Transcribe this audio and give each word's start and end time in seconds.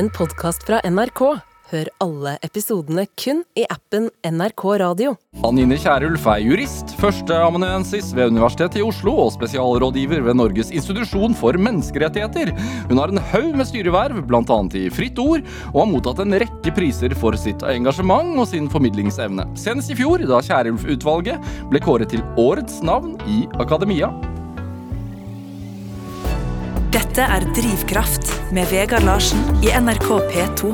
en 0.00 0.08
podkast 0.16 0.62
fra 0.64 0.78
NRK. 0.88 1.20
Hør 1.70 1.88
alle 2.02 2.32
episodene 2.42 3.02
kun 3.20 3.42
i 3.58 3.66
appen 3.70 4.06
NRK 4.24 4.62
Radio. 4.80 5.12
Anine 5.44 5.76
Kierulf 5.78 6.24
er 6.32 6.40
jurist, 6.40 6.94
førsteamanuensis 6.98 8.08
ved 8.16 8.32
Universitetet 8.32 8.80
i 8.80 8.86
Oslo 8.86 9.12
og 9.26 9.34
spesialrådgiver 9.36 10.24
ved 10.24 10.40
Norges 10.40 10.72
institusjon 10.72 11.36
for 11.36 11.60
menneskerettigheter. 11.60 12.54
Hun 12.88 13.02
har 13.02 13.12
en 13.12 13.22
haug 13.34 13.52
med 13.60 13.68
styreverv, 13.68 14.24
bl.a. 14.24 14.58
i 14.80 14.88
Fritt 14.96 15.20
Ord, 15.20 15.44
og 15.74 15.78
har 15.82 15.92
mottatt 15.92 16.24
en 16.24 16.40
rekke 16.46 16.74
priser 16.80 17.14
for 17.20 17.36
sitt 17.38 17.62
engasjement 17.68 18.40
og 18.40 18.48
sin 18.50 18.72
formidlingsevne. 18.72 19.50
Senest 19.52 19.92
i 19.92 20.00
fjor, 20.00 20.24
da 20.24 20.40
Kierulf-utvalget 20.48 21.52
ble 21.70 21.84
kåret 21.84 22.16
til 22.16 22.24
årets 22.40 22.80
navn 22.88 23.18
i 23.28 23.44
Akademia. 23.60 24.14
Dette 26.90 27.34
er 27.36 27.52
Drivkraft 27.52 28.39
med 28.50 28.66
Vegard 28.66 29.04
Larsen 29.06 29.38
i 29.62 29.70
NRK 29.70 30.08
P2. 30.32 30.70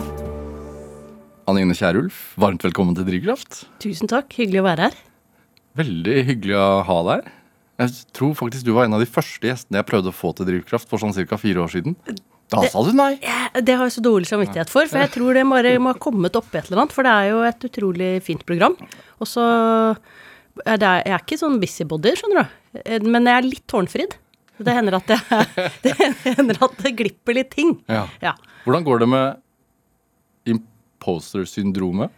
Anine 1.51 1.75
Kierulf, 1.77 2.33
varmt 2.41 2.65
velkommen 2.65 2.97
til 2.97 3.05
Drivkraft. 3.05 3.67
Tusen 3.85 4.09
takk, 4.09 4.33
hyggelig 4.39 4.63
å 4.63 4.67
være 4.67 4.87
her. 4.89 4.97
Veldig 5.77 6.15
hyggelig 6.31 6.57
å 6.57 6.69
ha 6.89 6.97
deg 7.09 7.27
her. 7.27 7.35
Jeg 7.77 7.93
tror 8.17 8.33
faktisk 8.39 8.65
du 8.65 8.73
var 8.73 8.89
en 8.89 8.97
av 8.97 9.03
de 9.05 9.09
første 9.11 9.45
gjestene 9.45 9.83
jeg 9.83 9.89
prøvde 9.91 10.09
å 10.09 10.17
få 10.17 10.33
til 10.39 10.49
Drivkraft 10.49 10.89
for 10.89 11.03
sånn 11.03 11.13
ca. 11.13 11.37
fire 11.37 11.61
år 11.67 11.75
siden. 11.75 11.99
Da 12.49 12.63
sa 12.73 12.85
du 12.87 12.95
nei. 12.97 13.19
Det 13.61 13.77
har 13.77 13.85
jeg 13.85 13.99
så 13.99 14.05
dårlig 14.07 14.31
samvittighet 14.31 14.73
for, 14.73 14.89
for 14.89 15.03
jeg 15.03 15.13
tror 15.13 15.37
det 15.37 15.45
bare 15.51 15.77
må 15.83 15.93
ha 15.93 16.01
kommet 16.01 16.39
opp 16.41 16.49
et 16.55 16.71
eller 16.71 16.87
annet. 16.87 16.97
For 16.97 17.05
det 17.05 17.13
er 17.13 17.33
jo 17.35 17.43
et 17.45 17.67
utrolig 17.69 18.13
fint 18.25 18.47
program. 18.49 18.79
Og 19.21 19.29
så 19.29 19.45
er 20.65 20.81
det, 20.81 20.95
Jeg 21.05 21.13
er 21.13 21.27
ikke 21.27 21.43
sånn 21.43 21.61
busybody, 21.61 22.17
skjønner 22.17 22.47
du. 22.47 23.11
Men 23.11 23.29
jeg 23.29 23.37
er 23.37 23.51
litt 23.51 23.67
tårnfrid. 23.69 24.17
Det 24.59 24.75
hender 24.77 24.99
at 24.99 25.11
det, 25.11 25.19
det, 25.85 25.95
hender 26.25 26.61
at 26.65 26.79
det 26.85 26.95
glipper 26.99 27.37
litt 27.37 27.51
ting. 27.55 27.77
Ja. 27.91 28.07
Ja. 28.23 28.37
Hvordan 28.65 28.87
går 28.87 29.03
det 29.03 29.11
med 29.13 29.43
imposter-syndromet? 30.53 32.15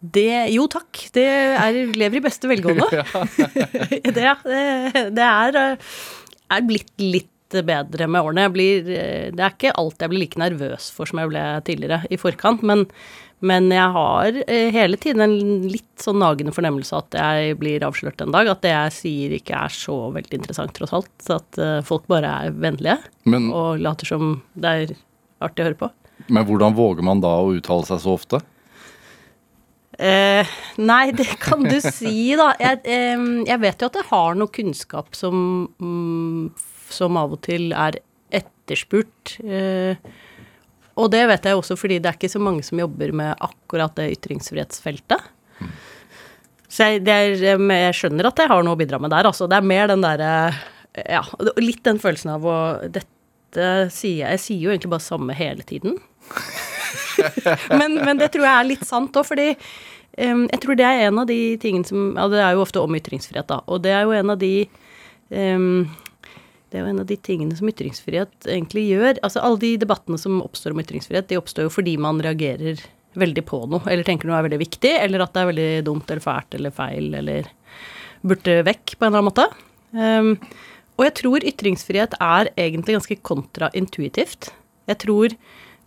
Det, 0.00 0.48
jo 0.54 0.64
takk, 0.72 0.96
det 1.12 1.26
er, 1.28 1.76
lever 1.92 2.20
i 2.20 2.24
beste 2.24 2.48
velgående. 2.48 2.86
det, 4.16 4.30
det, 4.46 4.62
det 5.12 5.26
er, 5.26 5.58
er 6.56 6.68
blitt 6.68 6.94
litt 7.02 7.58
bedre 7.66 8.06
med 8.06 8.22
årene. 8.22 8.46
Blir, 8.54 8.86
det 8.86 9.42
er 9.42 9.50
ikke 9.52 9.74
alt 9.76 10.00
jeg 10.00 10.12
blir 10.12 10.24
like 10.24 10.40
nervøs 10.40 10.88
for 10.94 11.10
som 11.10 11.20
jeg 11.20 11.32
ble 11.32 11.42
tidligere 11.66 12.04
i 12.08 12.20
forkant, 12.20 12.64
men, 12.64 12.86
men 13.40 13.70
jeg 13.72 13.92
har 13.94 14.36
eh, 14.44 14.68
hele 14.74 14.98
tiden 15.00 15.24
en 15.24 15.64
litt 15.70 16.02
sånn 16.02 16.20
nagende 16.20 16.52
fornemmelse 16.52 16.98
at 16.98 17.16
jeg 17.16 17.56
blir 17.60 17.84
avslørt 17.86 18.20
en 18.20 18.34
dag. 18.34 18.50
At 18.52 18.60
det 18.64 18.74
jeg 18.74 18.96
sier 18.96 19.36
ikke 19.38 19.56
er 19.56 19.72
så 19.72 19.96
veldig 20.12 20.42
interessant, 20.42 20.74
tross 20.76 20.92
alt. 20.96 21.10
Så 21.24 21.38
at 21.40 21.60
eh, 21.60 21.78
folk 21.86 22.04
bare 22.10 22.34
er 22.44 22.52
vennlige 22.52 22.98
Men, 23.30 23.48
og 23.56 23.80
later 23.80 24.12
som 24.12 24.34
det 24.52 24.74
er 24.76 24.94
artig 25.40 25.64
å 25.64 25.70
høre 25.70 25.80
på. 25.86 25.90
men 26.28 26.44
hvordan 26.44 26.76
våger 26.76 27.06
man 27.06 27.22
da 27.24 27.32
å 27.40 27.52
uttale 27.56 27.88
seg 27.88 28.02
så 28.04 28.16
ofte? 28.18 28.42
Eh, 30.00 30.52
nei, 30.80 31.10
det 31.12 31.28
kan 31.40 31.64
du 31.64 31.76
si, 31.84 32.32
da. 32.36 32.52
Jeg, 32.60 32.80
eh, 32.84 33.26
jeg 33.48 33.62
vet 33.64 33.82
jo 33.82 33.90
at 33.90 34.00
jeg 34.00 34.08
har 34.12 34.36
noe 34.38 34.52
kunnskap 34.52 35.16
som, 35.16 35.68
mm, 35.80 36.52
som 36.92 37.20
av 37.20 37.36
og 37.36 37.42
til 37.48 37.70
er 37.72 38.02
etterspurt. 38.30 39.38
Eh, 39.44 39.96
og 41.00 41.10
det 41.12 41.22
vet 41.30 41.46
jeg 41.48 41.58
også 41.58 41.76
fordi 41.80 41.98
det 42.02 42.10
er 42.10 42.18
ikke 42.18 42.32
så 42.32 42.42
mange 42.42 42.64
som 42.66 42.80
jobber 42.80 43.12
med 43.16 43.32
akkurat 43.42 43.94
det 43.98 44.10
ytringsfrihetsfeltet. 44.18 45.30
Så 46.70 46.86
jeg, 46.86 47.02
er, 47.10 47.58
jeg 47.58 47.94
skjønner 47.98 48.28
at 48.28 48.38
jeg 48.38 48.50
har 48.52 48.62
noe 48.62 48.76
å 48.76 48.78
bidra 48.78 49.00
med 49.02 49.10
der, 49.10 49.26
altså. 49.26 49.48
Det 49.50 49.58
er 49.58 49.66
mer 49.66 49.90
den 49.90 50.04
derre 50.04 50.32
Ja, 51.02 51.22
litt 51.58 51.82
den 51.86 51.98
følelsen 52.02 52.34
av 52.36 52.46
å 52.46 52.58
Dette 52.86 53.66
sier 53.90 54.22
jeg 54.22 54.36
Jeg 54.36 54.42
sier 54.44 54.62
jo 54.62 54.72
egentlig 54.74 54.92
bare 54.92 55.02
samme 55.02 55.34
hele 55.34 55.66
tiden. 55.66 55.96
men, 57.80 57.98
men 57.98 58.20
det 58.20 58.30
tror 58.30 58.46
jeg 58.46 58.52
er 58.52 58.68
litt 58.68 58.86
sant 58.86 59.16
òg, 59.18 59.26
fordi 59.26 59.48
um, 59.50 60.44
jeg 60.46 60.60
tror 60.62 60.78
det 60.78 60.86
er 60.86 61.08
en 61.08 61.18
av 61.24 61.26
de 61.30 61.40
tingene 61.62 61.88
som 61.88 62.12
Ja, 62.14 62.28
det 62.30 62.44
er 62.44 62.54
jo 62.54 62.62
ofte 62.62 62.84
om 62.84 62.94
ytringsfrihet, 63.00 63.50
da. 63.50 63.58
Og 63.66 63.82
det 63.82 63.96
er 63.96 64.06
jo 64.06 64.14
en 64.14 64.34
av 64.36 64.38
de 64.38 64.54
em, 65.34 65.88
det 66.70 66.78
er 66.78 66.84
jo 66.84 66.92
en 66.92 67.02
av 67.02 67.08
de 67.10 67.16
tingene 67.18 67.56
som 67.58 67.68
ytringsfrihet 67.70 68.46
egentlig 68.46 68.86
gjør. 68.92 69.18
Altså 69.26 69.42
Alle 69.42 69.58
de 69.62 69.74
debattene 69.82 70.18
som 70.22 70.38
oppstår 70.44 70.74
om 70.74 70.82
ytringsfrihet, 70.82 71.28
de 71.30 71.38
oppstår 71.40 71.66
jo 71.66 71.72
fordi 71.74 71.96
man 72.00 72.22
reagerer 72.22 72.82
veldig 73.18 73.42
på 73.48 73.64
noe, 73.66 73.82
eller 73.90 74.06
tenker 74.06 74.30
noe 74.30 74.38
er 74.38 74.46
veldig 74.46 74.60
viktig, 74.60 74.92
eller 75.02 75.24
at 75.24 75.32
det 75.34 75.42
er 75.42 75.48
veldig 75.50 75.70
dumt 75.88 76.12
eller 76.12 76.22
fælt 76.22 76.54
eller 76.58 76.74
feil, 76.74 77.08
eller 77.18 77.48
burde 78.22 78.60
vekk 78.68 78.94
på 78.94 79.06
en 79.06 79.10
eller 79.10 79.18
annen 79.18 79.30
måte. 79.32 79.48
Um, 79.90 80.30
og 81.00 81.06
jeg 81.08 81.16
tror 81.22 81.48
ytringsfrihet 81.50 82.14
er 82.22 82.52
egentlig 82.54 82.98
ganske 82.98 83.18
kontraintuitivt. 83.26 84.52
Jeg 84.90 85.00
tror 85.02 85.34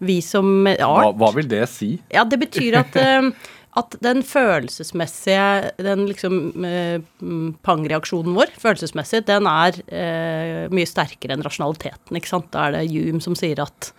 vi 0.03 0.17
som 0.25 0.65
art 0.67 0.81
Hva, 0.81 1.11
hva 1.21 1.29
vil 1.37 1.47
det 1.47 1.63
si? 1.71 1.93
ja, 2.11 2.25
det 2.27 2.39
betyr 2.41 2.79
at, 2.81 2.97
eh, 3.03 3.29
at 3.79 3.95
den 4.05 4.21
følelsesmessige 4.25 5.71
Den 5.81 6.05
liksom 6.09 6.65
eh, 6.65 6.99
mm, 7.21 7.55
pangreaksjonen 7.65 8.35
vår, 8.37 8.53
følelsesmessig, 8.61 9.23
den 9.29 9.49
er 9.49 9.79
eh, 9.87 10.67
mye 10.73 10.89
sterkere 10.89 11.37
enn 11.37 11.45
rasjonaliteten, 11.45 12.19
ikke 12.19 12.31
sant. 12.31 12.51
Da 12.53 12.67
er 12.67 12.77
det 12.77 12.85
Hume 12.93 13.23
som 13.23 13.37
sier 13.39 13.63
at 13.63 13.93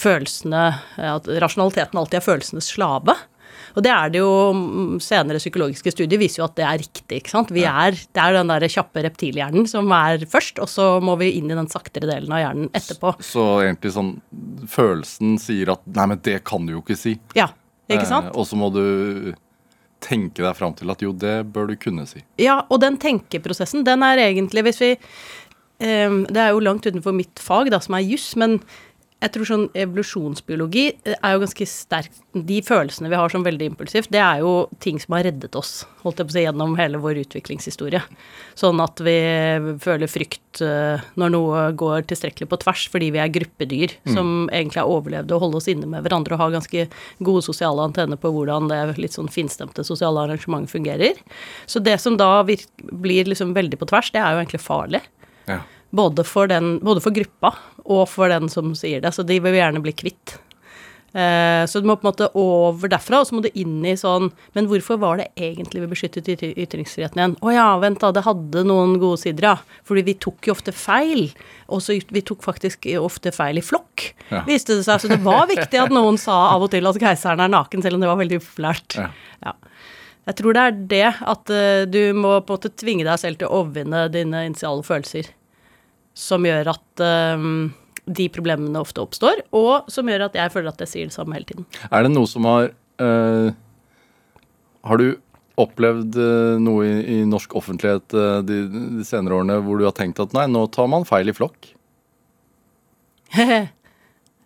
følelsene 0.00 0.64
At 0.96 1.28
rasjonaliteten 1.42 2.00
alltid 2.00 2.22
er 2.22 2.24
følelsenes 2.24 2.72
slave. 2.72 3.16
Og 3.76 3.84
det 3.84 3.92
er 3.92 4.12
det 4.12 4.20
jo 4.20 4.32
mm, 4.56 4.96
Senere 5.02 5.40
psykologiske 5.40 5.92
studier 5.94 6.20
viser 6.20 6.42
jo 6.42 6.48
at 6.48 6.56
det 6.58 6.66
er 6.66 6.82
riktig. 6.82 7.20
ikke 7.20 7.32
sant? 7.32 7.52
Vi 7.54 7.64
er, 7.68 7.96
Det 7.96 8.22
er 8.22 8.36
den 8.36 8.52
der 8.52 8.68
kjappe 8.72 9.04
reptilhjernen 9.06 9.68
som 9.70 9.92
er 9.96 10.26
først, 10.30 10.60
og 10.62 10.70
så 10.70 10.88
må 11.04 11.16
vi 11.20 11.32
inn 11.38 11.50
i 11.50 11.58
den 11.58 11.70
saktere 11.72 12.08
delen 12.10 12.32
av 12.32 12.44
hjernen 12.44 12.70
etterpå. 12.76 13.16
Så 13.24 13.46
egentlig 13.64 13.94
sånn 13.96 14.14
Følelsen 14.72 15.36
sier 15.42 15.74
at 15.74 15.82
Nei, 15.92 16.06
men 16.12 16.22
det 16.24 16.40
kan 16.48 16.64
du 16.66 16.76
jo 16.76 16.82
ikke 16.82 16.98
si. 16.98 17.16
Ja, 17.36 17.50
ikke 17.90 18.08
sant? 18.08 18.30
Eh, 18.30 18.36
og 18.38 18.46
så 18.48 18.58
må 18.58 18.70
du 18.74 19.34
tenke 20.02 20.42
deg 20.42 20.56
fram 20.58 20.74
til 20.78 20.90
at 20.90 21.02
jo, 21.02 21.12
det 21.14 21.36
bør 21.54 21.70
du 21.70 21.76
kunne 21.80 22.06
si. 22.10 22.22
Ja, 22.42 22.62
og 22.68 22.82
den 22.82 22.98
tenkeprosessen, 23.02 23.84
den 23.86 24.02
er 24.02 24.18
egentlig 24.18 24.64
Hvis 24.66 24.80
vi 24.82 24.90
eh, 24.96 26.16
Det 26.26 26.40
er 26.42 26.50
jo 26.50 26.64
langt 26.64 26.86
utenfor 26.86 27.14
mitt 27.14 27.42
fag, 27.42 27.70
da, 27.74 27.82
som 27.82 27.98
er 27.98 28.06
juss, 28.06 28.32
men 28.38 28.60
jeg 29.22 29.32
tror 29.36 29.46
sånn 29.46 29.64
evolusjonsbiologi 29.78 30.84
eh, 30.90 31.14
er 31.14 31.34
jo 31.34 31.42
ganske 31.44 31.66
sterk 31.70 32.20
De 32.32 32.58
følelsene 32.66 33.10
vi 33.12 33.18
har 33.18 33.32
som 33.32 33.44
veldig 33.46 33.68
impulsivt, 33.70 34.10
det 34.12 34.20
er 34.22 34.42
jo 34.42 34.66
ting 34.82 34.98
som 35.02 35.16
har 35.16 35.26
reddet 35.28 35.54
oss, 35.58 35.84
holdt 36.02 36.22
jeg 36.22 36.28
på 36.28 36.32
å 36.32 36.36
si, 36.36 36.44
gjennom 36.46 36.76
hele 36.78 37.00
vår 37.02 37.20
utviklingshistorie. 37.22 38.00
Sånn 38.58 38.80
at 38.82 39.02
vi 39.04 39.16
føler 39.84 40.10
frykt 40.10 40.62
eh, 40.64 41.02
når 41.20 41.34
noe 41.34 41.64
går 41.78 42.06
tilstrekkelig 42.10 42.48
på 42.50 42.60
tvers, 42.64 42.86
fordi 42.92 43.10
vi 43.14 43.20
er 43.22 43.32
gruppedyr 43.32 43.94
som 44.14 44.48
egentlig 44.48 44.80
har 44.80 44.90
overlevd 44.90 45.34
å 45.34 45.40
holde 45.44 45.60
oss 45.60 45.68
inne 45.70 45.88
med 45.92 46.06
hverandre 46.06 46.36
og 46.36 46.42
har 46.42 46.56
ganske 46.56 46.86
gode 47.20 47.44
sosiale 47.44 47.84
antenner 47.84 48.20
på 48.20 48.32
hvordan 48.32 48.70
det 48.72 48.80
litt 48.98 49.16
sånn 49.16 49.30
finstemte 49.32 49.84
sosiale 49.86 50.24
arrangementet 50.24 50.72
fungerer. 50.72 51.20
Så 51.70 51.82
det 51.84 51.98
som 52.02 52.16
da 52.20 52.42
blir 52.42 53.28
liksom 53.28 53.54
veldig 53.56 53.78
på 53.80 53.92
tvers, 53.92 54.10
det 54.14 54.24
er 54.24 54.34
jo 54.34 54.42
egentlig 54.42 54.64
farlig. 54.64 55.04
Ja. 55.46 55.60
Både 55.92 56.24
for, 56.24 56.48
den, 56.48 56.78
både 56.80 57.02
for 57.04 57.12
gruppa 57.12 57.50
og 57.84 58.06
for 58.08 58.32
den 58.32 58.48
som 58.48 58.72
sier 58.78 59.02
det. 59.04 59.10
Så 59.12 59.24
de 59.28 59.36
vil 59.44 59.58
gjerne 59.58 59.82
bli 59.84 59.92
kvitt. 59.92 60.38
Eh, 61.12 61.66
så 61.68 61.80
du 61.82 61.84
må 61.84 61.98
på 62.00 62.06
en 62.06 62.08
måte 62.08 62.28
over 62.40 62.88
derfra, 62.88 63.18
og 63.20 63.26
så 63.28 63.36
må 63.36 63.42
du 63.44 63.50
inn 63.60 63.82
i 63.84 63.90
sånn 64.00 64.30
Men 64.54 64.64
hvorfor 64.70 64.96
var 64.96 65.18
det 65.20 65.26
egentlig 65.36 65.82
vi 65.82 65.88
beskyttet 65.90 66.30
ytringsfriheten 66.32 67.20
igjen? 67.20 67.34
Å 67.44 67.52
ja, 67.52 67.66
vent 67.82 68.00
da, 68.00 68.08
det 68.16 68.22
hadde 68.24 68.62
noen 68.64 68.94
gode 69.02 69.20
sider, 69.20 69.50
ja. 69.50 69.82
Fordi 69.84 70.06
vi 70.06 70.14
tok 70.24 70.48
jo 70.48 70.54
ofte 70.56 70.72
feil. 70.72 71.26
Og 71.68 71.84
så 71.84 71.98
vi 72.08 72.22
tok 72.24 72.40
faktisk 72.46 72.88
ofte 73.02 73.34
feil 73.36 73.60
i 73.60 73.64
flokk, 73.66 74.06
Ja. 74.32 74.40
viste 74.48 74.78
det 74.78 74.86
seg. 74.88 75.04
Så 75.04 75.12
det 75.12 75.20
var 75.20 75.44
viktig 75.52 75.82
at 75.82 75.92
noen 75.92 76.16
sa 76.16 76.38
av 76.54 76.64
og 76.64 76.72
til 76.72 76.88
at 76.88 76.96
keiseren 77.04 77.44
er 77.44 77.52
naken, 77.52 77.84
selv 77.84 78.00
om 78.00 78.06
det 78.06 78.08
var 78.08 78.20
veldig 78.22 78.40
upopulært. 78.40 78.96
Ja. 78.96 79.10
Ja. 79.44 79.52
Jeg 80.32 80.36
tror 80.38 80.54
det 80.56 80.62
er 80.64 80.80
det 80.94 81.06
at 81.28 81.50
eh, 81.52 81.84
du 81.92 82.00
må 82.16 82.38
på 82.40 82.54
en 82.54 82.56
måte 82.56 82.72
tvinge 82.78 83.04
deg 83.04 83.20
selv 83.20 83.36
til 83.40 83.50
å 83.50 83.60
overvinne 83.60 84.06
dine 84.14 84.46
initiale 84.48 84.80
følelser, 84.86 85.28
som 86.18 86.44
gjør 86.46 86.72
at 86.74 87.02
um, 87.40 87.72
de 88.06 88.28
problemene 88.32 88.80
ofte 88.80 89.02
oppstår, 89.02 89.44
og 89.56 89.90
som 89.92 90.08
gjør 90.10 90.26
at 90.28 90.38
jeg 90.38 90.52
føler 90.52 90.72
at 90.72 90.80
jeg 90.84 90.90
sier 90.90 91.10
det 91.10 91.16
samme 91.16 91.36
hele 91.36 91.48
tiden. 91.48 91.66
Er 91.90 92.04
det 92.04 92.12
noe 92.14 92.28
som 92.28 92.48
har 92.48 92.72
uh, 93.02 93.52
Har 94.82 94.98
du 94.98 95.06
opplevd 95.62 96.16
uh, 96.18 96.58
noe 96.62 96.88
i, 96.88 96.96
i 97.18 97.18
norsk 97.28 97.54
offentlighet 97.58 98.16
uh, 98.16 98.40
de, 98.46 98.64
de 98.98 99.06
senere 99.06 99.38
årene 99.38 99.60
hvor 99.64 99.78
du 99.78 99.86
har 99.86 99.96
tenkt 99.96 100.22
at 100.22 100.34
nei, 100.36 100.48
nå 100.50 100.66
tar 100.74 100.90
man 100.90 101.06
feil 101.08 101.32
i 101.32 101.36
flokk? 101.36 101.72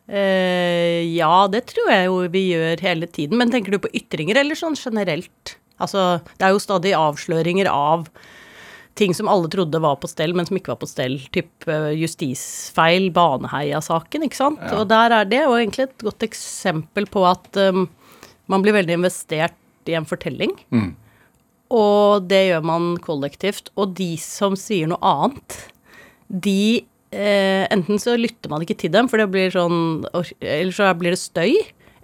Ja, 0.07 1.49
det 1.51 1.65
tror 1.73 1.89
jeg 1.91 2.05
jo 2.07 2.19
vi 2.31 2.45
gjør 2.53 2.79
hele 2.79 3.09
tiden. 3.11 3.41
Men 3.41 3.51
tenker 3.51 3.75
du 3.75 3.81
på 3.83 3.91
ytringer, 3.91 4.39
eller 4.39 4.55
sånn 4.55 4.77
generelt? 4.79 5.57
Altså, 5.83 6.21
det 6.39 6.47
er 6.47 6.55
jo 6.55 6.61
stadig 6.63 6.93
avsløringer 6.95 7.67
av 7.67 8.07
ting 8.97 9.15
som 9.15 9.29
alle 9.29 9.49
trodde 9.53 9.81
var 9.83 9.99
på 10.01 10.09
stell, 10.11 10.35
men 10.37 10.49
som 10.49 10.57
ikke 10.59 10.73
var 10.73 10.81
på 10.81 10.89
stell. 10.89 11.19
Typ 11.35 11.69
eh, 11.71 11.93
justisfeil, 12.01 13.11
Baneheia-saken, 13.15 14.27
ikke 14.27 14.41
sant. 14.41 14.63
Ja. 14.65 14.81
Og 14.81 14.89
der 14.91 15.15
er 15.19 15.29
det 15.29 15.43
jo 15.45 15.55
egentlig 15.59 15.89
et 15.89 16.07
godt 16.07 16.27
eksempel 16.27 17.09
på 17.13 17.25
at 17.29 17.61
um, 17.69 17.87
man 18.51 18.65
blir 18.65 18.77
veldig 18.77 18.97
investert 19.01 19.57
i 19.87 19.97
en 19.99 20.09
fortelling. 20.09 20.55
Mm. 20.75 20.91
Og 21.77 22.27
det 22.31 22.43
gjør 22.49 22.67
man 22.67 22.93
kollektivt. 23.03 23.73
Og 23.77 23.97
de 23.99 24.15
som 24.23 24.57
sier 24.59 24.89
noe 24.91 25.01
annet, 25.05 25.59
de 26.29 26.87
eh, 27.13 27.65
enten 27.75 28.01
så 28.03 28.17
lytter 28.19 28.53
man 28.53 28.65
ikke 28.65 28.79
til 28.81 28.95
dem, 28.95 29.11
for 29.11 29.21
det 29.21 29.29
blir 29.31 29.53
sånn 29.55 30.07
Eller 30.41 30.75
så 30.75 30.91
blir 30.99 31.15
det 31.15 31.23
støy. 31.23 31.55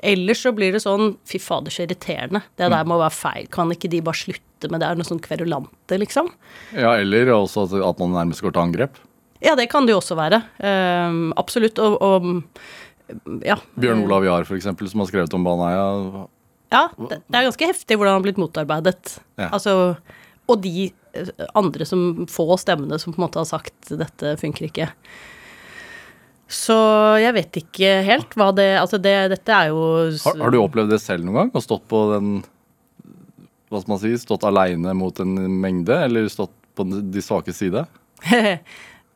Eller 0.03 0.35
så 0.35 0.51
blir 0.55 0.75
det 0.75 0.83
sånn 0.83 1.15
Fy 1.29 1.39
fader, 1.39 1.71
så 1.71 1.85
irriterende. 1.85 2.43
Det 2.59 2.69
der 2.73 2.89
må 2.89 2.99
være 2.99 3.15
feil. 3.15 3.47
Kan 3.55 3.71
ikke 3.71 3.91
de 3.93 4.03
bare 4.03 4.19
slutte 4.19 4.71
med 4.71 4.83
det? 4.83 4.89
Er 4.89 4.99
noe 4.99 5.07
sånn 5.07 5.23
kverulante, 5.23 5.99
liksom? 6.03 6.33
Ja, 6.75 6.97
eller 6.99 7.31
også 7.37 7.69
at, 7.69 7.77
at 7.87 8.03
man 8.03 8.17
nærmest 8.19 8.43
går 8.43 8.55
til 8.55 8.65
angrep. 8.65 8.99
Ja, 9.43 9.55
det 9.59 9.69
kan 9.71 9.87
det 9.87 9.95
jo 9.95 10.01
også 10.01 10.19
være. 10.19 10.43
Um, 10.63 11.33
absolutt. 11.39 11.79
Og, 11.83 11.99
og 12.03 13.43
ja. 13.47 13.59
Bjørn 13.79 14.05
Olav 14.07 14.27
Jahr, 14.27 14.47
eksempel, 14.57 14.91
som 14.91 15.03
har 15.03 15.11
skrevet 15.11 15.35
om 15.39 15.47
Baneheia. 15.47 16.27
Ja, 16.73 16.87
det, 16.97 17.21
det 17.27 17.39
er 17.39 17.49
ganske 17.51 17.69
heftig 17.69 17.99
hvordan 17.99 18.15
han 18.15 18.21
har 18.21 18.27
blitt 18.27 18.41
motarbeidet. 18.41 19.17
Ja. 19.41 19.51
Altså, 19.51 19.75
og 20.49 20.63
de 20.65 20.89
eh, 20.89 21.33
andre 21.59 21.87
som 21.89 22.25
få 22.31 22.47
stemmene 22.61 22.99
som 23.03 23.15
på 23.15 23.21
en 23.21 23.27
måte 23.27 23.43
har 23.43 23.51
sagt 23.51 23.93
'dette 23.93 24.37
funker 24.41 24.71
ikke'. 24.71 24.89
Så 26.53 26.77
jeg 27.23 27.33
vet 27.37 27.59
ikke 27.63 27.93
helt 28.05 28.35
hva 28.37 28.51
det 28.53 28.69
Altså, 28.77 28.99
det, 29.01 29.15
dette 29.33 29.57
er 29.57 29.71
jo 29.73 29.85
Har, 30.21 30.37
har 30.45 30.53
du 30.53 30.59
opplevd 30.61 30.93
det 30.93 31.01
selv 31.01 31.25
noen 31.25 31.39
gang? 31.39 31.53
Og 31.57 31.65
stått 31.65 31.87
på 31.91 32.03
den 32.13 32.33
Hva 33.73 33.81
skal 33.81 33.95
man 33.95 34.03
si? 34.03 34.13
Stått 34.21 34.45
aleine 34.45 34.93
mot 34.99 35.23
en 35.25 35.33
mengde, 35.63 35.97
eller 36.09 36.29
stått 36.33 36.53
på 36.77 36.85
de 36.89 37.25
svake 37.25 37.57
side? 37.57 37.87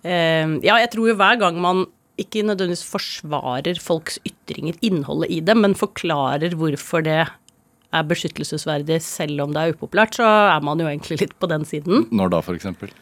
Eh, 0.07 0.51
ja, 0.63 0.77
jeg 0.79 0.91
tror 0.93 1.09
jo 1.09 1.15
hver 1.19 1.39
gang 1.41 1.57
man 1.59 1.81
ikke 2.21 2.45
nødvendigvis 2.47 2.85
forsvarer 2.87 3.81
folks 3.83 4.21
ytringer, 4.29 4.77
innholdet 4.87 5.33
i 5.35 5.41
dem, 5.43 5.65
men 5.65 5.75
forklarer 5.75 6.55
hvorfor 6.55 7.03
det 7.03 7.25
er 7.27 8.07
beskyttelsesverdig 8.07 9.01
selv 9.03 9.43
om 9.43 9.57
det 9.57 9.65
er 9.65 9.75
upopulært, 9.75 10.21
så 10.21 10.29
er 10.53 10.63
man 10.63 10.79
jo 10.79 10.87
egentlig 10.87 11.19
litt 11.25 11.35
på 11.43 11.51
den 11.51 11.67
siden. 11.67 12.07
Når 12.15 12.37
da, 12.37 12.43
for 12.45 12.55
eksempel? 12.55 12.93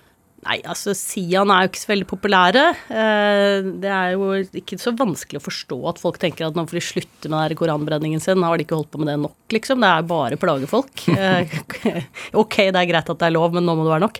Nei, 0.44 0.58
altså 0.68 0.92
Sian 0.96 1.48
er 1.52 1.64
jo 1.64 1.70
ikke 1.70 1.80
så 1.80 1.90
veldig 1.90 2.06
populære. 2.10 2.62
Eh, 2.92 3.68
det 3.80 3.90
er 3.90 4.12
jo 4.12 4.28
ikke 4.60 4.76
så 4.80 4.92
vanskelig 4.96 5.40
å 5.40 5.44
forstå 5.46 5.78
at 5.88 6.00
folk 6.02 6.18
tenker 6.20 6.46
at 6.46 6.58
nå 6.58 6.66
får 6.68 6.78
de 6.78 6.82
slutte 6.84 7.30
med 7.32 7.54
den 7.54 7.60
koranbrenningen 7.60 8.20
sin. 8.20 8.44
Har 8.44 8.60
de 8.60 8.66
ikke 8.66 8.76
holdt 8.76 8.90
på 8.92 9.00
med 9.00 9.08
det 9.08 9.16
nok, 9.22 9.36
liksom? 9.56 9.80
Det 9.80 9.90
er 9.90 10.10
bare 10.14 10.40
plagefolk. 10.40 11.06
Eh, 11.24 12.04
ok, 12.36 12.56
det 12.72 12.80
er 12.80 12.88
greit 12.88 13.08
at 13.10 13.18
det 13.20 13.26
er 13.26 13.34
lov, 13.34 13.54
men 13.54 13.64
nå 13.66 13.74
må 13.76 13.84
det 13.86 13.92
være 13.94 14.04
nok. 14.04 14.18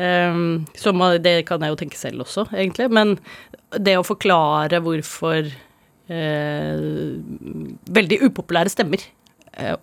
Eh, 0.00 0.38
så 0.78 0.92
det 1.22 1.34
kan 1.48 1.62
jeg 1.62 1.72
jo 1.72 1.78
tenke 1.80 1.98
selv 1.98 2.24
også, 2.24 2.46
egentlig. 2.50 2.88
Men 2.94 3.14
det 3.78 3.98
å 3.98 4.06
forklare 4.06 4.82
hvorfor 4.84 5.52
veldig 7.96 8.18
upopulære 8.26 8.72
stemmer 8.72 9.00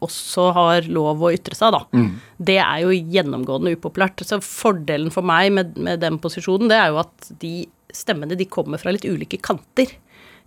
også 0.01 0.50
har 0.56 0.88
lov 0.89 1.21
å 1.21 1.31
ytre 1.36 1.57
seg, 1.57 1.75
da. 1.75 2.04
Det 2.38 2.57
er 2.63 2.83
jo 2.83 2.95
gjennomgående 2.95 3.75
upopulært. 3.77 4.24
Så 4.25 4.39
fordelen 4.45 5.12
for 5.13 5.25
meg 5.25 5.51
med, 5.54 5.77
med 5.77 6.01
den 6.01 6.18
posisjonen, 6.21 6.71
det 6.71 6.80
er 6.80 6.94
jo 6.94 7.01
at 7.04 7.31
de 7.42 7.54
stemmene 7.94 8.38
de 8.38 8.48
kommer 8.50 8.81
fra 8.81 8.94
litt 8.94 9.06
ulike 9.06 9.39
kanter. 9.42 9.92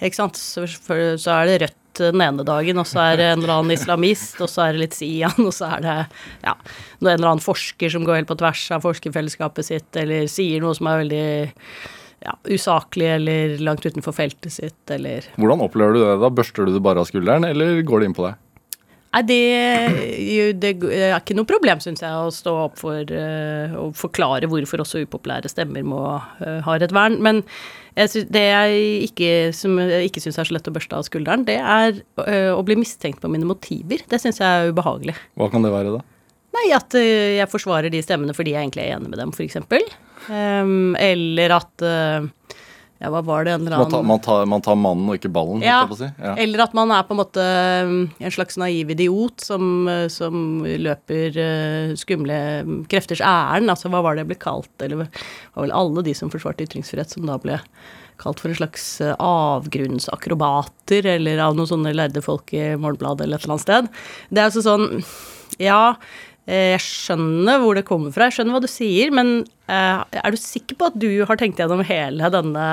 Ikke 0.02 0.19
sant? 0.19 0.38
Så, 0.40 0.66
for, 0.82 1.14
så 1.20 1.38
er 1.38 1.50
det 1.50 1.60
Rødt 1.62 1.78
den 2.00 2.22
ene 2.24 2.44
dagen, 2.48 2.78
og 2.80 2.86
så 2.88 3.02
er 3.04 3.19
det 3.20 3.24
en 3.28 3.42
eller 3.42 3.58
annen 3.58 3.74
islamist, 3.74 4.38
og 4.40 4.48
så 4.48 4.64
er 4.64 4.72
det 4.72 4.80
litt 4.86 4.94
Sian, 4.96 5.42
og 5.44 5.52
så 5.52 5.74
er 5.76 5.82
det 5.84 5.96
ja, 6.40 6.54
en 6.54 7.10
eller 7.10 7.34
annen 7.34 7.42
forsker 7.44 7.92
som 7.92 8.06
går 8.08 8.22
helt 8.22 8.30
på 8.30 8.38
tvers 8.40 8.62
av 8.72 8.86
forskerfellesskapet 8.86 9.69
sitt, 9.69 9.90
eller 10.00 10.24
sier 10.32 10.64
noe 10.64 10.72
som 10.78 10.88
er 10.88 11.02
veldig 11.02 11.26
ja, 12.24 12.36
usaklig 12.48 13.10
eller 13.19 13.58
langt 13.60 13.84
utenfor 13.84 14.16
feltet 14.16 14.54
sitt, 14.54 14.80
eller 14.94 15.28
Hvordan 15.36 15.66
opplever 15.66 15.98
du 15.98 16.00
det? 16.00 16.16
da? 16.22 16.32
Børster 16.32 16.64
du 16.64 16.72
det 16.72 16.84
bare 16.84 17.04
av 17.04 17.10
skulderen, 17.10 17.44
eller 17.48 17.82
går 17.84 18.02
det 18.02 18.10
inn 18.10 18.16
på 18.16 18.26
deg? 18.28 18.40
Nei, 19.12 19.20
det, 19.29 19.41
det 20.56 20.70
er 20.81 21.19
ikke 21.19 21.37
noe 21.37 21.49
problem, 21.49 21.82
syns 21.85 22.00
jeg, 22.00 22.09
å 22.09 22.32
stå 22.32 22.55
opp 22.62 22.79
for 22.81 23.12
eh, 23.12 23.75
å 23.76 23.91
forklare 23.97 24.49
hvorfor 24.49 24.81
også 24.85 25.03
upopulære 25.05 25.50
stemmer 25.53 25.85
må 25.85 26.00
uh, 26.17 26.61
har 26.64 26.81
et 26.81 26.94
vern. 26.97 27.19
Men 27.20 27.43
jeg 27.99 28.09
synes, 28.09 28.31
det 28.32 28.44
jeg 28.47 28.87
ikke, 29.11 29.32
som 29.56 29.76
jeg 29.82 30.09
ikke 30.09 30.23
syns 30.25 30.41
er 30.41 30.49
så 30.49 30.56
lett 30.56 30.70
å 30.70 30.73
børste 30.73 30.97
av 30.97 31.05
skulderen, 31.05 31.44
det 31.49 31.59
er 31.61 32.00
eh, 32.25 32.49
å 32.55 32.64
bli 32.64 32.79
mistenkt 32.81 33.20
på 33.20 33.29
mine 33.32 33.49
motiver. 33.49 34.00
Det 34.09 34.20
syns 34.23 34.41
jeg 34.41 34.49
er 34.49 34.73
ubehagelig. 34.73 35.19
Hva 35.37 35.50
kan 35.53 35.67
det 35.67 35.75
være, 35.75 35.99
da? 35.99 36.03
Nei, 36.56 36.67
at 36.76 36.97
eh, 36.97 37.37
jeg 37.38 37.50
forsvarer 37.53 37.93
de 37.93 38.00
stemmene 38.05 38.37
fordi 38.37 38.56
jeg 38.56 38.65
egentlig 38.65 38.87
er 38.87 38.97
enig 38.97 39.12
med 39.12 39.20
dem, 39.20 39.37
f.eks. 39.37 39.61
Um, 40.31 40.94
eller 41.00 41.56
at 41.56 41.85
eh, 41.85 42.32
Ja, 43.02 43.08
hva 43.10 43.19
var 43.26 43.43
det 43.43 43.56
en 43.56 43.64
eller 43.66 43.81
Man 43.81 43.88
tar, 43.90 43.99
annen 43.99 44.08
man, 44.12 44.20
tar, 44.22 44.44
man 44.46 44.62
tar 44.62 44.76
mannen 44.78 45.08
og 45.10 45.16
ikke 45.19 45.32
ballen, 45.34 45.62
ja, 45.66 45.81
si. 45.99 46.06
Ja. 46.22 46.37
eller 46.38 46.62
at 46.69 46.76
man 46.78 46.93
er 46.94 47.02
på 47.08 47.16
en 47.16 47.19
måte 47.19 47.46
um, 47.82 47.96
en 48.22 48.34
slags 48.34 48.58
naiv 48.62 48.93
idiot 48.94 49.43
som, 49.43 49.88
uh, 49.90 50.06
som 50.12 50.62
løper 50.62 51.34
uh, 51.34 51.96
skumle 51.99 52.37
krefters 52.93 53.25
ærend. 53.26 53.72
Altså, 53.72 53.90
hva 53.90 54.04
var 54.06 54.14
det 54.14 54.22
jeg 54.22 54.31
ble 54.31 54.38
kalt? 54.44 54.70
Eller 54.87 55.02
var 55.02 55.64
vel 55.64 55.75
alle 55.75 56.06
de 56.06 56.14
som 56.14 56.31
forsvarte 56.31 56.62
ytringsfrihet, 56.69 57.10
som 57.10 57.26
da 57.26 57.40
ble 57.43 57.58
kalt 58.22 58.38
for 58.38 58.52
en 58.52 58.60
slags 58.60 58.87
avgrunnsakrobater, 59.19 61.08
eller 61.16 61.43
av 61.43 61.58
noen 61.58 61.70
sånne 61.72 61.94
lærde 61.96 62.22
folk 62.22 62.55
i 62.55 62.76
Morgenbladet 62.78 63.26
eller 63.26 63.40
et 63.40 63.48
eller 63.48 63.56
annet 63.56 63.66
sted. 63.66 63.90
Det 64.31 64.38
er 64.38 64.50
altså 64.52 64.62
sånn 64.62 64.87
Ja, 65.60 65.82
eh, 65.90 66.22
jeg 66.49 66.83
skjønner 66.83 67.61
hvor 67.62 67.79
det 67.79 67.87
kommer 67.87 68.15
fra, 68.15 68.27
jeg 68.27 68.39
skjønner 68.39 68.56
hva 68.56 68.62
du 68.65 68.71
sier, 68.71 69.12
men 69.15 69.43
eh, 69.71 70.21
er 70.23 70.35
du 70.35 70.41
sikker 70.41 70.79
på 70.79 70.91
at 70.91 70.99
du 70.99 71.11
har 71.29 71.39
tenkt 71.39 71.61
gjennom 71.62 71.85
hele 71.87 72.31
denne 72.35 72.67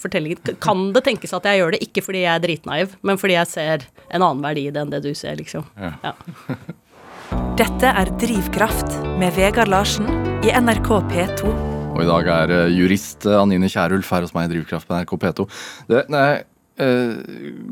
fortellingen? 0.00 0.56
Kan 0.64 0.90
det 0.96 1.04
tenkes 1.06 1.34
at 1.36 1.48
jeg 1.48 1.60
gjør 1.60 1.76
det 1.76 1.82
ikke 1.84 2.04
fordi 2.06 2.24
jeg 2.24 2.32
er 2.32 2.44
dritnaiv, 2.44 2.94
men 3.04 3.20
fordi 3.20 3.36
jeg 3.36 3.50
ser 3.52 3.84
en 4.08 4.22
annen 4.22 4.44
verdi 4.44 4.68
i 4.68 4.72
det 4.72 4.80
enn 4.80 4.94
det 4.94 5.02
du 5.04 5.12
ser, 5.18 5.36
liksom? 5.40 5.68
Ja. 5.76 5.92
Ja. 6.06 6.14
Dette 7.60 7.92
er 7.96 8.10
Drivkraft 8.20 8.96
med 9.20 9.36
Vegard 9.36 9.70
Larsen 9.72 10.08
i 10.44 10.52
NRK 10.52 10.88
P2. 11.12 11.52
Og 11.92 12.00
i 12.00 12.08
dag 12.08 12.28
er 12.32 12.52
eh, 12.56 12.72
jurist 12.72 13.26
eh, 13.28 13.36
Anine 13.36 13.68
Kierulf 13.72 14.08
her 14.12 14.24
hos 14.24 14.32
meg 14.36 14.48
i 14.48 14.54
Drivkraft 14.54 14.88
på 14.88 14.96
NRK 14.96 15.12
P2. 15.20 15.46
Det, 15.90 16.04
når 16.12 16.24
jeg 16.24 16.44
uh, 16.80 17.16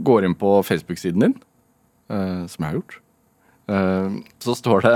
går 0.05 0.27
inn 0.29 0.37
på 0.39 0.59
Facebook-siden 0.67 1.25
din, 1.25 1.37
uh, 2.13 2.45
som 2.45 2.65
jeg 2.65 2.69
har 2.69 2.77
gjort, 2.77 2.99
eh, 2.99 3.10
så 4.41 4.55
står 4.59 4.83
det 4.87 4.95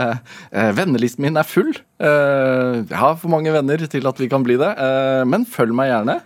eh, 0.52 0.70
'Vennelisten 0.74 1.22
min 1.22 1.36
er 1.38 1.46
full'. 1.46 1.76
Eh, 2.00 2.82
jeg 2.88 2.98
har 2.98 3.16
for 3.20 3.28
mange 3.32 3.52
venner 3.54 3.78
til 3.86 4.06
at 4.06 4.18
vi 4.18 4.28
kan 4.28 4.42
bli 4.42 4.56
det, 4.60 4.72
eh, 4.78 5.24
men 5.24 5.44
følg 5.46 5.74
meg 5.74 5.92
gjerne. 5.92 6.20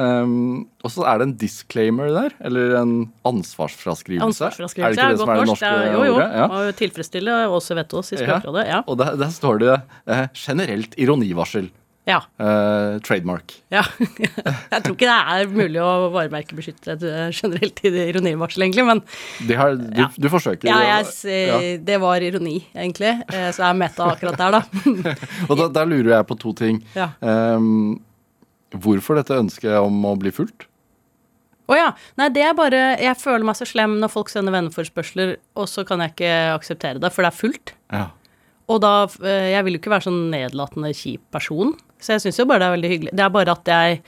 Og 0.00 0.88
så 0.94 1.02
er 1.04 1.18
det 1.18 1.24
en 1.26 1.36
disclaimer 1.36 2.08
der, 2.14 2.30
eller 2.46 2.76
en 2.80 2.92
ansvarsfraskrivelse. 3.26 4.22
Ansvarsfraskrivelse 4.30 4.86
Er 4.86 4.94
det 4.94 5.02
ikke 5.02 5.10
det 5.10 5.18
som 5.20 5.28
er 5.28 5.40
det 5.40 5.48
norske 5.50 5.70
Det 5.70 5.88
er- 5.88 5.92
Jo, 5.92 6.04
jo. 6.04 6.14
ordet? 6.14 6.30
Ja. 6.36 6.46
Må 6.48 6.60
jo 6.66 6.72
tilfredsstille 6.78 7.34
Åse 7.50 7.74
Vetås 7.74 8.12
i 8.12 8.16
Språkrådet. 8.16 8.66
Ja. 8.70 8.80
Og 8.86 8.96
der, 8.98 9.16
der 9.16 9.28
står 9.34 9.58
det 9.58 9.82
eh, 10.06 10.26
generelt 10.34 10.94
ironivarsel. 10.96 11.70
Ja. 12.08 12.18
Uh, 12.40 12.98
trademark. 13.06 13.52
Ja. 13.76 13.82
Jeg 14.00 14.82
tror 14.82 14.94
ikke 14.96 15.06
det 15.06 15.16
er 15.34 15.50
mulig 15.52 15.78
å 15.84 15.90
varemerkebeskytte 16.14 16.94
et 16.96 17.04
eh, 17.06 17.28
generelt 17.36 17.82
ironivarsel, 17.86 18.64
egentlig, 18.66 18.86
men 18.88 19.02
De 19.46 19.54
har, 19.58 19.76
du, 19.78 19.84
Ja. 20.00 20.08
du 20.16 20.28
forsøker. 20.32 20.66
ja, 20.66 20.80
jeg, 20.88 21.12
ja, 21.28 21.58
eh, 21.60 21.76
det 21.86 22.00
var 22.02 22.24
ironi, 22.24 22.56
egentlig. 22.74 23.12
Så 23.30 23.60
Så 23.60 23.66
er 23.68 23.78
meta 23.78 24.08
akkurat 24.14 24.40
der, 24.40 24.58
da. 24.58 24.62
Og 25.50 25.54
da, 25.60 25.68
der 25.80 25.86
lurer 25.92 26.16
jeg 26.16 26.26
på 26.32 26.38
to 26.40 26.52
ting. 26.58 26.80
Ja. 26.96 27.12
Um, 27.20 28.00
hvorfor 28.74 29.18
dette 29.20 29.38
ønsket 29.38 29.76
om 29.78 30.02
å 30.06 30.16
bli 30.18 30.32
fulgt? 30.34 30.66
Å 31.70 31.76
ja. 31.78 31.90
Nei, 32.18 32.28
det 32.34 32.42
er 32.42 32.54
bare 32.58 32.78
Jeg 32.98 33.14
føler 33.20 33.46
meg 33.46 33.54
så 33.58 33.66
slem 33.68 34.00
når 34.02 34.10
folk 34.10 34.30
sender 34.32 34.54
venneforespørsler, 34.56 35.36
og 35.54 35.68
så 35.70 35.84
kan 35.86 36.02
jeg 36.02 36.16
ikke 36.16 36.32
akseptere 36.56 36.98
det, 37.02 37.12
for 37.14 37.22
det 37.22 37.30
er 37.30 37.38
fullt. 37.38 37.74
Ja. 37.94 38.08
Og 38.70 38.78
da 38.84 38.92
eh, 39.26 39.50
Jeg 39.56 39.64
vil 39.66 39.74
jo 39.76 39.80
ikke 39.82 39.92
være 39.96 40.06
sånn 40.06 40.20
nedlatende, 40.32 40.92
kjip 40.94 41.22
person, 41.34 41.72
så 42.00 42.14
jeg 42.16 42.22
syns 42.26 42.38
jo 42.40 42.46
bare 42.48 42.62
det 42.62 42.68
er 42.70 42.76
veldig 42.78 42.90
hyggelig. 42.94 43.14
Det 43.18 43.24
er 43.26 43.32
bare 43.34 43.54
at 43.56 43.70
jeg, 43.74 44.00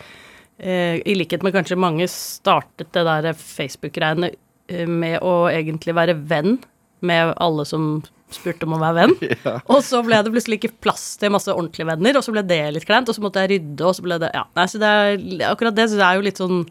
eh, 0.62 0.96
i 1.04 1.16
likhet 1.18 1.42
med 1.44 1.54
kanskje 1.56 1.76
mange, 1.82 2.06
startet 2.12 2.92
det 2.94 3.02
der 3.08 3.32
Facebook-greiene 3.36 4.30
eh, 4.70 4.86
med 4.86 5.18
å 5.26 5.34
egentlig 5.50 5.96
være 5.98 6.14
venn 6.30 6.60
med 7.02 7.34
alle 7.42 7.64
som 7.66 7.96
spurte 8.32 8.64
om 8.64 8.76
å 8.78 8.80
være 8.80 9.02
venn. 9.02 9.16
Og 9.74 9.82
så 9.84 9.98
ble 10.06 10.22
det 10.24 10.30
plutselig 10.32 10.60
ikke 10.62 10.76
plass 10.86 11.16
til 11.20 11.34
masse 11.34 11.52
ordentlige 11.52 11.84
venner, 11.90 12.16
og 12.16 12.24
så 12.24 12.32
ble 12.32 12.40
det 12.48 12.60
litt 12.78 12.86
kleint, 12.88 13.10
og 13.10 13.16
så 13.18 13.20
måtte 13.26 13.42
jeg 13.42 13.50
rydde, 13.58 13.84
og 13.90 13.96
så 13.98 14.04
ble 14.06 14.16
det 14.22 14.30
Ja. 14.32 14.46
Nei, 14.56 14.64
så 14.72 14.80
det 14.80 14.88
er 14.88 15.50
akkurat 15.50 15.76
det, 15.76 15.88
så 15.92 15.98
det 16.00 16.06
er 16.06 16.16
jo 16.20 16.24
litt 16.30 16.40
sånn 16.40 16.62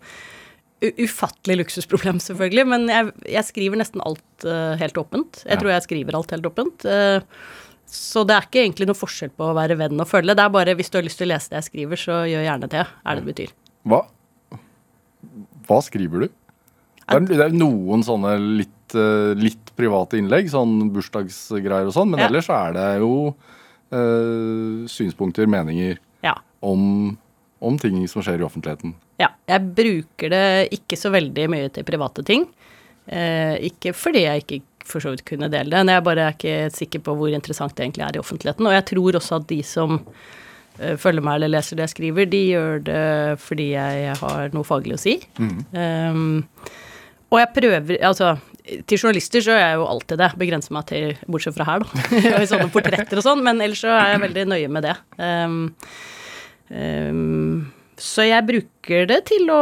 ufattelig 0.81 1.59
luksusproblem, 1.59 2.17
selvfølgelig, 2.23 2.63
men 2.71 2.87
jeg, 2.89 3.11
jeg 3.29 3.45
skriver 3.51 3.77
nesten 3.83 4.01
alt 4.01 4.45
uh, 4.47 4.73
helt 4.81 4.97
åpent. 4.97 5.43
Jeg 5.45 5.53
Ja. 5.53 5.59
tror 5.61 5.69
jeg 5.75 5.85
skriver 5.85 6.17
alt 6.17 6.31
helt 6.33 6.47
åpent. 6.49 6.85
eh, 6.89 7.21
så 7.91 8.23
det 8.27 8.35
er 8.37 8.45
ikke 8.47 8.61
egentlig 8.63 8.87
noe 8.87 8.95
forskjell 8.97 9.33
på 9.35 9.49
å 9.51 9.55
være 9.57 9.75
venn 9.79 9.99
og 9.99 10.07
følge. 10.07 10.35
Det 10.37 10.43
er 10.45 10.53
bare 10.53 10.75
hvis 10.79 10.89
du 10.93 10.97
har 10.97 11.03
lyst 11.03 11.19
til 11.19 11.27
å 11.27 11.33
lese 11.33 11.51
det 11.51 11.59
jeg 11.59 11.67
skriver, 11.67 11.99
så 11.99 12.21
gjør 12.31 12.45
gjerne 12.47 12.69
det, 12.71 12.85
er 12.87 13.17
det 13.17 13.21
det 13.25 13.29
betyr. 13.33 13.51
Hva, 13.91 13.99
hva 15.67 15.79
skriver 15.85 16.25
du? 16.25 16.29
Det 17.11 17.35
er, 17.43 17.51
noen 17.51 18.03
sånne 18.07 18.35
litt, 18.61 18.93
eh, 18.95 19.33
litt 19.35 19.73
private 19.75 20.15
innlegg, 20.21 20.47
sånn 20.53 20.85
bursdagsgreier 20.95 21.89
og 21.89 21.95
sånn, 21.95 22.11
men 22.13 22.21
Ja. 22.23 22.27
ellers 22.29 22.47
så 22.47 22.55
er 22.69 22.73
det 22.77 22.87
jo 23.01 23.35
øh, 23.91 24.87
synspunkter, 24.87 25.47
meninger 25.51 25.97
Ja. 26.23 26.35
om, 26.63 27.17
om 27.59 27.77
ting 27.77 28.07
som 28.07 28.21
skjer 28.23 28.39
i 28.39 28.47
offentligheten. 28.47 28.93
ja. 29.19 29.27
Jeg 29.51 29.75
bruker 29.75 30.29
det 30.31 30.69
ikke 30.71 30.95
så 30.95 31.11
veldig 31.11 31.49
mye 31.51 31.67
til 31.73 31.83
private 31.83 32.23
ting. 32.23 32.45
Eh, 33.07 33.57
ikke 33.67 33.91
fordi 33.93 34.21
jeg 34.23 34.43
ikke 34.45 34.61
for 34.91 35.03
så 35.03 35.13
vidt 35.13 35.25
kunne 35.27 35.49
dele 35.51 35.71
det, 35.71 35.81
men 35.81 35.95
jeg 35.95 36.05
bare 36.05 36.27
er 36.27 36.37
ikke 36.37 36.69
sikker 36.75 37.03
på 37.05 37.15
hvor 37.17 37.33
interessant 37.33 37.75
det 37.77 37.87
egentlig 37.87 38.05
er 38.07 38.19
i 38.19 38.21
offentligheten. 38.21 38.67
Og 38.69 38.77
jeg 38.77 38.87
tror 38.91 39.19
også 39.21 39.39
at 39.41 39.49
de 39.49 39.59
som 39.65 39.97
uh, 39.97 40.95
følger 41.01 41.25
meg 41.25 41.39
eller 41.39 41.55
leser 41.55 41.79
det 41.79 41.87
jeg 41.87 41.95
skriver, 41.95 42.29
de 42.31 42.45
gjør 42.51 42.85
det 42.91 43.01
fordi 43.41 43.71
jeg 43.73 44.15
har 44.21 44.55
noe 44.55 44.67
faglig 44.67 44.97
å 44.97 45.01
si. 45.01 45.17
Um, 45.39 46.43
og 47.31 47.39
jeg 47.39 47.53
prøver 47.55 47.97
Altså, 48.03 48.33
til 48.87 48.99
journalister 48.99 49.43
så 49.43 49.55
er 49.55 49.61
jeg 49.63 49.77
jo 49.79 49.89
alltid 49.89 50.19
det. 50.21 50.31
Begrenser 50.39 50.75
meg 50.75 50.87
til 50.91 51.13
Bortsett 51.31 51.55
fra 51.55 51.67
her, 51.67 51.85
da. 51.85 52.41
I 52.43 52.49
sånne 52.49 52.71
portretter 52.73 53.21
og 53.21 53.25
sånn. 53.25 53.43
Men 53.45 53.63
ellers 53.63 53.83
så 53.85 53.93
er 53.95 54.13
jeg 54.13 54.25
veldig 54.27 54.47
nøye 54.51 54.71
med 54.71 54.85
det. 54.87 54.97
Um, 55.17 55.61
um, 56.69 57.71
så 58.01 58.25
jeg 58.25 58.45
bruker 58.47 59.05
det 59.09 59.19
til 59.29 59.49
å, 59.53 59.59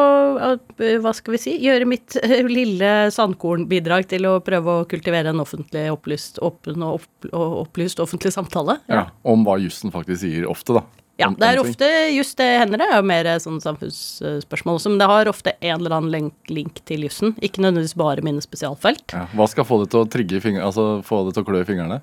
hva 1.03 1.11
skal 1.15 1.35
vi 1.35 1.41
si, 1.41 1.55
gjøre 1.59 1.87
mitt 1.89 2.15
lille 2.47 3.09
sandkornbidrag 3.11 4.07
til 4.13 4.29
å 4.29 4.37
prøve 4.43 4.79
å 4.79 4.85
kultivere 4.89 5.33
en 5.33 5.43
offentlig 5.43 5.89
opplyst, 5.91 6.39
åpen 6.45 6.85
og 6.85 7.01
opp, 7.01 7.29
opplyst 7.65 7.99
offentlig 8.03 8.31
samtale. 8.35 8.79
Ja, 8.87 9.09
Om 9.27 9.43
hva 9.47 9.57
jussen 9.59 9.91
faktisk 9.93 10.23
sier 10.23 10.47
ofte, 10.49 10.79
da. 10.79 10.85
Ja, 11.19 11.27
det 11.35 11.47
er 11.49 11.59
ofte 11.59 11.87
just 12.13 12.37
det 12.39 12.47
hender 12.61 12.79
det, 12.79 12.85
er 12.87 13.01
jo 13.01 13.07
mer 13.09 13.27
sånn 13.43 13.57
samfunnsspørsmål 13.59 14.77
også, 14.79 14.91
men 14.93 15.01
det 15.01 15.09
har 15.11 15.27
ofte 15.27 15.51
en 15.59 15.73
eller 15.75 15.97
annen 15.97 16.13
link, 16.13 16.35
link 16.47 16.79
til 16.87 17.03
jussen. 17.09 17.33
Ikke 17.43 17.59
nødvendigvis 17.59 17.97
bare 17.99 18.23
mine 18.23 18.39
spesialfelt. 18.43 19.03
ja. 19.11 19.25
Hva 19.35 19.49
skal 19.51 19.67
få 19.67 19.81
det 19.83 19.89
til 19.91 20.05
å 20.05 20.07
trigge 20.07 20.39
i 20.39 20.43
fingrene, 20.43 20.69
altså 20.69 21.01
få 21.03 21.25
det 21.27 21.35
til 21.35 21.43
å 21.43 21.49
klø 21.49 21.65
i 21.65 21.67
fingrene? 21.67 21.99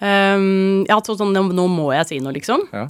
Um, 0.00 0.84
ja, 0.88 0.96
så 1.04 1.16
sånn, 1.16 1.36
nå 1.36 1.66
må 1.72 1.90
jeg 1.92 2.08
si 2.08 2.22
noe, 2.24 2.32
liksom. 2.36 2.64
Ja. 2.72 2.86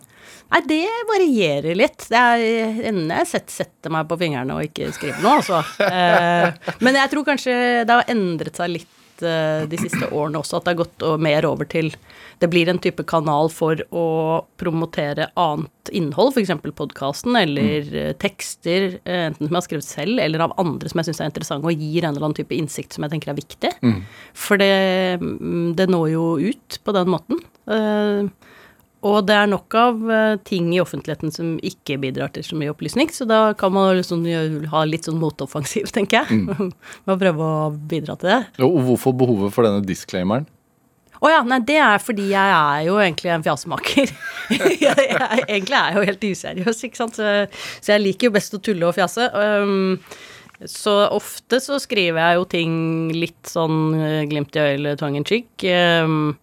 Nei, 0.53 0.61
det 0.69 0.83
varierer 1.09 1.79
litt. 1.79 2.07
Det 2.11 2.19
er 2.19 2.83
ender 2.93 3.23
jeg 3.23 3.31
sett, 3.33 3.55
setter 3.55 3.93
meg 3.93 4.07
på 4.11 4.19
fingrene 4.21 4.57
og 4.59 4.69
ikke 4.69 4.93
skriver 4.95 5.25
noe, 5.25 5.41
altså. 5.41 5.63
Eh, 5.87 6.77
men 6.85 6.99
jeg 7.01 7.13
tror 7.13 7.27
kanskje 7.27 7.57
det 7.87 7.97
har 7.97 8.13
endret 8.13 8.59
seg 8.59 8.71
litt 8.73 9.25
eh, 9.25 9.65
de 9.71 9.81
siste 9.81 10.07
årene 10.13 10.41
også, 10.41 10.59
at 10.59 10.67
det 10.67 10.75
har 10.75 10.81
gått 10.85 11.05
mer 11.23 11.47
over 11.49 11.69
til 11.71 11.91
Det 12.39 12.51
blir 12.53 12.69
en 12.69 12.81
type 12.83 13.01
kanal 13.09 13.49
for 13.49 13.81
å 13.91 14.07
promotere 14.61 15.31
annet 15.41 15.91
innhold, 15.97 16.35
f.eks. 16.37 16.53
podkasten 16.77 17.39
eller 17.41 17.91
eh, 17.97 18.11
tekster, 18.21 18.99
enten 19.03 19.47
som 19.49 19.51
jeg 19.51 19.59
har 19.59 19.69
skrevet 19.69 19.89
selv, 19.89 20.23
eller 20.23 20.47
av 20.47 20.57
andre 20.63 20.93
som 20.93 21.01
jeg 21.03 21.11
syns 21.11 21.23
er 21.25 21.31
interessante, 21.33 21.67
og 21.67 21.87
gir 21.87 22.05
en 22.05 22.13
eller 22.15 22.29
annen 22.29 22.39
type 22.39 22.55
innsikt 22.55 22.95
som 22.95 23.07
jeg 23.07 23.17
tenker 23.17 23.33
er 23.33 23.41
viktig. 23.41 23.73
For 24.37 24.61
det, 24.63 24.75
mm, 25.23 25.73
det 25.79 25.89
når 25.91 26.13
jo 26.15 26.27
ut 26.53 26.79
på 26.85 26.95
den 26.99 27.17
måten. 27.17 27.41
Eh, 27.67 28.46
og 29.05 29.27
det 29.29 29.37
er 29.37 29.49
nok 29.51 29.75
av 29.77 30.11
eh, 30.13 30.39
ting 30.49 30.71
i 30.75 30.81
offentligheten 30.81 31.33
som 31.35 31.55
ikke 31.65 31.99
bidrar 32.03 32.33
til 32.35 32.47
så 32.47 32.57
mye 32.59 32.73
opplysning, 32.73 33.11
så 33.13 33.27
da 33.29 33.41
kan 33.59 33.75
man 33.75 33.93
liksom 33.99 34.25
ha 34.73 34.85
litt 34.89 35.07
sånn 35.07 35.21
motoffensiv, 35.21 35.91
tenker 35.95 36.25
jeg. 36.25 36.45
Med 37.05 37.15
å 37.15 37.21
prøve 37.21 37.49
å 37.49 37.71
bidra 37.77 38.17
til 38.21 38.33
det. 38.33 38.43
Og 38.65 38.79
hvorfor 38.89 39.17
behovet 39.17 39.55
for 39.55 39.69
denne 39.69 39.85
disclaimeren? 39.87 40.49
Å 41.17 41.33
ja, 41.33 41.41
nei, 41.49 41.63
det 41.65 41.79
er 41.81 42.01
fordi 42.03 42.29
jeg 42.29 42.57
er 42.57 42.87
jo 42.89 42.99
egentlig 43.01 43.33
en 43.33 43.45
fjasemaker. 43.45 44.11
jeg, 44.85 44.95
egentlig 45.49 45.77
er 45.79 45.93
jeg 45.93 45.97
jo 45.97 46.07
helt 46.11 46.27
useriøs, 46.31 46.83
ikke 46.89 47.01
sant. 47.01 47.17
Så, 47.17 47.37
så 47.81 47.95
jeg 47.95 48.05
liker 48.05 48.29
jo 48.29 48.37
best 48.37 48.57
å 48.57 48.61
tulle 48.61 48.89
og 48.89 48.97
fjase. 48.99 49.31
Um, 49.33 49.97
så 50.65 50.93
ofte 51.13 51.61
så 51.61 51.77
skriver 51.81 52.21
jeg 52.21 52.39
jo 52.39 52.45
ting 52.49 52.75
litt 53.13 53.51
sånn 53.51 53.93
eh, 53.97 54.23
glimt 54.29 54.57
i 54.57 54.63
øyet 54.63 54.79
eller 54.79 55.01
tongue 55.01 55.21
in 55.21 55.27
cheek. 55.29 55.51
Um, 55.69 56.37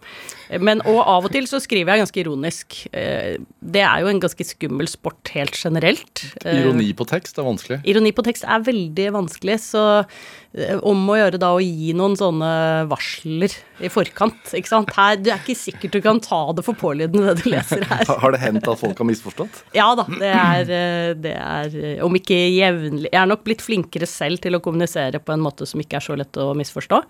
men, 0.64 0.82
og 0.90 1.00
av 1.00 1.28
og 1.28 1.34
til 1.34 1.48
så 1.50 1.60
skriver 1.64 1.94
jeg 1.94 2.04
ganske 2.04 2.22
ironisk. 2.22 2.78
Eh, 2.92 3.40
det 3.74 3.84
er 3.86 4.04
jo 4.04 4.10
en 4.12 4.22
ganske 4.24 4.46
skummel 4.48 4.90
sport 4.92 5.32
helt 5.36 5.56
generelt. 5.58 6.24
Eh, 6.44 6.62
Ironi 6.62 6.90
på 6.98 7.08
tekst 7.10 7.40
er 7.40 7.48
vanskelig. 7.48 7.80
Ironi 7.90 8.14
på 8.16 8.26
tekst 8.26 8.46
er 8.48 8.66
veldig 8.66 9.08
vanskelig, 9.16 9.58
så 9.64 9.86
eh, 10.04 10.76
om 10.84 11.06
å 11.10 11.18
gjøre 11.18 11.40
da 11.42 11.54
å 11.56 11.64
gi 11.64 11.96
noen 11.98 12.18
sånne 12.20 12.52
varsler 12.92 13.56
i 13.84 13.92
forkant, 13.94 14.54
ikke 14.58 14.72
sant. 14.72 14.94
Her, 14.98 15.18
du 15.22 15.32
er 15.32 15.42
ikke 15.42 15.58
sikkert 15.58 15.96
du 15.96 16.02
kan 16.04 16.22
ta 16.24 16.44
det 16.56 16.66
for 16.68 16.78
pålydende 16.80 17.32
det 17.32 17.46
du 17.46 17.50
leser 17.54 17.88
her. 17.90 18.06
Har 18.24 18.36
det 18.36 18.44
hendt 18.44 18.68
at 18.70 18.80
folk 18.80 19.00
har 19.00 19.10
misforstått? 19.10 19.64
Ja 19.78 19.90
da, 19.98 20.08
det 20.12 20.30
er, 20.34 21.18
det 21.20 21.34
er 21.40 22.04
om 22.04 22.14
ikke 22.16 22.36
jevnlig 22.36 23.10
Jeg 23.10 23.20
er 23.20 23.28
nok 23.30 23.44
blitt 23.46 23.64
flinkere 23.64 24.08
selv 24.10 24.42
til 24.44 24.58
å 24.58 24.62
kommunisere 24.64 25.22
på 25.24 25.34
en 25.34 25.44
måte 25.44 25.68
som 25.70 25.82
ikke 25.82 26.00
er 26.00 26.06
så 26.06 26.18
lett 26.20 26.40
å 26.40 26.52
misforstå. 26.58 27.02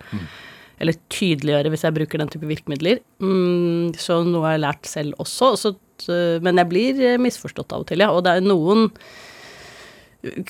Eller 0.82 0.98
tydeliggjøre, 1.12 1.70
hvis 1.70 1.84
jeg 1.86 1.96
bruker 1.96 2.20
den 2.20 2.32
type 2.32 2.48
virkemidler. 2.50 3.02
Mm, 3.22 3.94
så 4.00 4.22
noe 4.26 4.48
har 4.48 4.56
jeg 4.56 4.64
lært 4.64 4.90
selv 4.90 5.20
også. 5.22 5.52
Så, 5.60 5.74
men 6.44 6.58
jeg 6.58 6.70
blir 6.70 7.04
eh, 7.12 7.20
misforstått 7.22 7.74
av 7.76 7.84
og 7.84 7.88
til, 7.90 8.02
ja. 8.02 8.10
Og 8.14 8.24
det 8.26 8.34
er 8.34 8.44
noen 8.44 8.88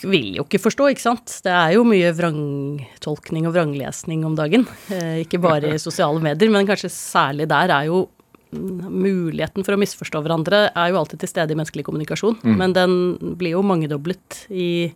vil 0.05 0.37
jo 0.39 0.45
ikke 0.45 0.63
forstå, 0.63 0.89
ikke 0.93 1.03
sant. 1.03 1.39
Det 1.45 1.53
er 1.53 1.75
jo 1.75 1.87
mye 1.89 2.13
vrangtolkning 2.15 3.49
og 3.49 3.57
vranglesning 3.57 4.25
om 4.27 4.37
dagen. 4.39 4.67
Eh, 4.95 5.25
ikke 5.25 5.43
bare 5.43 5.75
i 5.75 5.83
sosiale 5.87 6.23
medier, 6.23 6.53
men 6.53 6.69
kanskje 6.69 6.93
særlig 6.95 7.49
der 7.51 7.75
er 7.75 7.91
jo 7.91 8.07
muligheten 8.55 9.67
for 9.67 9.77
å 9.77 9.81
misforstå 9.81 10.23
hverandre 10.25 10.67
er 10.71 10.93
jo 10.93 11.01
alltid 11.01 11.23
til 11.23 11.31
stede 11.31 11.55
i 11.55 11.59
menneskelig 11.59 11.87
kommunikasjon, 11.89 12.39
men 12.59 12.75
den 12.77 12.97
blir 13.41 13.57
jo 13.57 13.65
mangedoblet 13.67 14.45
i, 14.51 14.93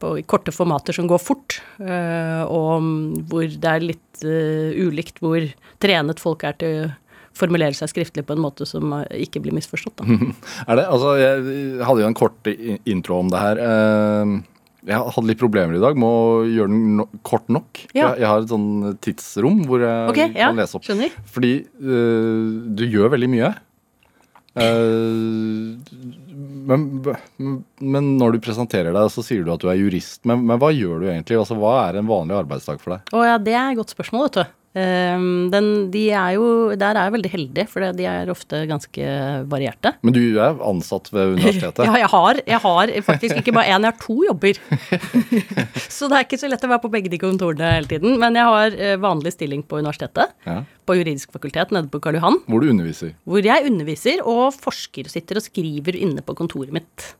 på, 0.00 0.14
i 0.20 0.24
korte 0.28 0.54
formater 0.54 0.96
som 0.96 1.08
går 1.10 1.22
fort, 1.22 1.60
eh, 1.82 2.42
og 2.46 2.72
mm, 2.84 3.28
hvor 3.30 3.46
det 3.50 3.74
er 3.74 3.86
litt 3.92 4.24
eh, 4.24 4.72
ulikt 4.80 5.22
hvor 5.24 5.44
trenet 5.82 6.22
folk 6.22 6.46
er 6.48 6.58
til 6.60 6.82
å 6.84 6.90
formulere 7.36 7.76
seg 7.76 7.90
skriftlig 7.92 8.24
på 8.26 8.34
en 8.34 8.42
måte 8.42 8.66
som 8.68 8.92
eh, 9.00 9.24
ikke 9.26 9.42
blir 9.44 9.54
misforstått. 9.56 10.00
Da. 10.00 10.30
Er 10.68 10.80
det? 10.80 10.86
Altså, 10.86 11.14
jeg 11.20 11.84
hadde 11.86 12.02
jo 12.02 12.08
en 12.10 12.18
kort 12.18 12.50
intro 12.50 13.20
om 13.22 13.30
det 13.32 13.42
her. 13.42 13.62
Eh, 13.64 14.34
Jeg 14.88 14.96
hadde 15.14 15.28
litt 15.28 15.40
problemer 15.40 15.76
i 15.76 15.82
dag 15.82 15.98
med 16.00 16.08
å 16.08 16.44
gjøre 16.48 16.72
den 16.72 16.84
no 17.00 17.06
kort 17.26 17.48
nok. 17.52 17.82
Ja. 17.92 18.12
Jeg, 18.14 18.22
jeg 18.22 18.28
har 18.30 18.44
et 18.44 18.52
sånn 18.52 18.68
tidsrom 19.04 19.64
hvor 19.68 19.82
jeg 19.84 20.12
Ok, 20.12 20.20
ja, 20.32 20.48
kan 20.48 20.60
lese 20.60 20.78
opp. 20.78 20.86
skjønner. 20.86 21.18
Fordi 21.34 21.52
uh, 21.84 22.46
du 22.78 22.86
gjør 22.86 23.12
veldig 23.16 23.30
mye. 23.34 23.50
Uh, 24.56 25.76
men, 26.70 26.86
men 27.78 28.08
når 28.18 28.34
du 28.34 28.40
presenterer 28.44 28.96
deg, 28.96 29.10
så 29.12 29.22
sier 29.24 29.44
du 29.46 29.52
at 29.54 29.62
du 29.62 29.68
er 29.70 29.78
jurist. 29.78 30.22
Men, 30.28 30.46
men 30.48 30.60
hva 30.60 30.72
gjør 30.74 31.04
du 31.04 31.10
egentlig? 31.10 31.38
Altså, 31.42 31.58
hva 31.60 31.76
er 31.84 32.00
en 32.00 32.08
vanlig 32.10 32.40
arbeidsdag 32.40 32.80
for 32.82 32.96
deg? 32.96 33.12
Å 33.14 33.26
ja, 33.28 33.36
det 33.42 33.54
er 33.54 33.74
et 33.74 33.80
godt 33.82 33.94
spørsmål, 33.94 34.26
vet 34.30 34.40
du. 34.40 34.56
Ehm, 34.78 35.48
den, 35.50 35.90
de 35.90 36.04
er 36.14 36.36
jo, 36.36 36.44
der 36.78 36.94
er 36.94 37.08
jeg 37.08 37.14
veldig 37.16 37.30
heldig, 37.32 37.64
for 37.72 37.82
de 37.98 38.04
er 38.06 38.28
ofte 38.30 38.60
ganske 38.70 39.08
varierte. 39.50 39.96
Men 40.06 40.14
du 40.14 40.20
er 40.38 40.60
ansatt 40.62 41.10
ved 41.10 41.32
universitetet. 41.34 41.82
Ja, 41.90 41.96
jeg 41.98 42.10
har, 42.12 42.40
jeg 42.46 42.60
har 42.62 42.92
faktisk 43.02 43.40
ikke 43.40 43.54
bare 43.56 43.72
én, 43.74 43.82
jeg 43.82 43.90
har 43.90 43.98
to 43.98 44.16
jobber. 44.28 44.60
så 45.98 46.06
det 46.10 46.20
er 46.20 46.26
ikke 46.28 46.38
så 46.38 46.50
lett 46.52 46.66
å 46.66 46.70
være 46.70 46.84
på 46.84 46.92
begge 46.92 47.10
de 47.10 47.18
kontorene 47.18 47.72
hele 47.74 47.90
tiden. 47.90 48.14
Men 48.22 48.38
jeg 48.38 48.46
har 48.46 48.78
eh, 48.78 48.96
vanlig 49.02 49.34
stilling 49.34 49.64
på 49.66 49.80
universitetet, 49.82 50.36
Ja. 50.46 50.60
på 50.86 50.96
juridisk 51.00 51.34
fakultet 51.34 51.74
nede 51.74 51.90
på 51.90 52.00
Karl 52.02 52.20
Johan. 52.20 52.38
Hvor 52.46 52.62
du 52.62 52.70
underviser. 52.70 53.16
Hvor 53.26 53.42
jeg 53.46 53.66
underviser 53.66 54.22
og 54.26 54.54
forsker 54.54 55.06
og 55.10 55.14
sitter 55.16 55.38
og 55.42 55.46
skriver 55.50 55.98
inne 55.98 56.22
på 56.22 56.34
kontoret 56.38 56.70
mitt. 56.74 57.10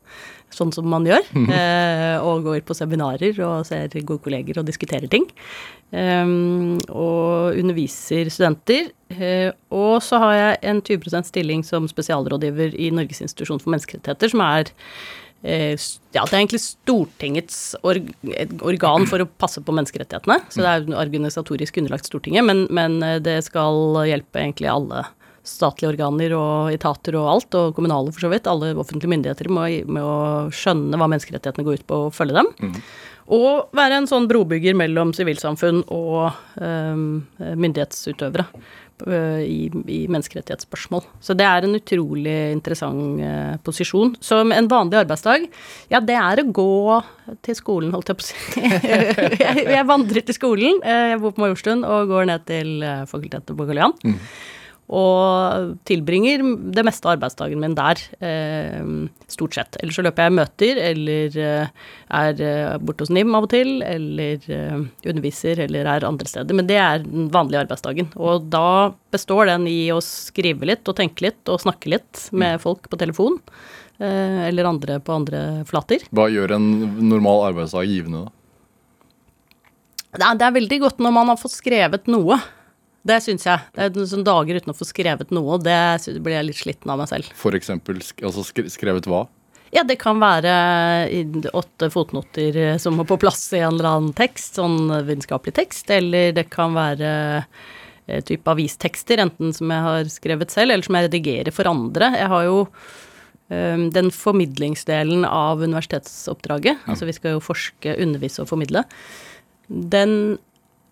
Sånn 0.51 0.73
som 0.75 0.87
man 0.91 1.07
gjør. 1.07 1.23
eh, 1.57 2.17
og 2.19 2.45
går 2.47 2.63
på 2.67 2.75
seminarer 2.77 3.37
og 3.45 3.67
ser 3.69 3.91
gode 4.01 4.21
kolleger 4.25 4.61
og 4.61 4.67
diskuterer 4.67 5.09
ting. 5.11 5.27
Ehm, 5.95 6.77
og 6.89 7.57
underviser 7.59 8.31
studenter. 8.31 8.91
Eh, 9.11 9.49
og 9.73 9.99
så 10.05 10.21
har 10.23 10.35
jeg 10.37 10.61
en 10.73 10.83
20 10.87 11.23
stilling 11.31 11.65
som 11.67 11.89
spesialrådgiver 11.91 12.77
i 12.79 12.91
Norges 12.95 13.23
institusjon 13.23 13.59
for 13.63 13.73
menneskerettigheter, 13.73 14.31
som 14.31 14.43
er 14.45 14.71
eh, 15.43 15.75
ja, 16.15 16.23
det 16.23 16.31
er 16.31 16.39
egentlig 16.41 16.63
Stortingets 16.63 17.61
organ 17.83 19.07
for 19.09 19.23
å 19.23 19.29
passe 19.41 19.63
på 19.63 19.75
menneskerettighetene. 19.75 20.39
Så 20.51 20.63
det 20.63 20.75
er 20.75 20.99
organisatorisk 20.99 21.81
underlagt 21.81 22.11
Stortinget, 22.11 22.47
men, 22.47 22.67
men 22.71 22.99
det 23.23 23.39
skal 23.47 24.03
hjelpe 24.07 24.43
egentlig 24.43 24.71
alle 24.71 25.05
statlige 25.47 25.89
organer 25.93 26.33
og 26.37 26.71
etater 26.75 27.15
og 27.19 27.29
alt, 27.35 27.55
og 27.57 27.75
kommunale 27.77 28.11
for 28.13 28.25
så 28.27 28.29
vidt, 28.33 28.47
alle 28.51 28.73
offentlige 28.77 29.09
myndigheter 29.13 29.49
med, 29.49 29.89
å- 30.01 30.49
skjønne 30.53 30.99
hva 31.01 31.07
menneskerettighetene 31.11 31.65
går 31.65 31.79
ut 31.81 31.87
på, 31.89 32.01
og 32.07 32.13
følge 32.13 32.37
dem. 32.41 32.51
Og 33.31 33.69
være 33.77 34.01
en 34.01 34.07
sånn 34.09 34.25
brobygger 34.27 34.75
mellom 34.75 35.13
sivilsamfunn 35.15 35.83
og 35.93 36.33
um, 36.59 37.03
myndighetsutøvere 37.39 38.43
uh, 39.07 39.39
i, 39.39 39.69
i 39.87 39.99
menneskerettighetsspørsmål. 40.11 41.05
Så 41.23 41.35
det 41.39 41.45
er 41.47 41.63
en 41.63 41.77
utrolig 41.77 42.35
interessant 42.51 43.21
uh, 43.23 43.55
posisjon. 43.63 44.17
Som 44.19 44.51
en 44.51 44.67
vanlig 44.67 44.99
arbeidsdag, 45.05 45.45
ja, 45.93 46.01
det 46.03 46.17
er 46.19 46.43
å 46.43 46.47
gå 46.51 46.67
til 47.47 47.55
skolen, 47.55 47.93
holdt 47.95 48.11
jeg 48.11 48.19
på 48.19 48.25
å 48.25 48.29
si. 48.33 48.65
jeg, 49.45 49.65
jeg 49.77 49.87
vandrer 49.93 50.27
til 50.27 50.35
skolen, 50.37 50.81
uh, 50.83 51.05
jeg 51.13 51.21
bor 51.23 51.31
på 51.37 51.45
Majorstuen, 51.45 51.85
og 51.87 52.11
går 52.11 52.27
ned 52.33 52.43
til 52.51 52.73
fakultetet 53.07 53.55
på 53.55 53.69
Karl 53.69 53.85
Johan. 53.85 54.17
Og 54.91 55.73
tilbringer 55.87 56.43
det 56.75 56.83
meste 56.83 57.07
av 57.07 57.15
arbeidsdagen 57.15 57.61
min 57.63 57.77
der, 57.77 58.01
eh, 58.19 58.83
stort 59.31 59.55
sett. 59.55 59.77
Eller 59.79 59.95
så 59.95 60.03
løper 60.03 60.27
jeg 60.27 60.35
møter, 60.35 60.81
eller 60.91 61.37
eh, 61.39 61.67
er 62.21 62.41
eh, 62.43 62.77
borte 62.83 63.05
hos 63.05 63.13
NIM 63.13 63.31
av 63.37 63.47
og 63.47 63.53
til, 63.53 63.79
eller 63.87 64.43
underviser, 65.07 65.63
eller 65.63 65.87
er 65.87 66.07
andre 66.07 66.27
steder. 66.27 66.57
Men 66.57 66.67
det 66.67 66.79
er 66.83 67.05
den 67.05 67.29
vanlige 67.31 67.63
arbeidsdagen. 67.63 68.11
Og 68.19 68.49
da 68.51 68.91
består 69.15 69.47
den 69.47 69.69
i 69.71 69.87
å 69.95 70.01
skrive 70.03 70.67
litt, 70.67 70.83
og 70.87 70.99
tenke 70.99 71.29
litt, 71.29 71.41
og 71.47 71.63
snakke 71.63 71.95
litt 71.95 72.27
med 72.35 72.59
folk 72.63 72.91
på 72.91 72.99
telefon. 72.99 73.39
Eh, 74.01 74.47
eller 74.47 74.65
andre 74.65 74.99
på 74.99 75.13
andre 75.13 75.39
flater. 75.69 76.01
Hva 76.09 76.25
gjør 76.31 76.55
en 76.55 76.69
normal 77.05 77.51
arbeidsdag 77.51 77.85
givende, 77.85 78.23
da? 78.25 78.31
Det 80.35 80.43
er 80.43 80.55
veldig 80.57 80.79
godt 80.81 81.03
når 81.05 81.13
man 81.15 81.29
har 81.31 81.37
fått 81.39 81.53
skrevet 81.53 82.09
noe. 82.11 82.39
Det 83.07 83.17
syns 83.25 83.47
jeg. 83.47 83.69
Det 83.73 83.87
er 83.87 84.09
sånn 84.09 84.25
dager 84.25 84.59
uten 84.59 84.73
å 84.73 84.77
få 84.77 84.85
skrevet 84.85 85.31
noe, 85.33 85.57
det 85.61 85.77
blir 86.21 86.37
jeg 86.37 86.47
litt 86.49 86.59
sliten 86.59 86.91
av 86.93 87.01
meg 87.01 87.09
selv. 87.09 87.29
For 87.37 87.57
eksempel 87.57 88.01
altså 88.01 88.45
skrevet 88.45 89.09
hva? 89.09 89.25
Ja, 89.71 89.85
det 89.87 90.01
kan 90.01 90.19
være 90.19 90.51
åtte 91.55 91.87
fotnoter 91.93 92.57
eh, 92.59 92.77
som 92.81 92.97
må 92.99 93.05
på 93.07 93.17
plass 93.21 93.45
i 93.55 93.61
en 93.61 93.77
eller 93.77 93.87
annen 93.87 94.15
tekst, 94.15 94.59
sånn 94.59 94.91
vitenskapelig 95.07 95.55
tekst, 95.55 95.93
eller 95.95 96.35
det 96.35 96.49
kan 96.51 96.75
være 96.75 97.11
eh, 97.39 98.19
type 98.27 98.51
avistekster, 98.51 99.23
enten 99.23 99.55
som 99.55 99.71
jeg 99.71 99.85
har 99.87 100.11
skrevet 100.11 100.51
selv, 100.51 100.75
eller 100.75 100.83
som 100.83 100.99
jeg 100.99 101.07
redigerer 101.07 101.55
for 101.55 101.71
andre. 101.71 102.11
Jeg 102.19 102.29
har 102.33 102.45
jo 102.49 102.57
eh, 102.67 103.87
den 103.95 104.11
formidlingsdelen 104.11 105.23
av 105.29 105.63
universitetsoppdraget, 105.63 106.83
altså 106.91 107.07
vi 107.07 107.15
skal 107.15 107.37
jo 107.37 107.45
forske, 107.47 107.95
undervise 107.95 108.43
og 108.43 108.51
formidle, 108.51 108.83
den 109.71 110.35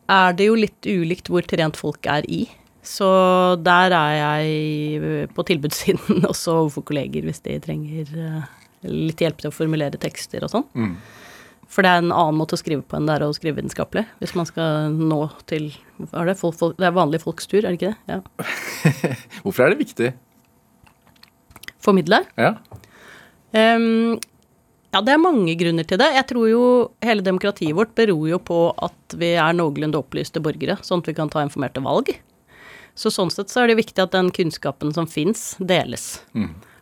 er 0.10 0.34
det 0.38 0.50
jo 0.50 0.58
litt 0.58 0.90
ulikt 0.90 1.30
hvor 1.32 1.46
trent 1.48 1.78
folk 1.80 2.10
er 2.10 2.26
i. 2.30 2.44
Så 2.86 3.08
der 3.62 3.94
er 3.94 4.14
jeg 4.18 5.30
på 5.36 5.46
tilbudssiden 5.46 6.26
også 6.32 6.62
overfor 6.64 6.88
kolleger 6.90 7.28
hvis 7.28 7.44
de 7.46 7.58
trenger 7.62 8.14
eh, 8.18 8.46
litt 8.90 9.22
hjelp 9.22 9.42
til 9.42 9.52
å 9.52 9.56
formulere 9.56 10.00
tekster 10.02 10.46
og 10.48 10.54
sånn. 10.54 10.70
For 11.70 11.86
det 11.86 11.92
er 11.92 12.02
en 12.02 12.14
annen 12.16 12.40
måte 12.40 12.58
å 12.58 12.62
skrive 12.62 12.82
på 12.82 12.98
enn 12.98 13.06
det 13.06 13.20
er 13.20 13.28
å 13.28 13.34
skrive 13.36 13.60
vitenskapelig. 13.60 14.08
Hvis 14.24 14.34
man 14.38 14.48
skal 14.50 14.96
nå 14.96 15.22
til 15.50 15.70
er 16.10 16.32
det? 16.32 16.38
Folk, 16.40 16.56
folk, 16.58 16.80
det 16.80 16.88
er 16.88 16.96
vanlige 16.96 17.22
folks 17.28 17.46
tur, 17.52 17.62
er 17.62 17.76
det 17.76 17.78
ikke 17.78 17.92
det? 17.92 18.16
Ja. 18.16 19.20
Hvorfor 19.44 19.68
er 19.68 19.76
det 19.76 19.84
viktig? 19.84 20.10
Formidle. 21.84 22.24
Ja. 22.40 22.56
Ehm, 23.54 24.18
ja, 24.94 25.02
det 25.06 25.14
er 25.14 25.22
mange 25.22 25.54
grunner 25.60 25.86
til 25.86 26.00
det. 26.02 26.08
Jeg 26.16 26.28
tror 26.32 26.48
jo 26.50 26.64
hele 27.06 27.26
demokratiet 27.26 27.76
vårt 27.78 27.92
beror 27.98 28.26
jo 28.32 28.40
på 28.42 28.62
at 28.82 29.18
vi 29.22 29.36
er 29.38 29.54
noenlunde 29.58 30.00
opplyste 30.00 30.42
borgere, 30.42 30.80
sånn 30.86 31.04
at 31.04 31.12
vi 31.12 31.18
kan 31.18 31.30
ta 31.30 31.44
informerte 31.46 31.84
valg. 31.86 32.10
Så 32.98 33.12
sånn 33.14 33.30
sett 33.32 33.54
så 33.54 33.64
er 33.64 33.72
det 33.72 33.80
viktig 33.80 34.02
at 34.04 34.16
den 34.16 34.32
kunnskapen 34.36 34.92
som 34.96 35.08
fins, 35.08 35.54
deles. 35.60 36.18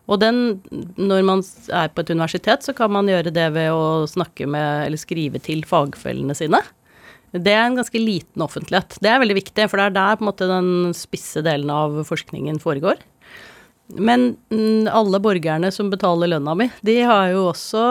Og 0.08 0.22
den, 0.24 0.62
når 0.96 1.26
man 1.28 1.44
er 1.76 1.92
på 1.92 2.02
et 2.04 2.14
universitet, 2.16 2.64
så 2.64 2.74
kan 2.74 2.94
man 2.96 3.12
gjøre 3.12 3.34
det 3.36 3.50
ved 3.58 3.76
å 3.76 4.08
snakke 4.08 4.48
med, 4.48 4.88
eller 4.88 5.02
skrive 5.02 5.42
til 5.44 5.66
fagfellene 5.68 6.36
sine. 6.38 6.64
Det 7.36 7.52
er 7.52 7.66
en 7.66 7.76
ganske 7.76 8.00
liten 8.00 8.42
offentlighet. 8.42 8.96
Det 9.04 9.12
er 9.12 9.20
veldig 9.20 9.36
viktig, 9.42 9.68
for 9.68 9.82
det 9.82 9.90
er 9.90 9.98
der 9.98 10.16
på 10.16 10.24
en 10.24 10.30
måte 10.30 10.48
den 10.48 10.96
spisse 10.96 11.44
delen 11.44 11.70
av 11.74 12.00
forskningen 12.08 12.62
foregår. 12.64 13.04
Men 13.88 14.34
mm, 14.52 14.88
alle 14.92 15.20
borgerne 15.24 15.72
som 15.72 15.92
betaler 15.92 16.34
lønna 16.34 16.56
mi, 16.60 16.68
de 16.82 16.98
har 17.08 17.30
jo 17.32 17.48
også 17.54 17.84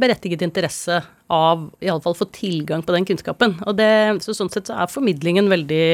berettiget 0.00 0.42
interesse 0.42 1.02
av 1.26 1.74
i 1.80 1.88
alle 1.90 2.02
fall 2.02 2.14
få 2.14 2.28
tilgang 2.30 2.82
på 2.86 2.94
den 2.94 3.04
kunnskapen. 3.04 3.56
Og 3.66 3.76
det, 3.78 3.88
så 4.22 4.34
sånn 4.36 4.50
sett 4.52 4.68
så 4.70 4.76
er 4.78 4.90
formidlingen 4.90 5.46
en 5.46 5.52
veldig 5.52 5.86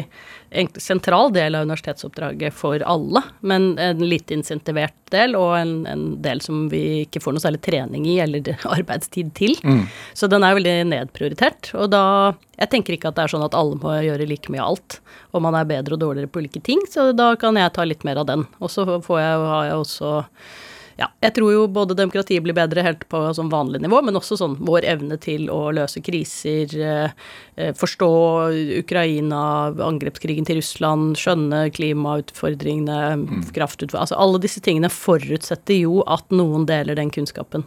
sentral 0.80 1.32
del 1.32 1.56
av 1.56 1.64
universitetsoppdraget 1.64 2.52
for 2.52 2.82
alle, 2.84 3.22
men 3.40 3.78
en 3.80 4.02
lite 4.04 4.36
insentivert 4.36 4.96
del, 5.12 5.36
og 5.38 5.54
en, 5.56 5.72
en 5.88 6.02
del 6.24 6.42
som 6.44 6.66
vi 6.72 7.02
ikke 7.06 7.22
får 7.24 7.36
noe 7.36 7.44
særlig 7.44 7.62
trening 7.64 8.04
i 8.12 8.18
eller 8.24 8.52
arbeidstid 8.76 9.32
til. 9.38 9.56
Så 10.12 10.28
den 10.28 10.44
er 10.44 10.58
veldig 10.58 10.76
nedprioritert. 10.92 11.72
Og 11.80 11.88
da 11.92 12.04
Jeg 12.62 12.68
tenker 12.70 12.94
ikke 12.94 13.08
at 13.10 13.16
det 13.16 13.24
er 13.24 13.32
sånn 13.32 13.42
at 13.42 13.56
alle 13.58 13.78
må 13.80 13.94
gjøre 14.04 14.26
like 14.28 14.52
mye 14.52 14.60
av 14.62 14.74
alt, 14.74 14.98
og 15.32 15.42
man 15.42 15.56
er 15.58 15.64
bedre 15.66 15.96
og 15.96 16.02
dårligere 16.04 16.30
på 16.30 16.44
ulike 16.44 16.60
ting, 16.62 16.84
så 16.86 17.08
da 17.16 17.32
kan 17.40 17.56
jeg 17.58 17.72
ta 17.74 17.82
litt 17.88 18.04
mer 18.04 18.20
av 18.20 18.28
den. 18.28 18.44
Og 18.60 18.70
så 18.70 18.84
får 18.86 19.18
jeg, 19.18 19.40
har 19.48 19.64
jeg 19.66 19.80
også 19.80 20.12
ja, 21.00 21.08
jeg 21.24 21.34
tror 21.36 21.52
jo 21.54 21.66
både 21.72 21.96
demokratiet 21.98 22.44
blir 22.44 22.56
bedre 22.56 22.84
helt 22.84 23.04
på 23.10 23.20
sånn 23.36 23.50
vanlig 23.52 23.82
nivå, 23.84 24.02
men 24.04 24.18
også 24.18 24.38
sånn 24.40 24.56
vår 24.60 24.86
evne 24.92 25.18
til 25.22 25.48
å 25.52 25.70
løse 25.74 26.02
kriser, 26.04 26.72
eh, 26.78 27.12
eh, 27.56 27.72
forstå 27.78 28.12
Ukraina, 28.82 29.42
angrepskrigen 29.88 30.48
til 30.48 30.60
Russland, 30.60 31.16
skjønne 31.20 31.66
klimautfordringene, 31.76 32.98
kraftutfordringene 33.52 34.00
Altså 34.02 34.16
alle 34.18 34.40
disse 34.42 34.60
tingene 34.64 34.88
forutsetter 34.90 35.76
jo 35.82 36.00
at 36.10 36.32
noen 36.34 36.64
deler 36.66 36.98
den 36.98 37.10
kunnskapen 37.12 37.66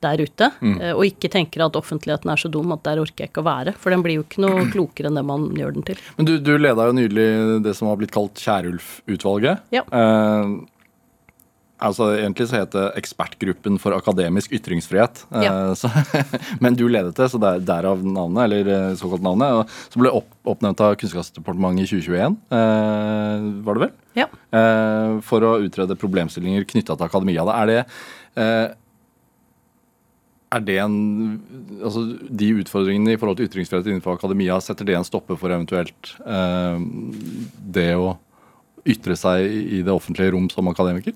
der 0.00 0.22
ute, 0.24 0.48
mm. 0.64 0.76
og 0.94 1.04
ikke 1.04 1.28
tenker 1.32 1.62
at 1.64 1.76
offentligheten 1.76 2.30
er 2.32 2.40
så 2.40 2.48
dum 2.52 2.72
at 2.72 2.82
der 2.86 3.02
orker 3.02 3.26
jeg 3.26 3.32
ikke 3.32 3.42
å 3.42 3.48
være. 3.50 3.74
For 3.76 3.92
den 3.92 4.04
blir 4.04 4.16
jo 4.16 4.24
ikke 4.24 4.42
noe 4.46 4.64
klokere 4.72 5.10
enn 5.10 5.18
det 5.18 5.24
man 5.28 5.50
gjør 5.58 5.76
den 5.76 5.86
til. 5.90 6.00
Men 6.16 6.28
du, 6.28 6.34
du 6.40 6.54
leda 6.56 6.88
jo 6.88 6.96
nylig 6.96 7.26
det 7.66 7.74
som 7.76 7.90
har 7.90 8.00
blitt 8.00 8.14
kalt 8.14 8.40
Kjærulf-utvalget. 8.40 9.66
Ja. 9.76 9.84
Eh, 9.84 10.54
altså 11.80 12.10
Egentlig 12.16 12.46
så 12.50 12.60
het 12.60 12.74
det 12.74 12.84
Ekspertgruppen 13.00 13.78
for 13.80 13.96
akademisk 13.96 14.52
ytringsfrihet. 14.56 15.22
Eh, 15.32 15.44
Ja. 15.46 15.74
så, 15.80 15.90
men 16.60 16.76
du 16.78 16.86
ledet 16.88 17.16
det, 17.16 17.28
så 17.32 17.40
det 17.40 17.50
er 17.50 17.64
derav 17.70 18.02
navnet, 18.04 18.42
eller 18.46 18.70
eh, 18.74 18.96
såkalt 19.00 19.24
navnet. 19.24 19.60
Og, 19.60 19.74
som 19.92 20.04
ble 20.04 20.12
opp, 20.20 20.28
oppnevnt 20.48 20.82
av 20.84 20.96
Kunnskapsdepartementet 21.00 21.86
i 21.86 21.90
2021, 22.00 22.36
eh, 22.58 23.48
var 23.66 23.78
det 23.78 23.86
vel? 23.86 23.94
Ja. 24.18 24.28
Eh, 24.60 25.16
for 25.26 25.46
å 25.46 25.56
utrede 25.64 25.98
problemstillinger 26.00 26.68
knytta 26.68 26.96
til 26.98 27.08
akademia. 27.08 27.46
Er 27.56 27.72
det 27.72 27.80
eh, 28.40 28.76
er 30.50 30.64
det 30.66 30.80
en, 30.82 30.94
altså 31.78 32.00
De 32.26 32.48
utfordringene 32.58 33.12
i 33.14 33.18
forhold 33.20 33.38
til 33.38 33.46
ytringsfrihet 33.46 33.86
innenfor 33.86 34.16
akademia, 34.18 34.56
setter 34.58 34.88
det 34.88 34.96
en 34.98 35.06
stopper 35.06 35.38
for 35.38 35.54
eventuelt 35.54 36.10
det 37.70 37.92
å 37.94 38.16
ytre 38.82 39.14
seg 39.14 39.46
i 39.46 39.82
det 39.86 39.94
offentlige 39.94 40.32
rom 40.34 40.48
som 40.50 40.66
akademiker? 40.72 41.14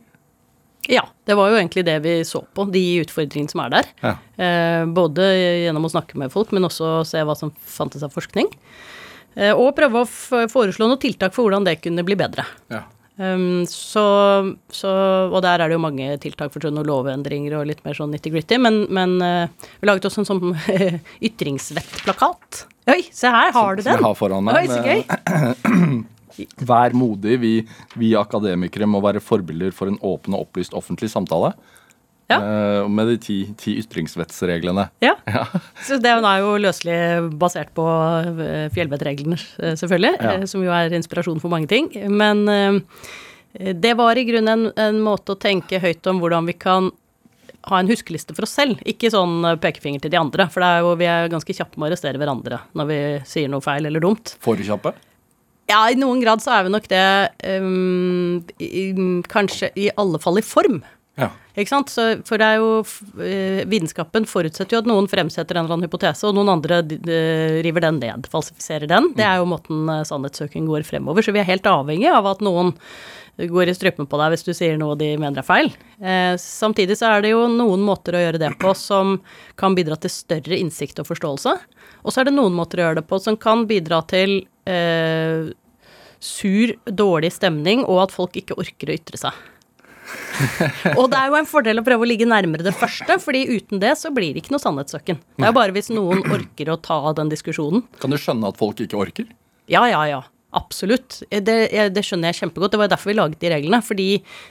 Ja, 0.91 1.05
det 1.25 1.37
var 1.39 1.51
jo 1.51 1.59
egentlig 1.59 1.85
det 1.87 1.97
vi 2.05 2.17
så 2.29 2.43
på, 2.55 2.67
de 2.73 2.83
utfordringene 3.05 3.53
som 3.53 3.63
er 3.65 3.73
der. 3.73 3.93
Ja. 4.05 4.17
Eh, 4.37 4.83
både 4.97 5.29
gjennom 5.65 5.87
å 5.89 5.93
snakke 5.93 6.19
med 6.21 6.33
folk, 6.35 6.53
men 6.55 6.67
også 6.69 6.99
se 7.09 7.23
hva 7.25 7.37
som 7.39 7.53
fantes 7.57 8.05
av 8.05 8.13
forskning. 8.15 8.51
Eh, 9.35 9.53
og 9.53 9.75
prøve 9.79 10.05
å 10.05 10.49
foreslå 10.51 10.89
noen 10.89 11.01
tiltak 11.03 11.35
for 11.35 11.47
hvordan 11.47 11.67
det 11.67 11.81
kunne 11.85 12.05
bli 12.07 12.19
bedre. 12.19 12.47
Ja. 12.73 12.85
Um, 13.15 13.63
så, 13.71 14.03
så, 14.75 14.91
og 15.31 15.39
der 15.45 15.63
er 15.63 15.71
det 15.71 15.77
jo 15.77 15.83
mange 15.85 16.17
tiltak 16.19 16.51
for 16.51 16.65
sånne 16.65 16.83
lovendringer 16.83 17.55
og 17.61 17.69
litt 17.69 17.85
mer 17.87 17.95
sånn 17.95 18.11
nitty-gritty, 18.11 18.59
men, 18.59 18.81
men 18.91 19.15
uh, 19.23 19.69
vi 19.79 19.87
laget 19.87 20.09
også 20.09 20.25
en 20.25 20.31
sånn 20.33 20.57
ytringsvettplakat. 21.29 22.65
Oi, 22.91 23.05
se 23.15 23.31
her, 23.31 23.55
har 23.55 23.79
du 23.79 23.85
Som 23.87 23.95
jeg 23.95 24.05
har 24.05 24.19
foran 24.19 24.49
meg. 24.49 24.59
Oi, 24.59 24.67
så 24.67 24.83
gøy. 24.83 26.03
Vær 26.67 26.95
modig. 26.97 27.39
Vi, 27.43 27.55
vi 28.01 28.15
akademikere 28.19 28.89
må 28.91 29.03
være 29.05 29.23
forbilder 29.23 29.75
for 29.75 29.91
en 29.91 30.01
åpen 30.03 30.37
og 30.37 30.49
opplyst 30.49 30.77
offentlig 30.77 31.11
samtale. 31.13 31.55
Ja. 32.31 32.39
Uh, 32.41 32.89
med 32.89 33.11
de 33.13 33.19
ti, 33.21 33.37
ti 33.61 33.77
ytringsvettsreglene. 33.83 34.89
Ja. 35.05 35.17
Så 35.85 35.99
det 36.01 36.11
er 36.15 36.41
jo 36.41 36.57
løselig 36.61 36.97
basert 37.41 37.73
på 37.77 37.85
eh, 37.85 38.67
fjellvettreglene, 38.73 39.37
eh, 39.61 39.77
selvfølgelig, 39.81 40.17
Ja. 40.21 40.35
som 40.49 40.65
jo 40.65 40.73
er 40.73 40.95
inspirasjon 40.97 41.41
for 41.43 41.53
mange 41.53 41.69
ting. 41.69 41.91
Men 42.13 42.45
uh, 42.49 42.81
det 43.53 43.95
var 43.99 44.19
i 44.19 44.27
grunnen 44.29 44.69
en, 44.69 44.73
en 44.77 45.01
måte 45.05 45.35
å 45.35 45.41
tenke 45.41 45.81
høyt 45.83 46.07
om 46.11 46.21
hvordan 46.23 46.49
vi 46.49 46.57
kan 46.57 46.91
ha 47.71 47.81
en 47.81 47.89
huskeliste 47.89 48.35
for 48.37 48.45
oss 48.45 48.53
selv, 48.59 48.81
ikke 48.85 49.09
sånn 49.13 49.45
pekefinger 49.63 50.05
til 50.05 50.13
de 50.13 50.21
andre. 50.21 50.49
For 50.53 50.65
er 50.65 50.83
jo, 50.85 50.93
vi 51.01 51.09
er 51.09 51.31
ganske 51.33 51.57
kjappe 51.57 51.81
med 51.81 51.89
å 51.89 51.93
arrestere 51.93 52.21
hverandre 52.21 52.61
når 52.77 52.91
vi 52.91 53.01
sier 53.29 53.53
noe 53.53 53.65
feil 53.65 53.89
eller 53.89 54.05
dumt. 54.05 54.35
For 54.45 54.61
kjappe. 54.61 54.93
Ja, 55.71 55.85
i 55.89 55.97
noen 55.97 56.21
grad 56.21 56.43
så 56.45 56.59
er 56.59 56.67
vi 56.67 56.75
nok 56.75 56.91
det 56.91 57.07
um, 57.63 58.43
i, 58.61 58.91
kanskje 59.33 59.71
i 59.81 59.89
alle 60.01 60.21
fall 60.21 60.41
i 60.41 60.45
form. 60.45 60.83
Ja. 61.21 61.31
Ikke 61.55 61.71
sant? 61.71 61.93
Så, 61.93 62.05
for 62.27 62.43
det 62.43 62.47
er 62.51 62.59
jo 62.59 62.71
eh, 63.23 63.61
Vitenskapen 63.71 64.25
forutsetter 64.27 64.75
jo 64.75 64.81
at 64.83 64.89
noen 64.91 65.07
fremsetter 65.11 65.55
en 65.55 65.63
eller 65.63 65.77
annen 65.77 65.87
hypotese, 65.87 66.27
og 66.27 66.35
noen 66.35 66.51
andre 66.57 66.81
eh, 66.83 67.61
river 67.65 67.85
den 67.87 68.01
ned, 68.03 68.27
falsifiserer 68.33 68.91
den. 68.91 69.13
Det 69.15 69.27
er 69.27 69.39
jo 69.39 69.51
måten 69.53 69.87
eh, 69.93 70.03
sannhetssøking 70.09 70.67
går 70.71 70.87
fremover. 70.89 71.23
Så 71.23 71.35
vi 71.35 71.43
er 71.43 71.49
helt 71.49 71.69
avhengig 71.71 72.11
av 72.11 72.27
at 72.33 72.43
noen 72.45 72.75
går 73.37 73.71
i 73.71 73.75
strupen 73.75 74.07
på 74.07 74.19
deg 74.21 74.35
hvis 74.35 74.47
du 74.47 74.53
sier 74.55 74.77
noe 74.81 74.97
de 74.99 75.11
mener 75.19 75.43
er 75.43 75.47
feil. 75.47 75.73
Eh, 75.99 76.35
samtidig 76.41 76.99
så 77.01 77.11
er 77.11 77.25
det 77.25 77.33
jo 77.35 77.47
noen 77.51 77.83
måter 77.87 78.17
å 78.17 78.23
gjøre 78.23 78.41
det 78.43 78.53
på 78.61 78.75
som 78.79 79.17
kan 79.61 79.77
bidra 79.77 79.99
til 80.01 80.13
større 80.13 80.59
innsikt 80.59 81.03
og 81.03 81.09
forståelse. 81.11 81.57
Og 82.05 82.15
så 82.15 82.23
er 82.23 82.31
det 82.31 82.37
noen 82.37 82.55
måter 82.57 82.81
å 82.81 82.89
gjøre 82.89 83.01
det 83.03 83.09
på 83.11 83.19
som 83.23 83.39
kan 83.41 83.67
bidra 83.71 84.03
til 84.11 84.43
eh, 84.71 85.51
sur, 86.25 86.77
dårlig 86.87 87.33
stemning, 87.35 87.85
og 87.85 88.07
at 88.07 88.15
folk 88.15 88.39
ikke 88.41 88.57
orker 88.61 88.91
å 88.91 88.97
ytre 88.97 89.21
seg. 89.21 89.43
og 90.99 91.09
det 91.13 91.19
er 91.19 91.31
jo 91.31 91.39
en 91.39 91.49
fordel 91.49 91.81
å 91.81 91.85
prøve 91.87 92.05
å 92.05 92.09
ligge 92.09 92.29
nærmere 92.29 92.67
det 92.67 92.75
første, 92.77 93.17
fordi 93.23 93.47
uten 93.55 93.81
det 93.83 93.95
så 94.01 94.13
blir 94.15 94.35
det 94.35 94.45
ikke 94.45 94.55
noe 94.55 94.63
sannhetssøken. 94.63 95.21
Det 95.37 95.47
er 95.47 95.53
jo 95.53 95.57
bare 95.57 95.75
hvis 95.77 95.91
noen 95.93 96.23
orker 96.35 96.71
å 96.73 96.79
ta 96.81 97.01
den 97.17 97.33
diskusjonen. 97.33 97.87
Kan 98.03 98.13
du 98.13 98.21
skjønne 98.21 98.53
at 98.53 98.61
folk 98.61 98.83
ikke 98.85 99.01
orker? 99.01 99.29
Ja, 99.71 99.87
ja, 99.89 100.03
ja. 100.11 100.23
Absolutt. 100.55 101.21
Det, 101.31 101.57
det 101.95 102.03
skjønner 102.07 102.31
jeg 102.31 102.45
kjempegodt. 102.45 102.75
Det 102.75 102.81
var 102.81 102.91
derfor 102.93 103.11
vi 103.11 103.17
laget 103.19 103.41
de 103.43 103.53
reglene. 103.53 103.81
Fordi 103.85 104.09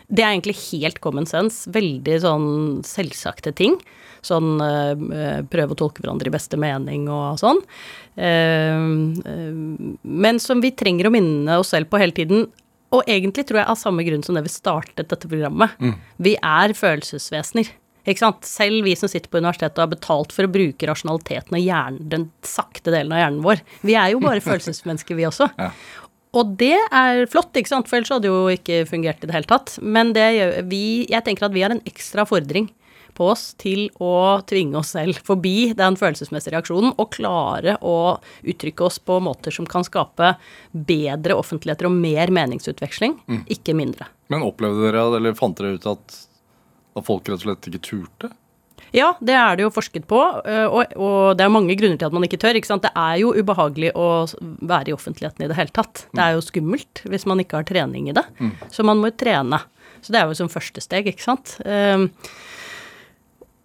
det 0.10 0.24
er 0.24 0.34
egentlig 0.34 0.58
helt 0.70 1.00
common 1.04 1.28
sense. 1.30 1.70
Veldig 1.74 2.18
sånn 2.24 2.48
selvsagte 2.88 3.54
ting. 3.56 3.78
Sånn 4.24 4.56
eh, 4.64 5.44
prøve 5.52 5.76
å 5.76 5.80
tolke 5.80 6.04
hverandre 6.04 6.32
i 6.32 6.34
beste 6.34 6.60
mening 6.60 7.10
og 7.12 7.40
sånn. 7.42 7.62
Eh, 8.16 8.84
eh, 9.34 9.54
men 10.04 10.44
som 10.44 10.64
vi 10.64 10.74
trenger 10.76 11.10
å 11.10 11.16
minne 11.16 11.60
oss 11.60 11.74
selv 11.76 11.92
på 11.92 12.02
hele 12.02 12.16
tiden. 12.16 12.48
Og 12.94 13.08
egentlig 13.10 13.48
tror 13.50 13.64
jeg 13.64 13.72
av 13.72 13.80
samme 13.80 14.06
grunn 14.06 14.24
som 14.26 14.38
det 14.38 14.46
vi 14.46 14.54
startet 14.54 15.08
dette 15.10 15.30
programmet. 15.30 15.74
Vi 16.22 16.36
er 16.38 16.76
følelsesvesener. 16.78 17.72
Ikke 18.04 18.20
sant? 18.20 18.46
Selv 18.48 18.84
vi 18.84 18.96
som 19.00 19.12
sitter 19.12 19.32
på 19.32 19.40
universitetet 19.40 19.80
og 19.80 19.86
har 19.86 19.94
betalt 19.96 20.36
for 20.36 20.48
å 20.48 20.52
bruke 20.52 20.88
rasjonaliteten 20.90 21.56
og 21.56 21.64
hjernen, 21.64 22.06
den 22.12 22.30
sakte 22.46 22.92
delen 22.92 23.14
av 23.16 23.24
hjernen 23.24 23.44
vår. 23.46 23.64
Vi 23.88 23.98
er 24.00 24.14
jo 24.14 24.24
bare 24.24 24.44
følelsesmennesker, 24.50 25.18
vi 25.20 25.28
også. 25.30 25.50
Ja. 25.58 25.72
og 26.36 26.56
det 26.60 26.76
er 26.92 27.26
flott, 27.32 27.56
ikke 27.56 27.72
sant, 27.72 27.90
for 27.90 28.00
ellers 28.00 28.12
hadde 28.12 28.28
det 28.28 28.34
jo 28.34 28.56
ikke 28.58 28.84
fungert 28.90 29.24
i 29.24 29.30
det 29.30 29.38
hele 29.38 29.50
tatt. 29.50 29.78
Men 29.82 30.16
det 30.18 30.30
gjør 30.36 30.56
vi 30.72 30.86
Jeg 31.12 31.28
tenker 31.28 31.48
at 31.48 31.56
vi 31.56 31.64
har 31.64 31.76
en 31.76 31.84
ekstra 31.88 32.28
fordring 32.28 32.72
på 33.14 33.28
oss 33.30 33.52
til 33.62 33.88
å 34.02 34.42
tvinge 34.50 34.80
oss 34.80 34.94
selv 34.96 35.20
forbi 35.26 35.72
den 35.78 35.98
følelsesmessige 36.00 36.56
reaksjonen 36.56 36.96
og 36.98 37.12
klare 37.14 37.78
å 37.86 38.18
uttrykke 38.42 38.88
oss 38.88 39.00
på 39.00 39.20
måter 39.24 39.54
som 39.54 39.68
kan 39.70 39.86
skape 39.86 40.34
bedre 40.74 41.38
offentligheter 41.38 41.90
og 41.90 41.98
mer 41.98 42.34
meningsutveksling, 42.34 43.20
ikke 43.54 43.76
mindre. 43.78 44.10
Men 44.34 44.46
opplevde 44.48 44.88
dere, 44.88 45.06
eller 45.20 45.38
fant 45.38 45.60
dere 45.60 45.78
ut 45.78 45.90
at, 45.94 46.18
at 46.94 47.06
folk 47.08 47.28
rett 47.28 47.42
og 47.42 47.46
slett 47.48 47.70
ikke 47.70 47.84
turte? 47.90 48.32
Ja, 48.94 49.16
det 49.26 49.34
er 49.34 49.58
det 49.58 49.66
jo 49.66 49.74
forsket 49.74 50.06
på, 50.10 50.20
øh, 50.22 50.68
og, 50.70 51.38
det 51.38 51.46
er 51.46 51.50
mange 51.50 51.74
grunner 51.80 51.98
til 51.98 52.10
at 52.10 52.14
man 52.14 52.26
ikke 52.28 52.38
tør. 52.42 52.60
ikke 52.60 52.70
sant? 52.70 52.86
Det 52.86 52.92
er 52.94 53.16
jo 53.24 53.32
ubehagelig 53.34 53.90
å 53.98 54.08
være 54.62 54.92
i 54.92 54.94
offentligheten 54.94 55.46
i 55.46 55.50
det 55.50 55.58
hele 55.58 55.74
tatt. 55.74 56.06
Det 56.14 56.22
er 56.22 56.36
jo 56.36 56.44
skummelt 56.46 57.02
hvis 57.10 57.26
man 57.30 57.42
ikke 57.42 57.58
har 57.58 57.70
trening 57.70 58.12
i 58.12 58.18
det. 58.18 58.26
Så 58.74 58.86
man 58.86 59.02
må 59.02 59.10
jo 59.10 59.18
trene. 59.24 59.64
Så 60.04 60.14
det 60.14 60.20
er 60.20 60.30
jo 60.30 60.38
som 60.38 60.52
første 60.52 60.84
steg, 60.84 61.10
ikke 61.10 61.26
sant. 61.26 61.56
Um, 61.66 62.10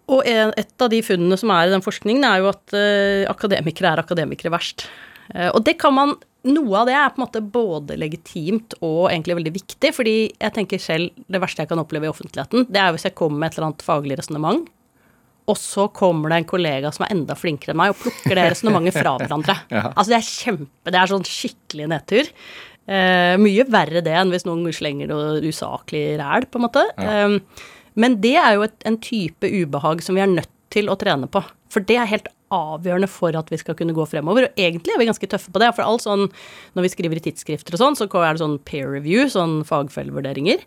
og 0.09 0.25
et 0.25 0.81
av 0.81 0.89
de 0.89 1.01
funnene 1.05 1.37
som 1.37 1.51
er 1.53 1.67
i 1.67 1.73
den 1.73 1.83
forskningen, 1.85 2.25
er 2.25 2.41
jo 2.41 2.49
at 2.49 2.73
øh, 2.73 3.27
akademikere 3.29 3.93
er 3.93 4.01
akademikere 4.01 4.53
verst. 4.55 4.87
Eh, 5.35 5.51
og 5.51 5.61
det 5.67 5.77
kan 5.81 5.93
man 5.93 6.15
Noe 6.47 6.79
av 6.79 6.87
det 6.87 6.95
er 6.95 7.09
på 7.11 7.19
en 7.19 7.25
måte 7.25 7.41
både 7.43 7.97
legitimt 7.99 8.77
og 8.79 9.09
egentlig 9.09 9.35
veldig 9.41 9.51
viktig, 9.57 9.89
fordi 9.91 10.13
jeg 10.31 10.55
tenker 10.55 10.79
selv 10.79 11.25
det 11.27 11.41
verste 11.43 11.65
jeg 11.65 11.71
kan 11.71 11.81
oppleve 11.81 12.07
i 12.07 12.11
offentligheten, 12.11 12.69
det 12.71 12.79
er 12.79 12.93
hvis 12.95 13.09
jeg 13.09 13.17
kommer 13.19 13.41
med 13.41 13.49
et 13.49 13.57
eller 13.57 13.67
annet 13.71 13.83
faglig 13.83 14.19
resonnement, 14.21 14.69
og 15.49 15.57
så 15.57 15.87
kommer 15.91 16.31
det 16.31 16.39
en 16.39 16.47
kollega 16.47 16.91
som 16.93 17.03
er 17.05 17.13
enda 17.15 17.35
flinkere 17.35 17.73
enn 17.73 17.81
meg, 17.81 17.91
og 17.91 17.99
plukker 18.03 18.37
det 18.37 18.45
resonnementet 18.53 18.99
fra 18.99 19.15
hverandre. 19.19 19.55
Altså, 19.89 20.09
det 20.11 20.19
er 20.19 20.27
kjempe 20.29 20.93
Det 20.93 20.99
er 20.99 21.11
sånn 21.11 21.25
skikkelig 21.27 21.87
nedtur. 21.89 22.29
Eh, 22.89 23.33
mye 23.41 23.65
verre 23.69 24.03
det 24.05 24.13
enn 24.17 24.31
hvis 24.33 24.45
noen 24.47 24.69
slenger 24.73 25.09
noe 25.09 25.41
usaklig 25.45 26.03
ræl, 26.21 26.47
på 26.49 26.61
en 26.61 26.65
måte. 26.67 26.85
Eh, 27.01 27.65
men 27.99 28.19
det 28.23 28.35
er 28.39 28.55
jo 28.55 28.67
et, 28.67 28.77
en 28.87 28.99
type 29.01 29.49
ubehag 29.49 30.05
som 30.05 30.15
vi 30.15 30.23
er 30.23 30.31
nødt 30.31 30.53
til 30.73 30.89
å 30.89 30.97
trene 31.01 31.27
på. 31.31 31.41
For 31.69 31.85
det 31.85 31.97
er 32.01 32.09
helt 32.09 32.29
avgjørende 32.49 33.09
for 33.11 33.35
at 33.37 33.51
vi 33.53 33.59
skal 33.61 33.75
kunne 33.77 33.93
gå 33.93 34.05
fremover. 34.09 34.47
Og 34.47 34.59
egentlig 34.59 34.93
er 34.93 35.01
vi 35.01 35.07
ganske 35.09 35.29
tøffe 35.29 35.51
på 35.53 35.61
det. 35.61 35.69
For 35.77 35.85
alt 35.85 36.05
sånn, 36.05 36.25
når 36.73 36.85
vi 36.85 36.91
skriver 36.95 37.19
i 37.19 37.23
tidsskrifter 37.27 37.77
og 37.77 37.83
sånn, 37.83 37.97
så 37.99 38.07
er 38.09 38.33
det 38.33 38.41
sånn 38.41 38.57
peer 38.65 38.89
review, 38.89 39.27
sånn 39.29 39.59
fagfellevurderinger. 39.69 40.63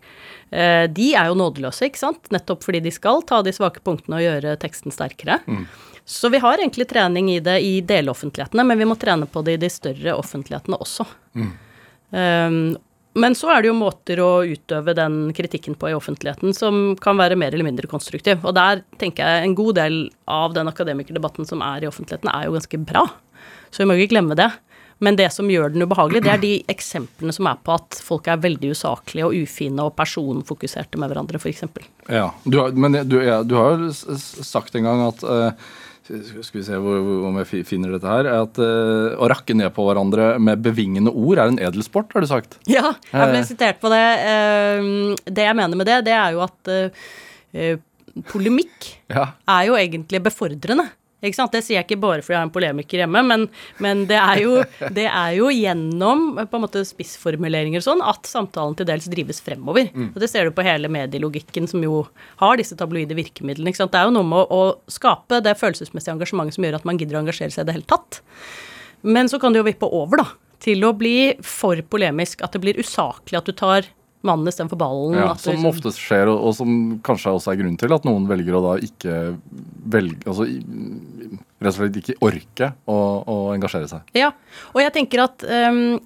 Eh, 0.55 0.85
de 0.87 1.09
er 1.19 1.31
jo 1.31 1.39
nådeløse, 1.39 1.89
ikke 1.89 2.03
sant? 2.05 2.31
Nettopp 2.31 2.63
fordi 2.63 2.83
de 2.85 2.93
skal 2.95 3.23
ta 3.27 3.41
de 3.43 3.51
svake 3.55 3.83
punktene 3.83 4.21
og 4.21 4.25
gjøre 4.27 4.55
teksten 4.63 4.95
sterkere. 4.95 5.41
Så 6.05 6.31
vi 6.31 6.39
har 6.43 6.59
egentlig 6.59 6.87
trening 6.87 7.29
i 7.31 7.39
det 7.43 7.59
i 7.63 7.75
deloffentlighetene, 7.87 8.65
men 8.67 8.79
vi 8.79 8.87
må 8.87 8.95
trene 8.99 9.27
på 9.27 9.43
det 9.43 9.57
i 9.57 9.61
de 9.61 9.69
større 9.71 10.15
offentlighetene 10.19 10.79
også. 10.83 11.05
Um, 12.13 12.75
men 13.13 13.35
så 13.37 13.51
er 13.53 13.61
det 13.61 13.69
jo 13.69 13.77
måter 13.77 14.19
å 14.23 14.31
utøve 14.47 14.95
den 14.97 15.27
kritikken 15.37 15.75
på 15.77 15.91
i 15.91 15.95
offentligheten 15.97 16.55
som 16.57 16.95
kan 17.01 17.19
være 17.19 17.37
mer 17.37 17.53
eller 17.53 17.67
mindre 17.67 17.89
konstruktiv. 17.89 18.41
Og 18.41 18.55
der 18.57 18.81
tenker 19.01 19.27
jeg 19.27 19.45
en 19.45 19.57
god 19.57 19.77
del 19.77 19.97
av 20.25 20.55
den 20.57 20.71
akademikerdebatten 20.71 21.45
som 21.49 21.61
er 21.65 21.85
i 21.85 21.89
offentligheten, 21.89 22.31
er 22.33 22.47
jo 22.47 22.55
ganske 22.57 22.79
bra. 22.89 23.05
Så 23.69 23.83
vi 23.83 23.89
må 23.89 23.97
ikke 23.99 24.15
glemme 24.15 24.37
det. 24.39 24.49
Men 25.03 25.17
det 25.19 25.27
som 25.35 25.49
gjør 25.51 25.73
den 25.73 25.83
ubehagelig, 25.83 26.23
det 26.23 26.31
er 26.31 26.41
de 26.41 26.53
eksemplene 26.71 27.33
som 27.35 27.47
er 27.49 27.57
på 27.65 27.75
at 27.75 27.97
folk 28.05 28.27
er 28.31 28.41
veldig 28.41 28.71
usaklige 28.71 29.27
og 29.27 29.35
ufine 29.35 29.87
og 29.87 29.95
personfokuserte 29.97 31.01
med 31.01 31.11
hverandre, 31.11 31.41
f.eks. 31.41 31.65
Ja, 32.07 32.29
du 32.45 32.59
har, 32.61 32.71
men 32.77 32.95
du, 33.09 33.17
ja, 33.19 33.41
du 33.43 33.57
har 33.59 33.81
jo 33.81 33.91
sagt 33.93 34.77
en 34.79 34.87
gang 34.87 35.03
at 35.09 35.25
eh, 35.27 35.73
Skal 36.03 36.59
vi 36.59 36.63
se 36.67 36.75
hvor, 36.83 36.97
hvor- 37.05 37.27
om 37.29 37.37
jeg 37.39 37.63
finner 37.65 37.93
dette 37.95 38.07
her. 38.09 38.27
At 38.43 38.57
uh, 38.59 39.15
å 39.17 39.29
rakke 39.31 39.55
ned 39.55 39.71
på 39.75 39.85
hverandre 39.87 40.33
med 40.39 40.61
bevingende 40.65 41.13
ord 41.13 41.37
er 41.39 41.47
en 41.53 41.59
edelsport, 41.59 42.11
har 42.13 42.21
du 42.21 42.27
sagt. 42.27 42.57
Ja, 42.67 42.91
jeg 43.11 43.29
ble 43.31 43.39
Eh. 43.39 43.47
sitert 43.47 43.79
på 43.79 43.89
det. 43.93 44.03
Uh, 44.27 45.15
Det 45.25 45.45
jeg 45.47 45.55
mener 45.55 45.75
med 45.79 45.87
det, 45.87 46.01
det 46.09 46.13
er 46.17 46.31
jo 46.35 46.41
at 46.43 46.73
eh, 46.73 47.77
polemikk 48.29 48.89
Ja. 49.09 49.31
er 49.47 49.65
jo 49.69 49.73
egentlig 49.79 50.21
befordrende. 50.23 50.89
Ikke 51.23 51.37
sant? 51.37 51.53
Det 51.55 51.63
sier 51.63 51.79
jeg 51.79 51.87
ikke 51.87 52.01
bare 52.03 52.23
fordi 52.23 52.35
jeg 52.35 52.41
har 52.41 52.47
en 52.49 52.53
polemiker 52.53 53.03
hjemme, 53.03 53.23
men, 53.29 53.45
men 53.83 54.03
det, 54.09 54.19
er 54.19 54.41
jo, 54.43 54.57
det 54.97 55.07
er 55.07 55.37
jo 55.37 55.49
gjennom 55.53 56.25
på 56.41 56.59
en 56.59 56.65
måte 56.65 56.83
spissformuleringer 56.87 57.79
og 57.79 57.87
sånn 57.87 58.03
at 58.03 58.27
samtalen 58.29 58.75
til 58.79 58.89
dels 58.89 59.07
drives 59.11 59.39
fremover. 59.43 59.89
Og 60.11 60.19
Det 60.23 60.29
ser 60.31 60.49
du 60.49 60.55
på 60.55 60.65
hele 60.67 60.91
medielogikken 60.91 61.69
som 61.71 61.83
jo 61.85 62.03
har 62.41 62.59
disse 62.59 62.77
tabloide 62.79 63.15
virkemidlene. 63.17 63.71
Ikke 63.71 63.83
sant? 63.83 63.95
Det 63.95 64.01
er 64.01 64.09
jo 64.09 64.17
noe 64.17 64.27
med 64.27 64.43
å, 64.43 64.59
å 64.59 64.91
skape 64.91 65.41
det 65.45 65.55
følelsesmessige 65.59 66.17
engasjementet 66.17 66.57
som 66.57 66.67
gjør 66.67 66.79
at 66.79 66.87
man 66.89 66.99
gidder 66.99 67.19
å 67.19 67.23
engasjere 67.23 67.55
seg 67.55 67.65
i 67.65 67.71
det 67.71 67.77
hele 67.79 67.89
tatt. 67.89 68.21
Men 69.03 69.31
så 69.31 69.39
kan 69.39 69.53
det 69.53 69.63
jo 69.63 69.67
vippe 69.67 69.89
over, 69.89 70.23
da. 70.23 70.27
Til 70.63 70.83
å 70.87 70.93
bli 70.95 71.33
for 71.43 71.79
polemisk. 71.91 72.43
At 72.45 72.55
det 72.55 72.63
blir 72.63 72.79
usaklig 72.79 73.39
at 73.39 73.49
du 73.49 73.55
tar 73.55 73.89
mannen 74.23 74.49
istedenfor 74.49 74.79
ballen. 74.79 75.17
Ja, 75.19 75.33
som 75.35 75.53
liksom- 75.53 75.69
oftest 75.69 76.01
skjer, 76.01 76.31
og, 76.31 76.41
og 76.49 76.55
som 76.57 76.99
kanskje 77.03 77.33
også 77.35 77.53
er 77.53 77.59
grunnen 77.61 77.79
til 77.79 77.93
at 77.95 78.05
noen 78.07 78.27
velger 78.29 78.57
å 78.57 78.63
da 78.63 78.75
ikke 78.83 79.17
velge 79.93 80.23
Altså 80.29 80.47
rett 81.63 81.73
og 81.73 81.77
slett 81.77 81.99
ikke 82.01 82.15
orke 82.23 82.69
å, 82.91 82.97
å 83.23 83.35
engasjere 83.53 83.87
seg. 83.87 84.09
Ja, 84.17 84.31
og 84.73 84.81
jeg 84.83 84.93
tenker 84.95 85.23
at 85.25 85.45
um, 85.47 85.99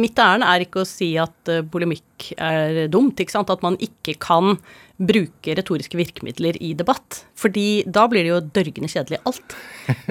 mitt 0.00 0.18
ærend 0.20 0.46
er 0.48 0.64
ikke 0.64 0.82
å 0.82 0.88
si 0.88 1.10
at 1.20 1.52
uh, 1.52 1.60
polemikk 1.68 2.30
er 2.38 2.86
dumt, 2.92 3.20
ikke 3.20 3.34
sant? 3.34 3.52
At 3.52 3.64
man 3.64 3.76
ikke 3.84 4.16
kan 4.22 4.56
bruke 4.96 5.56
retoriske 5.58 5.98
virkemidler 5.98 6.56
i 6.62 6.72
debatt. 6.78 7.24
Fordi 7.38 7.84
da 7.84 8.06
blir 8.10 8.24
det 8.24 8.32
jo 8.32 8.42
dørgende 8.54 8.90
kjedelig 8.92 9.20
alt. 9.28 9.56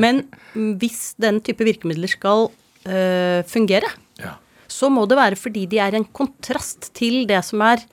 Men 0.03 0.25
hvis 0.53 1.13
den 1.21 1.41
type 1.45 1.65
virkemidler 1.65 2.11
skal 2.11 2.49
uh, 2.51 3.41
fungere. 3.49 3.89
Så 4.73 4.89
må 4.89 5.05
det 5.09 5.19
være 5.19 5.39
fordi 5.39 5.67
de 5.69 5.79
er 5.83 5.97
en 5.97 6.07
kontrast 6.17 6.91
til 6.97 7.23
det 7.29 7.43
som 7.45 7.61
er 7.65 7.83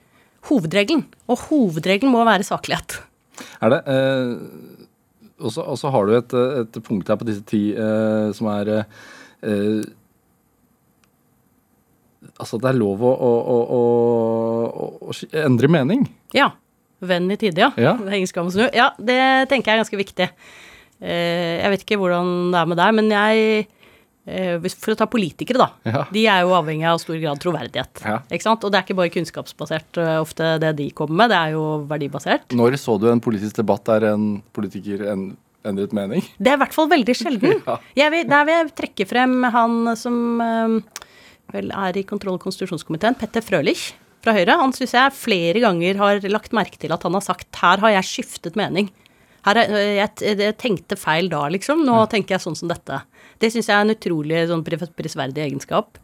hovedregelen. 0.49 1.05
Og 1.29 1.45
hovedregelen 1.49 2.13
må 2.13 2.25
være 2.27 2.47
saklighet. 2.47 2.97
Er 3.61 3.73
det? 3.73 3.81
Eh, 3.93 4.81
og 5.41 5.77
så 5.79 5.89
har 5.93 6.05
du 6.05 6.15
et, 6.17 6.35
et 6.61 6.83
punkt 6.85 7.09
her 7.09 7.17
på 7.17 7.27
disse 7.27 7.45
ti 7.49 7.71
eh, 7.73 8.29
som 8.37 8.51
er 8.53 8.75
eh, 8.81 9.81
Altså, 12.41 12.57
det 12.57 12.71
er 12.71 12.77
lov 12.77 13.01
å, 13.05 13.09
å, 13.11 13.31
å, 13.77 13.81
å, 15.09 15.13
endre 15.43 15.67
mening. 15.69 16.07
Ja. 16.33 16.47
Venn 17.01 17.29
i 17.33 17.37
tide, 17.37 17.61
ja. 17.61 17.69
Ja. 17.77 17.91
Det 17.97 18.09
er 18.09 18.17
ingen 18.17 18.29
skam 18.29 18.49
å 18.49 18.53
snu. 18.53 18.63
Ja, 18.73 18.91
det 18.97 19.17
tenker 19.51 19.71
jeg 19.71 19.77
er 19.77 19.81
ganske 19.83 19.99
viktig. 19.99 20.27
Eh, 21.01 21.61
jeg 21.61 21.73
vet 21.73 21.85
ikke 21.85 21.99
hvordan 22.01 22.51
det 22.53 22.61
er 22.61 22.71
med 22.71 22.81
deg, 22.81 22.95
men 22.97 23.13
jeg 23.13 23.67
For 24.21 24.93
å 24.93 24.97
ta 24.99 25.07
politikere, 25.09 25.57
da. 25.57 25.67
Ja. 25.89 26.01
De 26.13 26.25
er 26.29 26.43
jo 26.45 26.51
avhengig 26.53 26.85
av 26.85 26.99
stor 27.01 27.17
grad 27.17 27.39
troverdighet. 27.41 28.03
Ja. 28.05 28.19
Ikke 28.29 28.45
sant? 28.45 28.63
Og 28.63 28.73
det 28.73 28.77
er 28.77 28.85
ikke 28.85 28.97
bare 28.99 29.13
kunnskapsbasert 29.15 29.97
eh, 29.97 30.17
ofte 30.21 30.51
det 30.61 30.75
de 30.77 30.89
kommer 30.93 31.23
med, 31.23 31.33
det 31.33 31.39
er 31.39 31.55
jo 31.55 31.63
verdibasert. 31.89 32.53
Når 32.53 32.77
så 32.81 32.99
du 33.01 33.07
en 33.09 33.23
politisk 33.23 33.57
debatt 33.57 33.87
der 33.89 34.11
en 34.11 34.27
politiker 34.53 35.07
en, 35.09 35.31
endret 35.65 35.95
mening? 35.97 36.21
Det 36.37 36.53
er 36.53 36.59
i 36.59 36.61
hvert 36.61 36.77
fall 36.77 36.91
veldig 36.91 37.17
sjelden. 37.17 37.57
Ja. 37.71 37.79
Jeg 37.97 38.13
vil, 38.13 38.29
der 38.29 38.45
vil 38.47 38.59
jeg 38.59 38.71
trekke 38.77 39.09
frem 39.09 39.35
han 39.57 39.95
som 39.99 40.15
eh, 40.45 40.77
vel 41.57 41.73
er 41.73 41.97
i 41.97 42.05
kontroll- 42.07 42.37
og 42.37 42.45
konstitusjonskomiteen, 42.45 43.17
Petter 43.17 43.43
Frølich 43.45 43.89
fra 44.21 44.35
Høyre. 44.37 44.59
Han 44.61 44.73
syns 44.75 44.93
jeg 44.95 45.17
flere 45.17 45.61
ganger 45.63 45.97
har 45.97 46.21
lagt 46.29 46.53
merke 46.55 46.77
til 46.81 46.93
at 46.93 47.09
han 47.09 47.17
har 47.17 47.25
sagt 47.25 47.57
her 47.61 47.81
har 47.81 47.97
jeg 47.97 48.09
skiftet 48.09 48.59
mening. 48.59 48.93
Her 49.47 49.57
er, 49.57 49.71
øh, 49.73 49.91
jeg, 49.97 50.37
jeg 50.37 50.57
tenkte 50.61 50.97
feil 50.99 51.29
da, 51.31 51.47
liksom. 51.49 51.81
Nå 51.87 52.03
tenker 52.11 52.37
jeg 52.37 52.45
sånn 52.45 52.57
som 52.57 52.69
dette. 52.69 53.01
Det 53.41 53.49
syns 53.53 53.67
jeg 53.69 53.75
er 53.75 53.85
en 53.87 53.93
utrolig 53.95 54.43
sånn 54.51 54.63
prisverdig 54.67 55.47
egenskap. 55.49 55.97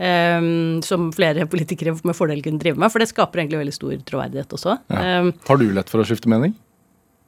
Um, 0.00 0.78
som 0.80 1.10
flere 1.12 1.44
politikere 1.50 1.92
med 2.08 2.16
fordel 2.16 2.38
kunne 2.40 2.56
drive 2.62 2.80
med, 2.80 2.88
for 2.88 3.02
det 3.02 3.10
skaper 3.10 3.42
egentlig 3.42 3.58
veldig 3.60 3.74
stor 3.76 3.98
troverdighet 4.08 4.54
også. 4.56 4.78
Eh, 4.96 5.26
Har 5.50 5.58
du 5.60 5.66
lett 5.76 5.90
for 5.92 6.00
å 6.00 6.06
skifte 6.08 6.30
mening? 6.32 6.54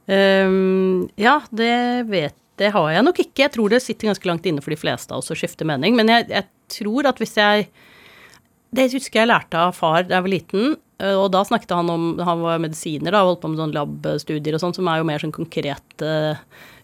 Um, 0.09 1.09
ja, 1.21 1.37
det 1.55 2.09
vet 2.09 2.35
Det 2.59 2.71
har 2.75 2.89
jeg 2.93 3.05
nok 3.07 3.19
ikke. 3.23 3.45
Jeg 3.45 3.53
tror 3.55 3.71
det 3.73 3.83
sitter 3.85 4.11
ganske 4.11 4.29
langt 4.29 4.47
inne 4.49 4.63
for 4.65 4.73
de 4.75 4.81
fleste 4.81 5.13
av 5.15 5.23
oss 5.23 5.31
å 5.33 5.37
skifte 5.39 5.67
mening. 5.69 5.95
Men 5.99 6.11
jeg, 6.11 6.27
jeg 6.33 6.49
tror 6.79 7.09
at 7.09 7.21
hvis 7.23 7.37
jeg 7.39 7.69
Det 8.73 8.89
husker 8.93 9.21
jeg 9.23 9.29
lærte 9.31 9.59
av 9.59 9.73
far 9.77 10.05
da 10.09 10.17
jeg 10.19 10.27
var 10.27 10.33
liten. 10.33 10.77
eh, 11.01 11.17
Og 11.17 11.31
da 11.33 11.45
snakket 11.45 11.75
han 11.77 11.91
om 11.93 12.19
Han 12.19 12.41
var 12.45 12.61
medisiner, 12.63 13.13
da, 13.13 13.25
holdt 13.25 13.41
på 13.43 13.53
med 13.53 13.61
sånn 13.61 13.75
lab-studier 13.77 14.57
og 14.57 14.65
sånn, 14.65 14.75
som 14.77 14.89
er 14.89 15.01
jo 15.01 15.09
mer 15.09 15.21
sånn 15.23 15.35
konkret 15.35 16.05
uh, 16.05 16.37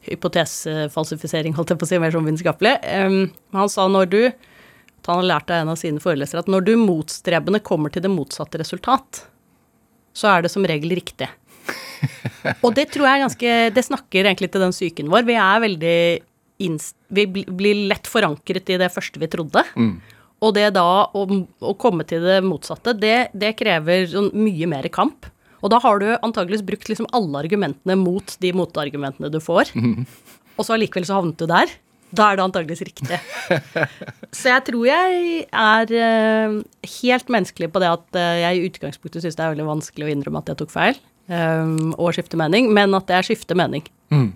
hypotesefalsifisering, 0.08 1.56
holdt 1.56 1.74
jeg 1.74 1.80
på 1.80 1.86
å 1.86 1.90
si, 1.90 1.98
mer 2.02 2.14
sånn 2.14 2.26
vitenskapelig. 2.28 2.74
Men 2.82 3.28
han 3.56 3.72
sa 3.72 3.88
når 3.90 4.12
du 4.12 4.22
Han 5.08 5.22
har 5.22 5.28
lært 5.30 5.50
av 5.50 5.62
en 5.62 5.70
av 5.72 5.76
sine 5.80 6.02
forelesere 6.02 6.42
at 6.42 6.48
når 6.52 6.64
du 6.66 6.72
motstrebende 6.76 7.62
kommer 7.64 7.88
til 7.88 8.02
det 8.04 8.10
motsatte 8.12 8.58
resultat, 8.60 9.22
så 10.12 10.28
er 10.34 10.42
det 10.44 10.50
som 10.52 10.66
regel 10.68 10.92
riktig. 10.98 11.30
Og 12.64 12.74
det 12.76 12.90
tror 12.92 13.06
jeg 13.08 13.22
ganske 13.24 13.54
Det 13.72 13.84
snakker 13.86 14.26
egentlig 14.26 14.50
til 14.52 14.62
den 14.62 14.74
psyken 14.74 15.08
vår. 15.12 15.24
Vi 15.28 15.38
er 15.40 15.64
veldig 15.64 15.96
Vi 17.08 17.24
blir 17.32 17.82
lett 17.88 18.10
forankret 18.10 18.68
i 18.68 18.78
det 18.82 18.90
første 18.92 19.22
vi 19.22 19.30
trodde. 19.32 19.64
Og 20.44 20.54
det 20.54 20.68
da 20.76 20.86
å, 21.08 21.24
å 21.60 21.74
komme 21.80 22.04
til 22.06 22.22
det 22.22 22.42
motsatte, 22.46 22.94
det, 22.94 23.30
det 23.34 23.56
krever 23.58 24.06
sånn 24.10 24.30
mye 24.36 24.68
mer 24.70 24.86
kamp. 24.94 25.26
Og 25.62 25.72
da 25.72 25.80
har 25.82 26.00
du 26.02 26.08
antageligvis 26.16 26.64
brukt 26.66 26.88
liksom 26.90 27.08
alle 27.16 27.42
argumentene 27.42 27.96
mot 27.98 28.36
de 28.42 28.54
motargumentene 28.54 29.30
du 29.32 29.40
får. 29.42 29.72
Og 30.58 30.66
så 30.66 30.74
allikevel 30.74 31.06
så 31.06 31.18
havnet 31.18 31.38
du 31.38 31.46
der. 31.50 31.70
da 32.10 32.30
er 32.30 32.38
det 32.38 32.44
antageligvis 32.46 32.84
riktig. 32.88 33.18
Så 34.38 34.48
jeg 34.48 34.64
tror 34.64 34.86
jeg 34.88 35.42
er 35.52 35.90
eh, 35.92 36.54
helt 37.02 37.32
menneskelig 37.32 37.68
på 37.72 37.82
det 37.82 37.90
at 37.92 38.16
eh, 38.16 38.38
jeg 38.42 38.56
i 38.56 38.70
utgangspunktet 38.70 39.24
syns 39.24 39.36
det 39.36 39.44
er 39.44 39.52
veldig 39.52 39.66
vanskelig 39.68 40.06
å 40.06 40.12
innrømme 40.14 40.40
at 40.40 40.52
jeg 40.52 40.60
tok 40.62 40.72
feil, 40.72 41.00
eh, 41.28 41.74
og 41.98 42.14
skifte 42.16 42.40
mening, 42.40 42.70
men 42.72 42.96
at 42.96 43.12
jeg 43.12 43.28
skifter 43.28 43.58
mening. 43.60 43.84
Mm. 44.14 44.30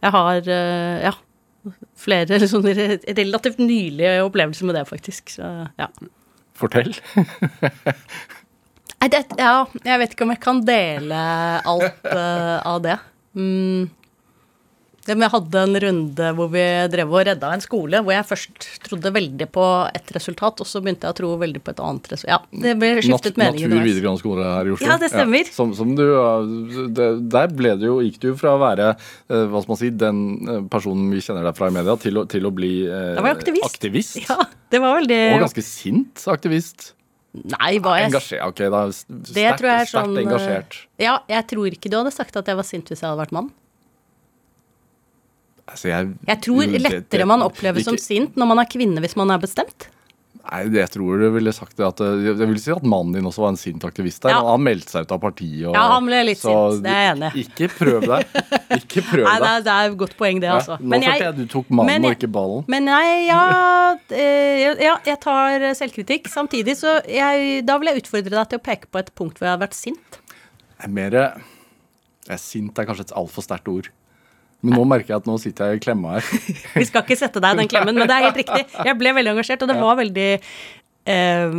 Jeg 0.00 0.14
har, 0.16 0.48
ja, 0.48 1.12
flere 2.00 2.38
liksom, 2.42 2.64
relativt 2.64 3.60
nylige 3.60 4.16
opplevelser 4.24 4.70
med 4.70 4.80
det, 4.80 4.86
faktisk. 4.88 5.36
Så, 5.36 5.50
ja. 5.76 5.90
Fortell. 6.56 6.96
Det, 9.00 9.22
ja, 9.40 9.54
jeg 9.86 10.02
vet 10.02 10.12
ikke 10.12 10.26
om 10.26 10.34
jeg 10.34 10.42
kan 10.42 10.60
dele 10.66 11.22
alt 11.64 12.04
uh, 12.04 12.58
av 12.74 12.82
det. 12.84 12.98
Mm. 13.38 13.88
Det 15.06 15.16
Men 15.16 15.24
Jeg 15.24 15.32
hadde 15.32 15.60
en 15.64 15.78
runde 15.84 16.26
hvor 16.36 16.50
vi 16.52 16.62
drev 16.92 17.14
og 17.14 17.22
redda 17.26 17.52
en 17.56 17.62
skole, 17.64 18.02
hvor 18.04 18.12
jeg 18.12 18.26
først 18.28 18.66
trodde 18.84 19.12
veldig 19.14 19.48
på 19.50 19.64
ett 19.96 20.12
resultat, 20.12 20.60
og 20.60 20.68
så 20.68 20.82
begynte 20.84 21.08
jeg 21.08 21.16
å 21.16 21.18
tro 21.22 21.30
veldig 21.40 21.62
på 21.64 21.72
et 21.72 21.80
annet 21.86 22.10
resultat. 22.12 22.44
Ja, 22.52 22.60
det 22.66 22.74
ble 22.82 22.90
skiftet 22.98 23.40
Nat 23.40 23.56
mening 23.56 23.72
Natur 23.72 23.88
videregående 23.88 24.22
skole 24.22 24.44
her 24.44 24.68
i 24.68 24.74
Oslo. 24.76 24.90
Ja, 24.90 24.98
det 25.00 25.10
stemmer. 25.14 25.50
som, 25.56 25.72
som 25.78 25.96
du, 25.96 26.04
det, 26.92 27.08
der 27.32 27.56
ble 27.56 27.74
det 27.80 27.88
jo, 27.88 27.96
gikk 28.04 28.20
du 28.22 28.28
fra 28.38 28.54
å 28.58 28.62
være 28.62 28.92
eh, 28.92 29.48
hva 29.48 29.64
skal 29.64 29.72
man 29.72 29.80
si, 29.80 29.92
den 30.04 30.22
eh, 30.44 30.62
personen 30.76 31.08
vi 31.14 31.24
kjenner 31.24 31.48
deg 31.48 31.56
fra 31.58 31.72
i 31.72 31.76
media, 31.80 31.96
til 32.04 32.20
å, 32.20 32.28
til 32.30 32.46
å 32.46 32.54
bli 32.54 32.74
eh, 32.84 33.32
aktivist. 33.32 33.72
aktivist. 33.72 34.22
Ja, 34.28 34.38
det 34.70 34.84
var 34.84 35.00
veldig 35.00 35.20
Og 35.32 35.46
ganske 35.48 35.64
sint 35.64 36.28
aktivist. 36.28 36.92
Nei, 37.30 37.76
var 37.78 38.00
jeg 38.00 38.10
Engasjert. 38.10 38.42
Ok, 38.42 38.60
da. 38.72 38.80
Det 38.90 39.30
Sterkt, 39.30 39.60
tror 39.60 39.70
jeg 39.70 39.84
er 39.84 39.90
sånn 39.92 40.16
eh, 40.16 40.22
engasjert. 40.24 40.78
Ja, 40.98 41.12
jeg 41.30 41.46
tror 41.52 41.76
ikke 41.76 41.92
du 41.92 41.96
hadde 42.00 42.12
sagt 42.14 42.38
at 42.40 42.50
jeg 42.50 42.58
var 42.58 42.66
sint 42.66 42.90
hvis 42.90 43.04
jeg 43.04 43.06
hadde 43.06 43.20
vært 43.22 43.34
mann. 43.36 43.52
Altså, 45.70 45.92
jeg, 45.92 46.10
Jeg 46.26 46.42
tror 46.42 46.74
lettere 46.82 47.28
man 47.30 47.44
oppleves 47.46 47.86
som 47.86 47.98
sint 48.00 48.34
når 48.40 48.50
man 48.50 48.62
er 48.64 48.70
kvinne 48.72 49.02
hvis 49.04 49.14
man 49.20 49.30
er 49.30 49.38
bestemt. 49.42 49.86
Nei, 50.40 50.60
det- 50.72 50.80
jeg 50.80 50.90
tror 50.94 51.20
du 51.20 51.26
ville 51.34 51.52
sagt 51.52 51.76
det 51.76 51.84
at 51.86 52.00
eh, 52.00 52.22
Jeg 52.30 52.48
vil 52.48 52.58
si 52.58 52.70
at 52.72 52.82
mannen 52.82 53.12
din 53.12 53.26
også 53.28 53.42
var 53.44 53.50
en 53.52 53.58
sint 53.60 53.82
aktivist 53.84 54.22
der. 54.24 54.30
Ja. 54.32 54.40
Han 54.46 54.62
meldte 54.64 54.88
seg 54.94 55.04
ut 55.04 55.12
av 55.12 55.20
partiet. 55.20 55.66
Og, 55.68 55.74
Ja, 55.76 55.82
han 55.92 56.06
ble 56.08 56.20
litt 56.24 56.40
så 56.40 56.54
sint, 56.72 56.82
det 56.86 56.94
er 56.94 57.02
jeg 57.04 57.16
enig 57.16 57.30
i. 57.30 57.44
Ikke 57.44 57.68
prøv 57.76 58.06
deg. 58.08 58.24
Ikke 58.78 59.04
prøv 59.10 59.26
det 59.28 59.34
deg. 59.36 59.50
er, 59.50 59.60
det 59.68 59.74
er 59.76 59.90
et 59.90 59.98
godt 60.00 60.16
poeng, 60.16 60.40
det, 60.40 60.48
Ja, 60.48 60.56
altså. 60.56 60.78
Nå 60.80 60.96
følte 61.02 61.26
jeg 61.28 61.36
du 61.36 61.44
tok 61.52 61.70
mannen 61.70 61.92
men 62.02 62.08
og 62.10 62.16
ikke 62.16 62.32
ballen. 62.32 62.64
Men 62.72 62.84
nei, 62.88 63.26
ja, 63.28 63.44
eh, 64.10 64.74
ja, 64.80 64.96
jeg 65.04 65.20
tar 65.20 65.68
selvkritikk. 65.76 66.26
Samtidig 66.32 66.76
så 66.80 66.96
jeg, 67.06 67.64
Da 67.66 67.76
vil 67.78 67.92
jeg 67.92 68.02
utfordre 68.04 68.30
deg 68.40 68.48
til 68.48 68.58
å 68.58 68.62
peke 68.70 68.86
på 68.90 68.98
et 69.04 69.14
punkt 69.14 69.38
hvor 69.38 69.46
jeg 69.50 69.58
har 69.58 69.62
vært 69.66 69.74
sint. 69.76 70.20
Er 70.80 70.88
mer 70.88 71.14
er 71.20 72.38
Sint 72.38 72.78
er 72.78 72.86
kanskje 72.86 73.08
et 73.08 73.16
altfor 73.18 73.42
sterkt 73.42 73.66
ord. 73.68 73.88
Men 74.62 74.74
nå 74.76 74.82
merker 74.88 75.14
jeg 75.14 75.22
at 75.22 75.28
nå 75.28 75.36
sitter 75.40 75.70
jeg 75.72 75.80
i 75.80 75.84
klemma 75.86 76.18
her. 76.18 76.26
Vi 76.80 76.84
skal 76.88 77.04
ikke 77.06 77.16
sette 77.16 77.40
deg 77.40 77.54
i 77.56 77.60
den 77.62 77.70
klemmen, 77.72 77.96
men 77.96 78.06
det 78.10 78.16
er 78.16 78.26
helt 78.28 78.40
riktig. 78.42 78.66
Jeg 78.84 78.96
ble 79.00 79.12
veldig 79.16 79.32
engasjert, 79.36 79.62
og 79.64 79.70
det 79.72 79.76
var 79.80 79.96
veldig 80.00 80.26
eh, 80.36 81.54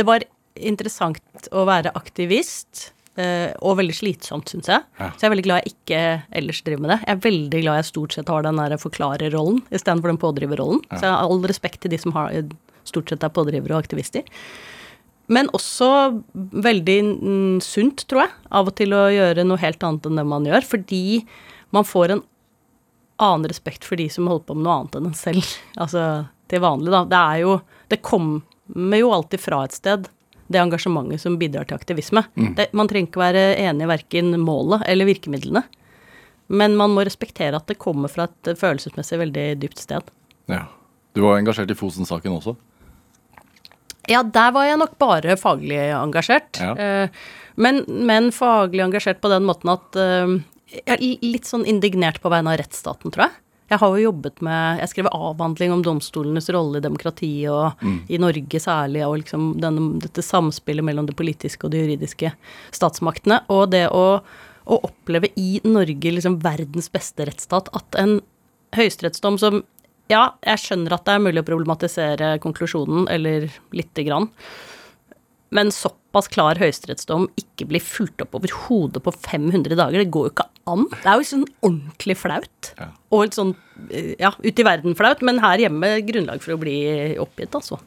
Det 0.00 0.06
var 0.08 0.24
interessant 0.58 1.50
å 1.52 1.66
være 1.68 1.92
aktivist. 1.98 2.92
eh, 3.18 3.50
og 3.66 3.76
veldig 3.80 3.94
slitsomt, 3.98 4.48
syns 4.50 4.68
jeg. 4.70 4.82
Ja. 4.98 5.10
Så 5.10 5.24
jeg 5.24 5.28
er 5.28 5.34
veldig 5.34 5.44
glad 5.48 5.60
jeg 5.64 5.74
ikke 5.74 6.00
ellers 6.40 6.62
driver 6.66 6.82
med 6.84 6.90
det. 6.94 6.98
Jeg 7.04 7.16
er 7.16 7.22
veldig 7.28 7.60
glad 7.64 7.78
jeg 7.80 7.88
stort 7.90 8.16
sett 8.16 8.28
har 8.32 8.46
den 8.46 8.60
der 8.62 8.76
forklarerrollen 8.78 9.60
istedenfor 9.74 10.12
den 10.12 10.20
pådriverrollen. 10.22 10.80
Så 10.92 11.02
jeg 11.02 11.12
har 11.14 11.26
all 11.26 11.42
respekt 11.50 11.82
til 11.84 11.90
de 11.94 11.98
som 11.98 12.14
har, 12.16 12.32
stort 12.88 13.10
sett 13.12 13.26
er 13.26 13.34
pådrivere 13.34 13.74
og 13.76 13.82
aktivister. 13.84 14.24
Men 15.28 15.50
også 15.52 15.88
veldig 16.64 16.98
sunt, 17.60 18.06
tror 18.08 18.22
jeg, 18.24 18.32
av 18.56 18.70
og 18.70 18.76
til 18.78 18.94
å 18.96 19.02
gjøre 19.12 19.44
noe 19.44 19.60
helt 19.60 19.82
annet 19.84 20.06
enn 20.08 20.16
det 20.22 20.24
man 20.30 20.46
gjør. 20.48 20.64
Fordi 20.70 21.02
man 21.76 21.84
får 21.84 22.14
en 22.14 22.22
annen 23.18 23.48
respekt 23.50 23.84
for 23.86 23.98
de 24.00 24.08
som 24.12 24.26
holder 24.30 24.46
på 24.48 24.54
med 24.56 24.66
noe 24.66 24.76
annet 24.80 24.98
enn 25.00 25.08
en 25.10 25.16
selv. 25.18 25.46
Altså 25.82 26.04
til 26.48 26.62
vanlig, 26.64 26.92
da. 26.94 27.02
Det 27.10 27.18
er 27.18 27.40
jo 27.44 27.56
Det 27.90 27.98
kommer 28.04 29.00
jo 29.00 29.10
alltid 29.16 29.40
fra 29.40 29.62
et 29.64 29.72
sted, 29.76 30.06
det 30.48 30.60
engasjementet 30.60 31.20
som 31.20 31.36
bidrar 31.40 31.66
til 31.68 31.76
aktivisme. 31.76 32.22
Det, 32.56 32.68
man 32.76 32.88
trenger 32.88 33.08
ikke 33.10 33.20
være 33.20 33.42
enig 33.60 33.84
i 33.84 33.88
verken 33.90 34.30
målet 34.40 34.84
eller 34.88 35.08
virkemidlene. 35.08 35.62
Men 36.48 36.76
man 36.76 36.94
må 36.96 37.04
respektere 37.04 37.56
at 37.56 37.66
det 37.68 37.76
kommer 37.80 38.08
fra 38.12 38.24
et 38.28 38.54
følelsesmessig 38.56 39.18
veldig 39.20 39.46
dypt 39.60 39.80
sted. 39.82 40.08
Ja. 40.48 40.62
Du 41.16 41.20
var 41.24 41.36
engasjert 41.40 41.72
i 41.72 41.76
Fosen-saken 41.76 42.32
også? 42.38 42.54
Ja, 44.08 44.22
der 44.24 44.52
var 44.56 44.64
jeg 44.68 44.78
nok 44.80 44.94
bare 45.00 45.36
faglig 45.36 45.76
engasjert. 45.92 46.60
Ja. 46.62 46.72
Eh, 46.76 47.08
Men, 47.58 47.82
men 47.88 48.28
faglig 48.32 48.84
engasjert 48.84 49.18
på 49.20 49.28
den 49.32 49.42
måten 49.48 49.72
at 49.72 49.96
eh, 49.98 50.36
Jeg 50.68 50.96
er 50.96 51.04
litt 51.24 51.48
sånn 51.48 51.66
indignert 51.68 52.20
på 52.20 52.32
vegne 52.32 52.52
av 52.52 52.58
rettsstaten, 52.60 53.12
tror 53.14 53.28
jeg. 53.28 53.36
Jeg 53.68 53.80
har 53.82 53.92
jo 53.92 54.00
jobbet 54.00 54.40
med 54.44 54.80
Jeg 54.80 54.90
skrev 54.94 55.10
avhandling 55.12 55.72
om 55.74 55.82
domstolenes 55.84 56.48
rolle 56.56 56.80
i 56.80 56.84
demokratiet, 56.84 57.52
og 57.52 58.08
i 58.08 58.20
Norge 58.20 58.60
særlig, 58.64 59.02
og 59.04 59.18
liksom 59.20 59.50
denne, 59.60 59.90
dette 60.00 60.24
samspillet 60.24 60.84
mellom 60.84 61.08
det 61.08 61.16
politiske 61.18 61.66
og 61.66 61.74
det 61.74 61.84
juridiske 61.84 62.32
statsmaktene. 62.72 63.42
Og 63.52 63.68
det 63.74 63.86
å, 63.92 64.06
å 64.64 64.80
oppleve 64.88 65.32
i 65.36 65.60
Norge, 65.68 66.14
liksom 66.16 66.40
verdens 66.44 66.88
beste 66.92 67.28
rettsstat, 67.28 67.68
at 67.76 68.00
en 68.00 68.18
høyesterettsdom 68.76 69.36
som 69.40 69.62
ja, 70.08 70.30
jeg 70.40 70.62
skjønner 70.62 70.96
at 70.96 71.04
det 71.04 71.18
er 71.18 71.24
mulig 71.26 71.42
å 71.42 71.48
problematisere 71.50 72.32
konklusjonen, 72.40 73.04
eller 73.12 73.50
lite 73.76 74.04
grann. 74.06 74.30
Men 75.52 75.72
såpass 76.08 76.28
klar 76.32 76.58
høyesterettsdom 76.58 77.28
ikke 77.36 77.66
blir 77.68 77.80
fulgt 77.84 78.22
opp 78.24 78.34
over 78.34 78.48
hodet 78.66 79.02
på 79.04 79.12
500 79.12 79.76
dager, 79.76 79.98
det 80.00 80.10
går 80.10 80.28
jo 80.28 80.32
ikke 80.32 80.46
an. 80.66 80.86
Det 80.90 81.04
er 81.06 81.18
jo 81.20 81.26
sånn 81.28 81.44
ordentlig 81.60 82.16
flaut. 82.16 82.70
Ja. 82.78 82.88
Og 83.12 83.24
litt 83.26 83.36
sånn, 83.36 83.54
eh, 83.90 84.14
ja, 84.18 84.32
ute 84.40 84.62
i 84.62 84.64
verden 84.66 84.96
flaut, 84.96 85.20
men 85.22 85.38
her 85.38 85.58
hjemme 85.58 86.00
grunnlag 86.08 86.40
for 86.40 86.56
å 86.56 86.60
bli 86.60 87.16
oppgitt, 87.18 87.54
altså. 87.54 87.78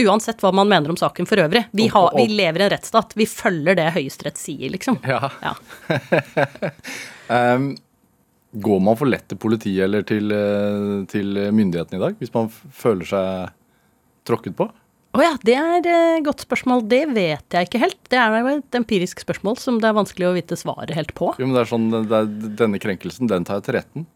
Uansett 0.00 0.38
hva 0.40 0.52
man 0.54 0.68
mener 0.70 0.92
om 0.92 0.96
saken 0.96 1.26
for 1.26 1.36
øvrig. 1.42 1.64
Vi, 1.72 1.88
Hm. 1.88 1.92
Har, 1.92 2.12
vi 2.14 2.28
lever 2.28 2.60
i 2.60 2.64
en 2.64 2.70
rettsstat. 2.70 3.10
Vi 3.18 3.26
følger 3.26 3.74
det 3.74 3.88
Høyesterett 3.92 4.38
sier, 4.38 4.70
liksom. 4.70 5.00
Ja. 5.04 5.30
Ja. 5.42 5.54
Um, 7.30 7.76
går 8.58 8.80
man 8.82 8.96
for 8.98 9.06
lett 9.06 9.28
til 9.30 9.38
politiet 9.38 9.84
eller 9.84 10.02
til, 10.02 10.32
eh, 10.34 11.04
til 11.06 11.36
myndighetene 11.54 11.94
i 11.94 12.02
dag, 12.02 12.16
hvis 12.18 12.32
man 12.34 12.48
føler 12.50 13.06
seg 13.06 13.52
tråkket 14.26 14.56
på? 14.58 14.66
Å 15.10 15.22
ja, 15.24 15.32
det 15.42 15.56
er 15.58 15.80
et 15.80 16.22
godt 16.26 16.44
spørsmål. 16.44 16.84
Det 16.90 17.02
vet 17.10 17.56
jeg 17.56 17.66
ikke 17.66 17.82
helt. 17.82 17.98
Det 18.12 18.18
er 18.20 18.36
et 18.52 18.78
empirisk 18.78 19.24
spørsmål 19.24 19.58
som 19.58 19.80
det 19.82 19.88
er 19.90 19.96
vanskelig 19.96 20.28
å 20.28 20.36
vite 20.36 20.58
svaret 20.58 20.94
helt 20.94 21.10
på. 21.18 21.32
Jo, 21.40 21.48
men 21.48 21.56
det 21.56 21.64
er 21.64 21.70
sånn, 21.72 21.88
det 21.90 22.20
er, 22.20 22.30
Denne 22.60 22.78
krenkelsen, 22.82 23.30
den 23.30 23.46
tar 23.48 23.58
jeg 23.58 23.66
til 23.66 23.78
retten. 23.80 24.06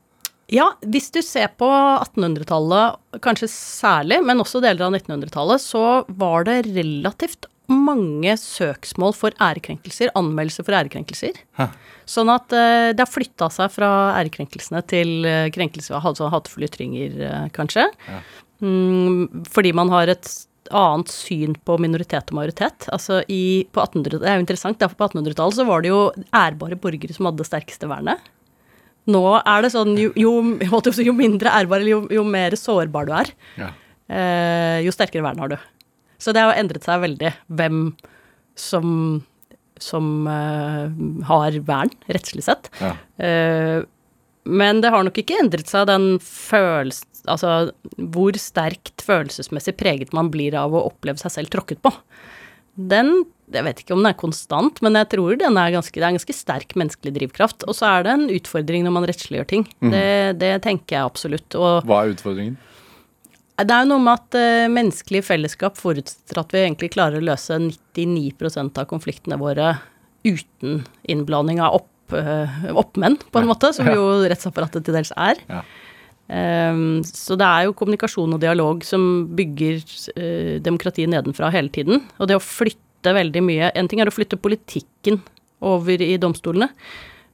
Ja, 0.52 0.68
hvis 0.84 1.08
du 1.10 1.18
ser 1.24 1.48
på 1.58 1.66
1800-tallet, 1.66 3.00
kanskje 3.24 3.48
særlig, 3.50 4.20
men 4.28 4.42
også 4.44 4.60
deler 4.62 4.86
av 4.86 4.94
1900-tallet, 4.94 5.64
så 5.64 6.04
var 6.20 6.46
det 6.46 6.60
relativt 6.68 7.48
mange 7.72 8.34
søksmål 8.36 9.14
for 9.16 9.34
ærekrenkelser, 9.42 10.12
anmeldelser 10.18 10.66
for 10.66 10.76
ærekrenkelser. 10.76 11.38
Hæ. 11.56 11.70
Sånn 12.04 12.28
at 12.28 12.52
uh, 12.52 12.92
det 12.92 13.00
har 13.00 13.10
flytta 13.10 13.48
seg 13.52 13.72
fra 13.72 13.90
ærekrenkelsene 14.20 14.84
til 14.90 15.24
uh, 15.24 15.48
krenkelse 15.54 15.96
av 15.96 16.10
altså 16.12 16.28
hatefulle 16.32 16.68
ytringer, 16.68 17.16
uh, 17.24 17.46
kanskje. 17.56 17.88
Ja. 18.10 18.20
Mm, 18.60 19.46
fordi 19.50 19.72
man 19.76 19.90
har 19.92 20.12
et 20.12 20.28
annet 20.72 21.10
syn 21.12 21.54
på 21.66 21.76
minoritet 21.82 22.30
og 22.32 22.38
majoritet. 22.38 22.86
Altså 22.94 23.20
i, 23.28 23.66
på 23.74 23.82
1800 23.82 24.20
Det 24.22 24.28
er 24.30 24.38
jo 24.38 24.44
interessant, 24.46 24.78
derfor 24.80 24.96
på 24.96 25.08
1800-tallet 25.10 25.58
så 25.58 25.66
var 25.68 25.82
det 25.84 25.90
jo 25.92 25.98
ærbare 26.32 26.78
borgere 26.80 27.12
som 27.16 27.26
hadde 27.28 27.42
det 27.42 27.48
sterkeste 27.50 27.88
vernet. 27.90 28.22
Nå 29.10 29.20
er 29.42 29.60
det 29.66 29.72
sånn 29.74 29.92
jo, 30.00 30.08
jo, 30.16 30.32
jo 31.04 31.12
mindre 31.16 31.52
ærbar, 31.52 31.82
eller 31.82 31.90
jo, 31.92 32.00
jo 32.14 32.24
mer 32.24 32.56
sårbar 32.56 33.04
du 33.10 33.12
er, 33.12 33.32
Ja. 33.60 33.68
eh, 34.08 34.78
jo 34.86 34.94
sterkere 34.96 35.22
vern 35.26 35.42
har 35.44 35.52
du. 35.52 35.58
Så 36.18 36.32
det 36.32 36.40
har 36.40 36.56
endret 36.56 36.86
seg 36.86 37.02
veldig 37.02 37.34
hvem 37.52 37.82
som, 38.56 39.22
som 39.76 40.26
eh, 40.30 40.88
har 41.28 41.58
vern, 41.68 41.92
rettslig 42.08 42.46
sett. 42.46 42.70
Ja. 42.80 42.94
Eh, 43.20 43.82
men 44.44 44.80
det 44.84 44.90
har 44.92 45.04
nok 45.04 45.16
ikke 45.20 45.36
endret 45.40 45.68
seg 45.68 45.86
den 45.88 46.14
følelsen 46.24 47.08
Altså 47.30 47.72
hvor 47.96 48.36
sterkt 48.40 49.04
følelsesmessig 49.04 49.76
preget 49.80 50.14
man 50.16 50.30
blir 50.32 50.56
av 50.58 50.74
å 50.74 50.86
oppleve 50.90 51.22
seg 51.22 51.32
selv 51.36 51.54
tråkket 51.54 51.80
på. 51.84 51.92
Den 52.74 53.24
Jeg 53.54 53.62
vet 53.66 53.80
ikke 53.82 53.92
om 53.94 54.00
den 54.00 54.08
er 54.08 54.16
konstant, 54.18 54.78
men 54.82 54.96
jeg 54.96 55.10
tror 55.12 55.36
den 55.38 55.58
er 55.60 55.74
ganske, 55.74 55.92
det 55.92 56.02
er 56.02 56.14
en 56.14 56.16
ganske 56.16 56.34
sterk 56.34 56.72
menneskelig 56.80 57.12
drivkraft. 57.18 57.66
Og 57.68 57.76
så 57.76 57.90
er 57.90 58.06
det 58.06 58.14
en 58.14 58.28
utfordring 58.32 58.86
når 58.86 58.94
man 58.96 59.04
rettsliggjør 59.10 59.48
ting. 59.50 59.66
Det, 59.84 60.38
det 60.40 60.54
tenker 60.64 60.96
jeg 60.96 61.10
absolutt. 61.10 61.58
Og 61.60 61.84
Hva 61.84 62.00
er 62.00 62.14
utfordringen? 62.16 62.56
det 63.62 63.70
er 63.70 63.84
jo 63.84 63.90
noe 63.92 64.02
med 64.02 64.18
at 64.18 64.36
uh, 64.38 64.72
menneskelig 64.72 65.22
fellesskap 65.28 65.78
forutsetter 65.78 66.40
at 66.40 66.54
vi 66.54 66.64
egentlig 66.64 66.90
klarer 66.96 67.20
å 67.20 67.28
løse 67.28 67.58
99 67.62 68.32
av 68.66 68.86
konfliktene 68.90 69.38
våre 69.38 69.76
uten 70.26 70.82
innblanding 71.06 71.60
av 71.62 71.78
opp, 71.78 72.16
uh, 72.16 72.64
oppmenn, 72.74 73.20
på 73.30 73.42
en 73.42 73.50
måte, 73.50 73.70
som 73.76 73.86
jo 73.86 74.24
rettsapparatet 74.26 74.86
til 74.86 74.96
dels 74.98 75.14
er. 75.14 75.38
Ja. 75.46 75.62
Um, 76.24 77.02
så 77.04 77.36
det 77.36 77.44
er 77.44 77.66
jo 77.66 77.74
kommunikasjon 77.76 78.32
og 78.32 78.40
dialog 78.40 78.84
som 78.86 79.26
bygger 79.36 79.82
uh, 80.16 80.54
demokratiet 80.64 81.10
nedenfra 81.12 81.50
hele 81.52 81.72
tiden. 81.74 82.00
Og 82.18 82.30
det 82.30 82.38
å 82.38 82.44
flytte 82.44 83.12
veldig 83.12 83.42
mye 83.44 83.66
En 83.76 83.88
ting 83.90 84.00
er 84.00 84.08
å 84.08 84.14
flytte 84.14 84.40
politikken 84.40 85.18
over 85.60 86.00
i 86.00 86.16
domstolene, 86.16 86.70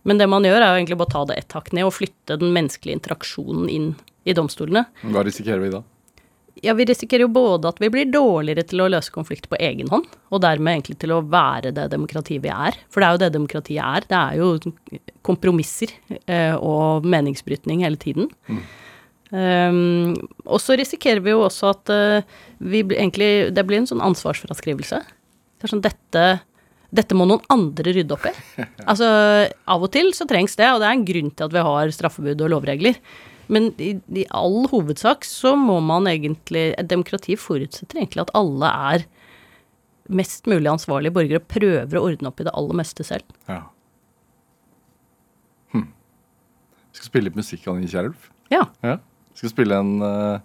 Men 0.02 0.18
det 0.18 0.26
man 0.32 0.42
gjør, 0.42 0.62
er 0.62 0.72
jo 0.72 0.78
egentlig 0.80 0.96
bare 0.96 1.10
å 1.10 1.12
ta 1.12 1.24
det 1.28 1.36
ett 1.38 1.52
hakk 1.52 1.72
ned 1.76 1.84
og 1.84 1.92
flytte 1.92 2.38
den 2.40 2.54
menneskelige 2.54 2.96
interaksjonen 2.96 3.68
inn 3.68 3.88
i 4.24 4.32
domstolene. 4.32 4.86
Hva 5.12 5.24
risikerer 5.26 5.60
vi 5.60 5.72
da? 5.74 5.82
Ja, 6.60 6.74
vi 6.76 6.84
risikerer 6.88 7.24
jo 7.24 7.32
både 7.32 7.70
at 7.70 7.78
vi 7.80 7.88
blir 7.92 8.10
dårligere 8.10 8.64
til 8.68 8.82
å 8.82 8.88
løse 8.90 9.12
konflikter 9.14 9.52
på 9.52 9.60
egen 9.62 9.88
hånd, 9.92 10.08
og 10.30 10.42
dermed 10.44 10.74
egentlig 10.74 10.98
til 11.00 11.14
å 11.14 11.22
være 11.22 11.72
det 11.76 11.86
demokratiet 11.92 12.42
vi 12.44 12.52
er. 12.52 12.76
For 12.90 13.00
det 13.00 13.08
er 13.08 13.14
jo 13.14 13.22
det 13.22 13.30
demokratiet 13.36 13.80
er. 13.84 14.06
Det 14.10 14.18
er 14.18 14.40
jo 14.40 15.08
kompromisser 15.26 15.94
eh, 16.26 16.54
og 16.56 17.06
meningsbrytning 17.08 17.84
hele 17.86 18.00
tiden. 18.00 18.28
Um, 19.30 20.16
og 20.42 20.58
så 20.58 20.74
risikerer 20.74 21.22
vi 21.22 21.30
jo 21.30 21.44
også 21.46 21.68
at 21.70 21.90
uh, 21.94 22.38
vi 22.58 22.80
egentlig 22.82 23.52
Det 23.54 23.62
blir 23.62 23.78
en 23.78 23.86
sånn 23.86 24.02
ansvarsfraskrivelse. 24.02 24.98
Det 25.06 25.68
er 25.68 25.70
sånn 25.70 25.84
dette 25.84 26.24
dette 26.90 27.14
må 27.14 27.22
noen 27.30 27.44
andre 27.54 27.92
rydde 27.94 28.16
opp 28.16 28.24
i. 28.26 28.32
Altså, 28.90 29.06
av 29.46 29.84
og 29.86 29.92
til 29.94 30.10
så 30.16 30.26
trengs 30.26 30.56
det, 30.58 30.66
og 30.72 30.80
det 30.82 30.88
er 30.88 30.96
en 30.96 31.06
grunn 31.06 31.30
til 31.30 31.46
at 31.46 31.54
vi 31.54 31.62
har 31.68 31.92
straffebud 31.94 32.42
og 32.42 32.50
lovregler. 32.50 32.98
Men 33.50 33.72
i, 33.82 33.94
i 34.14 34.26
all 34.30 34.64
hovedsak 34.70 35.26
så 35.26 35.56
må 35.58 35.80
man 35.82 36.06
egentlig 36.10 36.70
Et 36.78 36.88
demokrati 36.90 37.34
forutsetter 37.38 37.98
egentlig 37.98 38.22
at 38.22 38.32
alle 38.38 38.70
er 38.92 39.06
mest 40.10 40.48
mulig 40.50 40.66
ansvarlige 40.70 41.14
borgere 41.14 41.38
og 41.38 41.50
prøver 41.50 41.98
å 41.98 42.02
ordne 42.08 42.30
opp 42.30 42.40
i 42.42 42.46
det 42.48 42.54
aller 42.58 42.78
meste 42.80 43.04
selv. 43.06 43.26
Ja. 43.46 43.60
Hm. 45.70 45.84
Vi 46.90 46.98
skal 46.98 47.10
spille 47.12 47.28
litt 47.28 47.38
musikk, 47.38 47.68
Annie 47.70 47.86
Kierulf. 47.90 48.26
Ja. 48.50 48.64
Ja. 48.82 48.96
Vi 49.30 49.42
skal 49.42 49.52
spille 49.52 49.78
en 49.78 49.92
eh, 50.02 50.42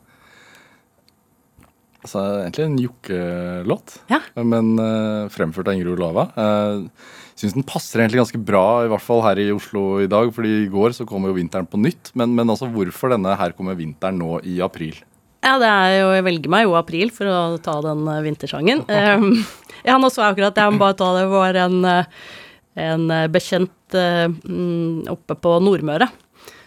Altså 2.06 2.22
egentlig 2.46 2.66
en 2.68 2.80
jokkelåt, 2.84 3.96
Ja. 4.14 4.20
men 4.38 4.76
uh, 4.78 5.26
fremført 5.34 5.68
av 5.68 5.74
Ingrid 5.74 5.96
Olava. 5.98 6.28
Uh, 6.38 6.86
Syns 7.36 7.52
den 7.58 7.66
passer 7.68 8.00
egentlig 8.00 8.22
ganske 8.22 8.40
bra, 8.48 8.86
i 8.86 8.92
hvert 8.92 9.04
fall 9.04 9.20
her 9.26 9.40
i 9.44 9.50
Oslo 9.52 9.98
i 10.00 10.08
dag. 10.08 10.30
fordi 10.32 10.54
i 10.64 10.70
går 10.72 10.94
så 10.96 11.04
kom 11.08 11.26
jo 11.28 11.34
vinteren 11.36 11.68
på 11.68 11.80
nytt. 11.82 12.14
Men, 12.16 12.32
men 12.38 12.48
altså 12.48 12.70
hvorfor 12.72 13.12
denne 13.12 13.36
'Her 13.36 13.52
kommer 13.52 13.76
vinteren' 13.76 14.22
nå 14.22 14.40
i 14.48 14.62
april? 14.64 14.96
Ja, 15.44 15.60
det 15.60 15.68
er 15.68 16.00
jo 16.00 16.08
Jeg 16.16 16.24
velger 16.24 16.50
meg 16.50 16.64
jo 16.64 16.78
april 16.80 17.12
for 17.12 17.28
å 17.28 17.58
ta 17.62 17.82
den 17.84 18.08
eh, 18.08 18.24
vintersangen. 18.24 18.86
Um, 18.88 19.46
ja, 19.88 19.98
nå 20.00 20.10
så 20.10 20.24
jeg 20.24 20.34
akkurat 20.34 20.56
Jeg 20.56 20.72
må 20.72 20.80
bare 20.80 20.98
ta 20.98 21.12
det. 21.20 21.28
Var 21.30 21.60
en, 21.66 21.86
eh, 21.86 22.06
en 22.88 23.12
eh, 23.12 23.28
bekjent 23.28 23.94
eh, 24.00 24.32
mm, 24.32 25.12
oppe 25.12 25.36
på 25.36 25.60
Nordmøre 25.60 26.08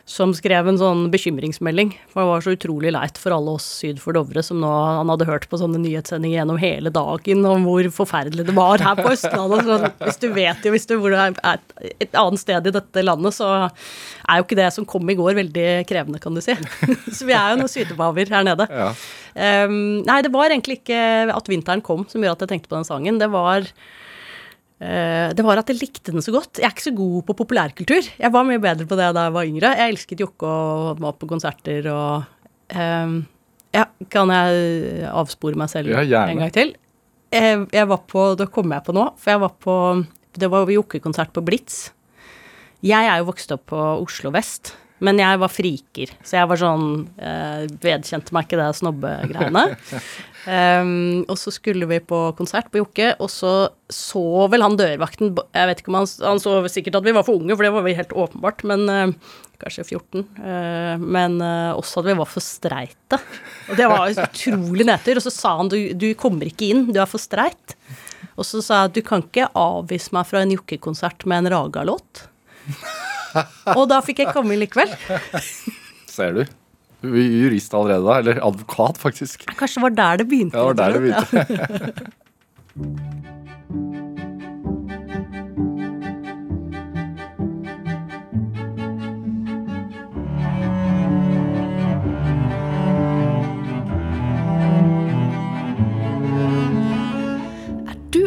som 0.08 0.30
skrev 0.32 0.70
en 0.70 0.78
sånn 0.80 1.02
bekymringsmelding. 1.12 1.90
For 2.08 2.22
det 2.22 2.28
var 2.30 2.44
så 2.44 2.54
utrolig 2.54 2.92
leit 2.94 3.18
for 3.20 3.34
alle 3.36 3.52
oss 3.58 3.66
syd 3.82 3.98
for 4.00 4.16
Dovre 4.16 4.40
som 4.44 4.56
nå 4.62 4.70
Han 4.70 5.10
hadde 5.12 5.26
hørt 5.28 5.44
på 5.50 5.60
sånne 5.60 5.80
nyhetssendinger 5.82 6.40
gjennom 6.40 6.60
hele 6.62 6.92
dagen 6.94 7.44
om 7.44 7.66
hvor 7.68 7.90
forferdelig 7.92 8.46
det 8.48 8.54
var 8.56 8.80
her 8.80 8.96
på 8.96 9.12
Østlandet. 9.12 9.68
Så 9.68 10.06
hvis 10.06 10.20
du 10.22 10.28
vet 10.32 10.64
jo 10.64 10.72
hvis 10.72 10.88
du 10.88 10.96
hvor 10.96 11.12
det 11.12 11.26
er 11.44 11.60
et 12.00 12.16
annet 12.16 12.40
sted 12.40 12.70
i 12.70 12.74
dette 12.78 13.04
landet, 13.04 13.36
så 13.36 13.50
er 13.68 14.40
jo 14.40 14.46
ikke 14.46 14.60
det 14.62 14.70
som 14.74 14.88
kom 14.88 15.12
i 15.12 15.16
går, 15.18 15.36
veldig 15.42 15.68
krevende, 15.88 16.22
kan 16.22 16.36
du 16.36 16.40
si. 16.44 16.56
Så 17.16 17.28
vi 17.28 17.36
er 17.36 17.52
jo 17.52 17.60
noen 17.60 17.72
sydebaver 17.72 18.32
her 18.32 18.48
nede. 18.48 18.68
Ja. 18.72 18.90
Um, 19.68 20.00
nei, 20.08 20.18
det 20.24 20.32
var 20.34 20.48
egentlig 20.50 20.80
ikke 20.80 21.00
at 21.36 21.52
vinteren 21.52 21.84
kom 21.84 22.08
som 22.08 22.24
gjorde 22.24 22.40
at 22.40 22.46
jeg 22.46 22.56
tenkte 22.56 22.72
på 22.72 22.80
den 22.80 22.88
sangen. 22.88 23.20
Det 23.20 23.28
var 23.32 23.68
det 24.78 25.42
var 25.42 25.58
at 25.58 25.70
jeg 25.72 25.80
likte 25.80 26.12
den 26.14 26.22
så 26.22 26.30
godt. 26.30 26.60
Jeg 26.60 26.68
er 26.68 26.74
ikke 26.74 26.84
så 26.86 26.94
god 26.94 27.24
på 27.26 27.34
populærkultur. 27.40 28.10
Jeg 28.14 28.30
var 28.30 28.44
mye 28.46 28.60
bedre 28.62 28.86
på 28.86 28.98
det 28.98 29.08
da 29.16 29.24
jeg 29.26 29.34
var 29.34 29.48
yngre. 29.48 29.72
Jeg 29.74 29.94
elsket 29.94 30.22
Jokke 30.22 30.46
og 30.46 31.00
var 31.02 31.16
på 31.18 31.26
konserter 31.30 31.88
og 31.90 32.28
um, 32.78 33.16
Ja, 33.74 33.84
kan 34.08 34.30
jeg 34.32 35.08
avspore 35.10 35.58
meg 35.58 35.68
selv 35.72 35.92
Ja, 35.92 36.22
en 36.30 36.40
gang 36.40 36.52
til? 36.54 36.72
Jeg, 37.34 37.66
jeg 37.74 37.88
var 37.90 38.00
på 38.08 38.22
Da 38.40 38.46
kommer 38.48 38.78
jeg 38.78 38.86
på 38.86 38.94
nå, 38.96 39.10
for 39.20 39.34
jeg 39.34 39.42
var 39.42 39.54
på 39.60 39.74
Det 40.38 40.48
var 40.48 40.70
Jokke-konsert 40.72 41.34
på 41.34 41.42
Blitz. 41.44 41.88
Jeg 42.84 43.10
er 43.10 43.18
jo 43.18 43.26
vokst 43.28 43.50
opp 43.50 43.66
på 43.72 43.78
Oslo 43.98 44.30
vest, 44.30 44.76
men 45.04 45.20
jeg 45.22 45.38
var 45.42 45.52
friker, 45.52 46.12
så 46.26 46.40
jeg 46.40 46.50
var 46.50 46.60
sånn 46.60 46.86
eh, 47.22 47.66
Vedkjente 47.82 48.34
meg 48.34 48.48
ikke 48.48 48.58
det 48.58 48.68
snobbegreiene. 48.80 49.64
Um, 50.48 50.90
og 51.30 51.36
så 51.38 51.52
skulle 51.54 51.86
vi 51.90 52.00
på 52.02 52.20
konsert 52.38 52.70
på 52.72 52.82
Jokke, 52.82 53.12
og 53.22 53.30
så 53.32 53.52
så 53.88 54.44
vel 54.52 54.60
han 54.60 54.74
dørvakten 54.76 55.30
Jeg 55.32 55.68
vet 55.70 55.78
ikke 55.80 55.88
om 55.88 55.96
han 55.96 56.08
Han 56.20 56.40
så 56.42 56.58
sikkert 56.68 56.98
at 56.98 57.06
vi 57.06 57.14
var 57.16 57.24
for 57.24 57.40
unge, 57.40 57.54
for 57.56 57.64
det 57.64 57.70
var 57.72 57.86
vel 57.86 57.96
helt 57.96 58.12
åpenbart, 58.12 58.64
men 58.68 58.84
eh, 58.92 59.14
Kanskje 59.58 59.82
14. 59.88 60.22
Uh, 60.38 60.94
men 61.02 61.40
uh, 61.42 61.74
også 61.74 61.98
at 61.98 62.06
vi 62.06 62.18
var 62.20 62.28
for 62.30 62.44
streite. 62.44 63.18
Og 63.66 63.80
det 63.80 63.88
var 63.90 64.12
utrolig 64.12 64.86
nedtur. 64.86 65.18
Og 65.18 65.24
så 65.24 65.32
sa 65.34 65.56
han 65.58 65.70
du, 65.72 65.80
du 65.98 66.12
kommer 66.14 66.46
ikke 66.46 66.68
inn, 66.70 66.84
du 66.94 67.00
er 67.02 67.10
for 67.10 67.18
streit. 67.18 67.74
Og 68.38 68.46
så 68.46 68.62
sa 68.62 68.84
jeg 68.84 69.00
du 69.00 69.02
kan 69.08 69.24
ikke 69.26 69.50
avvise 69.58 70.14
meg 70.14 70.30
fra 70.30 70.44
en 70.44 70.54
Jokke-konsert 70.54 71.26
med 71.26 71.42
en 71.42 71.52
Raga-låt. 71.56 72.28
Og 73.74 73.84
da 73.90 74.00
fikk 74.04 74.24
jeg 74.24 74.34
komme 74.36 74.58
likevel. 74.60 74.90
Ser 76.18 76.40
du? 76.40 76.42
Er 77.06 77.14
Jurist 77.14 77.74
allerede 77.78 78.02
da, 78.08 78.18
eller 78.22 78.40
advokat 78.42 78.98
faktisk. 78.98 79.46
Kanskje 79.54 79.78
det 79.78 79.84
var 79.86 79.94
der 80.00 80.22
det 80.22 80.28
begynte. 80.32 80.58
Ja, 80.58 80.60
det 80.66 80.68
var 80.68 80.78
der 80.82 80.90
det 80.96 81.00
begynte. 81.06 82.12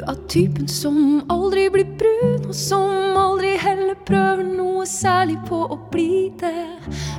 Av 0.08 0.16
typen 0.28 0.68
som 0.68 1.22
aldri 1.30 1.68
blir 1.70 1.86
brun, 2.00 2.48
og 2.50 2.56
som 2.58 3.18
aldri 3.20 3.52
heller 3.62 3.94
prøver 4.08 4.42
noe 4.48 4.86
særlig 4.90 5.36
på 5.46 5.60
å 5.70 5.78
bli 5.92 6.32
det? 6.42 6.66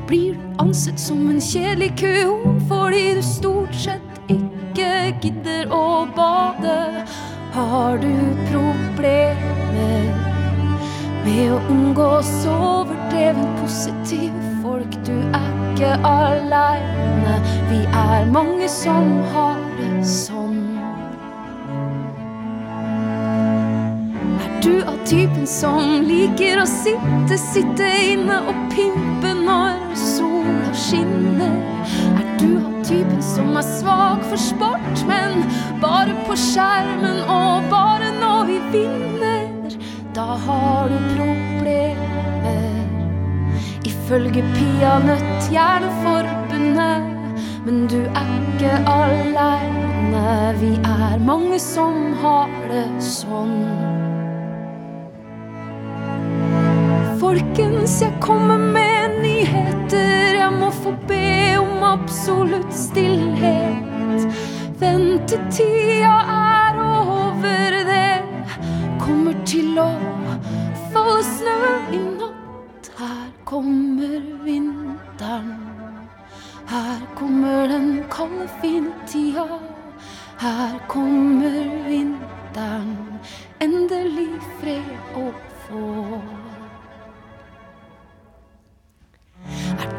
Blir 0.08 0.34
du 0.34 0.62
ansett 0.64 0.98
som 0.98 1.20
en 1.30 1.38
kjedelig 1.38 1.92
kujon 2.00 2.58
fordi 2.66 3.04
du 3.18 3.22
stort 3.22 3.76
sett 3.84 4.32
ikke 4.32 4.90
gidder 5.22 5.70
å 5.70 6.08
bade? 6.16 7.06
Har 7.54 8.02
du 8.02 8.10
problemer 8.50 10.12
med 11.22 11.54
å 11.54 11.62
omgås 11.70 12.34
overdreven 12.50 13.46
positive 13.62 14.54
folk? 14.64 15.00
Du 15.06 15.14
er 15.14 15.50
ikke 15.70 15.96
aleine, 16.08 17.38
vi 17.70 17.84
er 17.86 18.30
mange 18.34 18.70
som 18.70 19.20
har 19.36 19.60
det 19.78 19.98
sånn. 20.02 20.41
Du 24.72 24.82
av 24.82 24.96
typen 25.06 25.46
som 25.46 26.00
liker 26.06 26.62
å 26.62 26.66
sitte, 26.68 27.36
sitte 27.40 27.88
inne 28.12 28.38
og 28.48 28.60
pimpe 28.72 29.34
når 29.36 29.80
sola 29.98 30.70
skinner? 30.76 31.58
Er 32.16 32.30
du 32.40 32.56
av 32.56 32.78
typen 32.86 33.20
som 33.24 33.52
er 33.60 33.66
svak 33.68 34.24
for 34.30 34.40
sport, 34.40 35.04
men 35.10 35.44
bare 35.82 36.16
på 36.26 36.36
skjermen 36.40 37.20
og 37.26 37.68
bare 37.72 38.12
når 38.16 38.48
vi 38.48 38.58
vinner? 38.72 39.76
Da 40.16 40.38
har 40.46 40.92
du 40.92 40.98
problemer. 41.12 42.68
Ifølge 43.88 44.44
Peanøtt 44.56 45.50
Hjerneforbundet. 45.52 47.10
Men 47.62 47.84
du 47.92 48.00
er 48.02 48.32
ikke 48.40 48.72
aleine, 48.90 50.24
vi 50.58 50.72
er 50.80 51.20
mange 51.22 51.60
som 51.62 52.08
har 52.24 52.50
det 52.72 52.88
sånn. 53.04 54.01
Folkens, 57.22 58.00
jeg 58.02 58.16
kommer 58.20 58.58
med 58.58 59.20
nyheter. 59.22 60.34
Jeg 60.34 60.52
må 60.58 60.70
få 60.74 60.90
be 61.06 61.54
om 61.54 61.84
absolutt 61.86 62.74
stillhet. 62.74 64.24
Ventetida 64.80 66.16
er 66.32 66.80
over, 66.82 67.78
det 67.86 68.56
kommer 68.98 69.38
til 69.46 69.78
å 69.78 69.86
falle 70.90 71.22
snø 71.30 71.70
i 71.94 72.02
natt. 72.02 72.90
Her 72.98 73.30
kommer 73.46 74.18
vinteren. 74.42 75.54
Her 76.74 77.08
kommer 77.14 77.70
den 77.70 77.90
kalde, 78.10 78.50
fine 78.58 78.98
tida. 79.06 79.46
Her 80.42 80.74
kommer 80.90 81.60
vinteren. 81.86 82.96
Endelig 83.62 84.32
fred 84.58 84.96
å 85.14 85.28
få. 85.68 86.41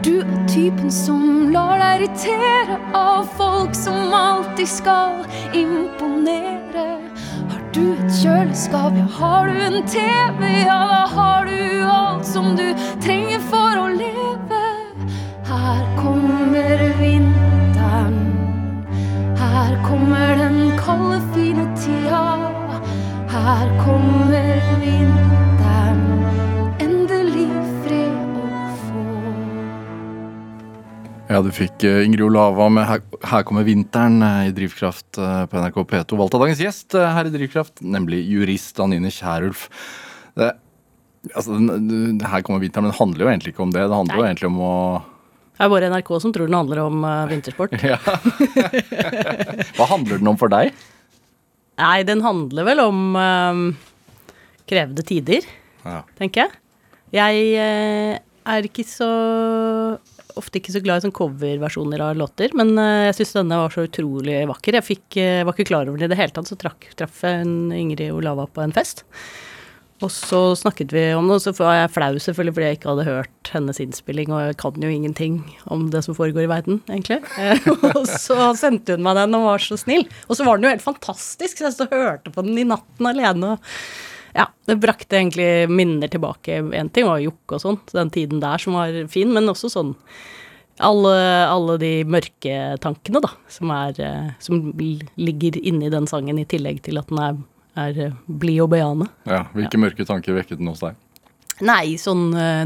Du 0.04 0.20
er 0.20 0.48
typen 0.52 0.92
som 0.92 1.48
lar 1.54 1.78
deg 1.80 2.02
irritere 2.02 2.76
av 2.98 3.28
folk 3.38 3.76
som 3.78 4.12
alltid 4.14 4.68
skal 4.68 5.22
imponere? 5.56 6.88
Har 7.52 7.62
du 7.76 7.84
et 7.94 8.18
kjøleskap, 8.18 8.98
ja, 9.00 9.06
har 9.20 9.48
du 9.48 9.62
en 9.64 9.80
TV, 9.88 10.44
ja, 10.66 10.80
da 10.92 11.04
har 11.14 11.48
du 11.48 11.86
alt 11.88 12.28
som 12.28 12.52
du 12.60 12.66
trenger 13.06 13.40
for 13.48 13.80
å 13.80 13.88
leve. 13.96 14.62
Her 15.48 15.84
kommer 16.02 16.84
vinteren. 17.00 18.20
Her 19.40 19.78
kommer 19.88 20.36
den 20.42 20.74
kalde, 20.84 21.22
fine 21.32 21.70
tida. 21.80 22.26
Her 23.32 23.72
kommer 23.86 24.60
vinteren. 24.84 26.23
Ja, 31.34 31.40
du 31.42 31.50
fikk 31.50 31.82
eh, 31.88 32.04
Ingrid 32.06 32.28
Olava 32.28 32.68
med 32.70 32.86
her, 32.86 33.44
kommer 33.48 33.66
vinteren' 33.66 34.22
eh, 34.22 34.50
i 34.52 34.54
Drivkraft 34.54 35.18
eh, 35.18 35.46
på 35.50 35.58
NRK 35.64 35.80
P2. 35.90 36.18
Valgt 36.20 36.36
av 36.38 36.44
dagens 36.44 36.60
gjest 36.62 36.94
her 36.94 37.26
i 37.26 37.32
Drivkraft, 37.34 37.82
nemlig 37.82 38.20
jurist 38.30 38.78
Anine 38.84 39.10
Kierulf. 39.10 39.64
Det, 40.38 40.52
altså, 41.34 41.58
den- 41.58 42.22
'Her 42.22 42.46
kommer 42.46 42.62
vinteren' 42.62 42.86
men 42.86 42.92
det 42.94 43.00
handler 43.00 43.26
jo 43.26 43.32
egentlig 43.32 43.54
ikke 43.56 43.66
om 43.66 43.74
det. 43.74 43.82
Det 43.82 43.98
handler 43.98 44.16
jo 44.16 44.28
egentlig 44.28 44.52
om 44.52 44.60
å 44.62 44.76
Det 45.58 45.66
er 45.66 45.74
bare 45.74 45.90
NRK 45.90 46.22
som 46.22 46.34
tror 46.34 46.46
den 46.46 46.60
handler 46.60 46.80
om 46.86 47.04
uh, 47.04 47.26
vintersport. 47.26 47.74
ja. 47.82 47.98
Hva 49.74 49.90
handler 49.90 50.22
den 50.22 50.28
om 50.28 50.38
for 50.38 50.54
deg? 50.54 50.70
Nei, 51.82 52.04
den 52.04 52.22
handler 52.22 52.64
vel 52.64 52.80
om 52.80 53.16
uh, 53.18 53.74
krevde 54.70 55.02
tider, 55.02 55.42
Ja. 55.82 56.04
tenker 56.14 56.46
jeg. 56.46 56.52
Jeg 57.14 57.58
uh, 57.58 58.20
er 58.46 58.70
ikke 58.70 58.86
så 58.86 59.10
ofte 60.40 60.60
ikke 60.60 60.74
så 60.76 60.82
glad 60.84 61.02
i 61.02 61.06
sånn 61.08 61.16
coverversjoner 61.16 62.04
av 62.06 62.20
låter, 62.20 62.54
men 62.58 62.76
eh, 62.82 63.08
jeg 63.10 63.20
syns 63.20 63.38
denne 63.40 63.62
var 63.64 63.74
så 63.74 63.88
utrolig 63.88 64.42
vakker. 64.50 64.80
Jeg 64.80 64.88
fikk, 64.90 65.08
eh, 65.22 65.46
var 65.46 65.56
ikke 65.56 65.70
klar 65.72 65.90
over 65.90 66.02
det 66.02 66.10
i 66.10 66.14
det 66.14 66.20
hele 66.20 66.36
tatt, 66.36 66.50
så 66.50 66.60
trakk, 66.60 66.92
traff 67.00 67.24
jeg 67.26 67.48
Ingrid 67.48 68.10
Olava 68.12 68.48
på 68.50 68.64
en 68.64 68.76
fest. 68.76 69.04
Og 70.04 70.12
så 70.12 70.40
snakket 70.60 70.92
vi 70.92 71.04
om 71.16 71.30
det, 71.30 71.38
og 71.38 71.44
så 71.46 71.54
var 71.56 71.78
jeg 71.78 71.92
flau 71.96 72.12
selvfølgelig 72.20 72.54
fordi 72.58 72.68
jeg 72.68 72.78
ikke 72.80 72.90
hadde 72.92 73.06
hørt 73.08 73.52
hennes 73.54 73.80
innspilling, 73.80 74.34
og 74.36 74.42
jeg 74.50 74.58
kan 74.60 74.84
jo 74.84 74.92
ingenting 74.92 75.38
om 75.72 75.86
det 75.94 76.02
som 76.04 76.18
foregår 76.18 76.48
i 76.48 76.52
verden, 76.52 76.82
egentlig. 76.90 77.22
Eh, 77.44 77.60
og 77.94 78.08
så 78.08 78.52
sendte 78.58 78.98
hun 78.98 79.06
meg 79.06 79.18
den 79.20 79.36
og 79.38 79.46
var 79.48 79.64
så 79.64 79.78
snill. 79.80 80.04
Og 80.28 80.38
så 80.38 80.48
var 80.48 80.58
den 80.58 80.68
jo 80.68 80.74
helt 80.74 80.86
fantastisk, 80.86 81.60
så 81.60 81.70
jeg 81.72 81.88
og 81.88 81.94
hørte 81.94 82.34
på 82.34 82.44
den 82.46 82.60
i 82.60 82.68
natten 82.68 83.10
alene. 83.10 83.56
og 83.56 84.13
ja, 84.34 84.48
det 84.66 84.80
brakte 84.82 85.20
egentlig 85.20 85.70
minner 85.70 86.10
tilbake. 86.12 86.62
En 86.74 86.90
ting 86.94 87.06
var 87.10 87.22
Jokke 87.22 87.58
og 87.58 87.64
sånn, 87.64 87.82
den 87.94 88.12
tiden 88.14 88.42
der 88.44 88.62
som 88.62 88.78
var 88.78 88.96
fin, 89.12 89.34
men 89.34 89.52
også 89.52 89.70
sånn 89.72 89.94
alle, 90.82 91.14
alle 91.46 91.78
de 91.78 91.92
mørke 92.10 92.54
tankene, 92.82 93.22
da, 93.24 93.30
som, 93.52 93.72
er, 93.76 94.00
eh, 94.02 94.30
som 94.42 94.72
ligger 94.74 95.60
inni 95.62 95.92
den 95.94 96.08
sangen, 96.10 96.40
i 96.42 96.48
tillegg 96.50 96.82
til 96.86 96.98
at 97.02 97.12
den 97.12 97.22
er, 97.22 97.38
er 97.84 98.00
eh, 98.08 98.16
blid 98.26 98.64
og 98.66 98.72
bejaende. 98.74 99.10
Ja, 99.30 99.44
Hvilke 99.54 99.82
mørke 99.82 100.08
tanker 100.10 100.38
vekket 100.40 100.62
den 100.62 100.72
hos 100.72 100.82
deg? 100.82 100.98
Nei, 101.62 101.94
sånn 102.02 102.32
eh, 102.34 102.64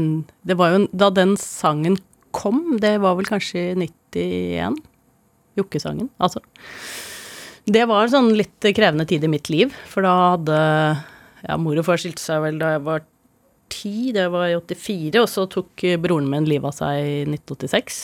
Det 0.48 0.54
var 0.56 0.72
jo 0.72 0.78
Da 0.96 1.10
den 1.12 1.34
sangen 1.36 1.98
kom, 2.32 2.78
det 2.80 2.94
var 3.02 3.18
vel 3.18 3.28
kanskje 3.28 3.74
91, 3.76 4.78
Jokke-sangen, 5.58 6.08
altså. 6.22 6.40
Det 7.68 7.84
var 7.88 8.08
sånn 8.08 8.30
litt 8.36 8.64
krevende 8.76 9.04
tid 9.08 9.24
i 9.26 9.30
mitt 9.32 9.50
liv, 9.52 9.74
for 9.90 10.06
da 10.06 10.14
hadde 10.36 10.58
Ja, 11.46 11.56
mor 11.60 11.78
og 11.78 11.86
far 11.86 12.00
skilte 12.00 12.22
seg 12.24 12.42
vel 12.42 12.58
da 12.62 12.72
jeg 12.76 12.82
var 12.88 13.04
ti, 13.68 14.12
det 14.16 14.24
var 14.32 14.48
i 14.48 14.56
84, 14.56 15.20
og 15.20 15.28
så 15.28 15.44
tok 15.52 15.84
eh, 15.84 15.98
broren 16.00 16.26
min 16.32 16.46
livet 16.48 16.70
av 16.70 16.74
seg 16.78 17.04
i 17.04 17.18
1986. 17.28 17.98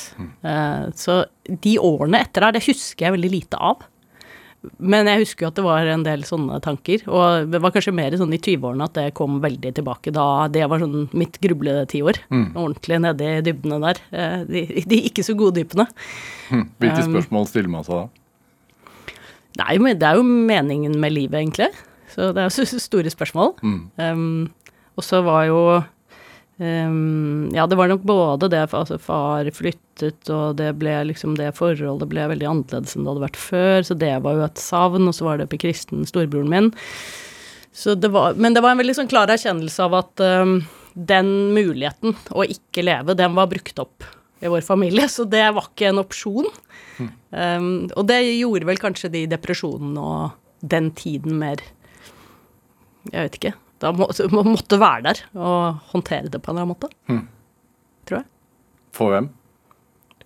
Eh, 0.44 0.84
så 1.00 1.22
de 1.48 1.78
årene 1.80 2.20
etter 2.20 2.44
der, 2.44 2.58
det 2.58 2.66
husker 2.68 3.06
jeg 3.08 3.14
veldig 3.16 3.30
lite 3.32 3.56
av. 3.58 3.82
Men 4.80 5.08
jeg 5.10 5.20
husker 5.26 5.44
jo 5.44 5.48
at 5.50 5.56
det 5.58 5.64
var 5.66 5.88
en 5.92 6.04
del 6.06 6.22
sånne 6.24 6.56
tanker, 6.64 7.02
og 7.12 7.50
det 7.52 7.58
var 7.60 7.72
kanskje 7.74 7.92
mer 7.96 8.14
sånn 8.16 8.32
i 8.32 8.38
20-årene 8.40 8.86
at 8.86 8.94
det 8.96 9.06
kom 9.18 9.40
veldig 9.44 9.72
tilbake 9.76 10.12
da. 10.16 10.24
Det 10.52 10.62
var 10.72 10.80
sånn 10.80 11.08
mitt 11.20 11.36
grubletiår. 11.44 12.20
Ordentlig 12.32 13.00
nede 13.04 13.28
i 13.38 13.42
dybdene 13.44 13.80
der. 13.84 14.00
Eh, 14.12 14.36
De, 14.48 14.62
de 14.88 15.00
ikke 15.10 15.24
så 15.26 15.34
gode 15.36 15.58
dypene. 15.60 15.84
Hm. 16.52 16.68
Hvilke 16.80 17.04
Um, 17.04 17.10
spørsmål 17.16 17.48
stiller 17.50 17.72
man 17.74 17.84
seg 17.88 18.04
da? 18.04 18.06
Nei, 19.60 19.76
men 19.84 19.98
det 20.00 20.08
er 20.08 20.16
jo 20.18 20.24
meningen 20.24 20.96
med 21.00 21.12
livet, 21.14 21.40
egentlig. 21.44 21.68
Så 22.14 22.30
det 22.34 22.44
er 22.44 22.50
jo 22.50 22.78
store 22.78 23.10
spørsmål. 23.12 23.56
Um, 23.98 24.52
og 24.94 25.06
så 25.06 25.20
var 25.26 25.48
jo 25.48 25.60
um, 26.62 27.50
Ja, 27.54 27.66
det 27.66 27.78
var 27.78 27.90
nok 27.90 28.04
både 28.06 28.50
det 28.52 28.62
altså 28.70 28.98
far 29.02 29.50
flyttet, 29.54 30.30
og 30.30 30.56
det 30.60 30.70
ble 30.78 30.94
liksom 31.10 31.36
det 31.38 31.52
forholdet 31.58 32.10
ble 32.10 32.28
veldig 32.30 32.50
annerledes 32.50 32.94
enn 32.94 33.04
det 33.04 33.12
hadde 33.12 33.26
vært 33.26 33.42
før, 33.42 33.76
så 33.88 33.98
det 33.98 34.14
var 34.24 34.38
jo 34.38 34.46
et 34.46 34.62
savn, 34.62 35.10
og 35.10 35.16
så 35.16 35.28
var 35.28 35.42
det 35.42 35.50
Per 35.50 35.62
Kristen, 35.64 36.06
storebroren 36.08 36.52
min. 36.52 36.72
Så 37.74 37.96
det 37.98 38.12
var, 38.14 38.38
men 38.38 38.54
det 38.54 38.62
var 38.62 38.74
en 38.74 38.82
veldig 38.82 38.94
sånn 39.00 39.10
klar 39.10 39.30
erkjennelse 39.34 39.82
av 39.82 39.96
at 39.98 40.22
um, 40.22 40.60
den 40.94 41.30
muligheten 41.56 42.14
å 42.30 42.46
ikke 42.46 42.86
leve, 42.86 43.18
den 43.18 43.34
var 43.34 43.50
brukt 43.50 43.80
opp 43.82 44.06
i 44.44 44.50
vår 44.50 44.62
familie, 44.62 45.08
så 45.10 45.26
det 45.26 45.42
var 45.56 45.66
ikke 45.72 45.90
en 45.90 46.02
opsjon. 46.02 46.46
Um, 47.34 47.88
og 47.98 48.04
det 48.06 48.20
gjorde 48.36 48.68
vel 48.68 48.78
kanskje 48.78 49.10
de 49.10 49.24
depresjonene 49.32 49.98
og 49.98 50.68
den 50.70 50.92
tiden 50.96 51.34
mer 51.40 51.62
Jeg 53.12 53.26
vet 53.28 53.38
ikke. 53.40 53.54
Da 53.82 53.90
må, 53.92 54.06
man 54.32 54.52
måtte 54.54 54.78
være 54.80 55.02
der 55.10 55.20
og 55.36 55.80
håndtere 55.92 56.30
det 56.32 56.40
på 56.42 56.52
en 56.52 56.56
eller 56.58 56.64
annen 56.64 56.76
måte. 56.76 57.24
Tror 58.08 58.20
jeg. 58.20 58.26
For 58.94 59.10
hvem? 59.12 59.28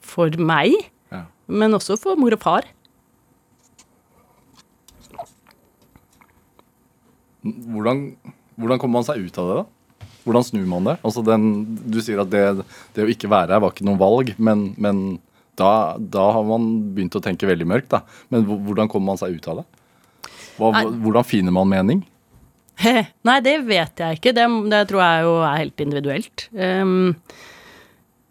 For 0.05 0.31
meg, 0.39 0.75
Ja. 1.13 1.25
men 1.49 1.75
også 1.75 1.97
for 2.01 2.17
mor 2.21 2.33
og 2.37 2.41
far. 2.45 2.69
Hvordan, 7.43 8.01
hvordan 8.59 8.81
kommer 8.83 8.99
man 8.99 9.07
seg 9.07 9.23
ut 9.25 9.39
av 9.41 9.49
det, 9.51 9.59
da? 9.63 10.07
Hvordan 10.29 10.45
snur 10.45 10.67
man 10.69 10.89
det? 10.91 10.97
Altså 11.07 11.23
den, 11.25 11.45
du 11.89 12.01
sier 12.05 12.21
at 12.21 12.31
det, 12.33 12.43
det 12.97 13.05
å 13.07 13.11
ikke 13.13 13.31
være 13.33 13.55
her 13.55 13.63
var 13.65 13.73
ikke 13.73 13.87
noe 13.89 14.01
valg, 14.01 14.35
men, 14.43 14.67
men 14.77 14.99
da, 15.59 15.97
da 15.99 16.27
har 16.37 16.45
man 16.47 16.67
begynt 16.97 17.17
å 17.17 17.23
tenke 17.25 17.49
veldig 17.49 17.69
mørkt. 17.71 17.89
da. 17.95 18.03
Men 18.35 18.45
hvordan 18.49 18.91
kommer 18.93 19.13
man 19.15 19.21
seg 19.21 19.39
ut 19.39 19.49
av 19.51 19.63
det? 19.63 19.67
Hva, 20.59 20.73
hvordan 20.91 21.25
finner 21.27 21.55
man 21.55 21.71
mening? 21.71 22.03
Nei, 23.29 23.39
det 23.45 23.57
vet 23.67 23.99
jeg 24.03 24.19
ikke. 24.21 24.33
Det, 24.37 24.47
det 24.71 24.83
tror 24.91 25.03
jeg 25.03 25.23
jo 25.27 25.33
er 25.43 25.61
helt 25.65 25.83
individuelt. 25.83 26.45
Um, 26.55 27.17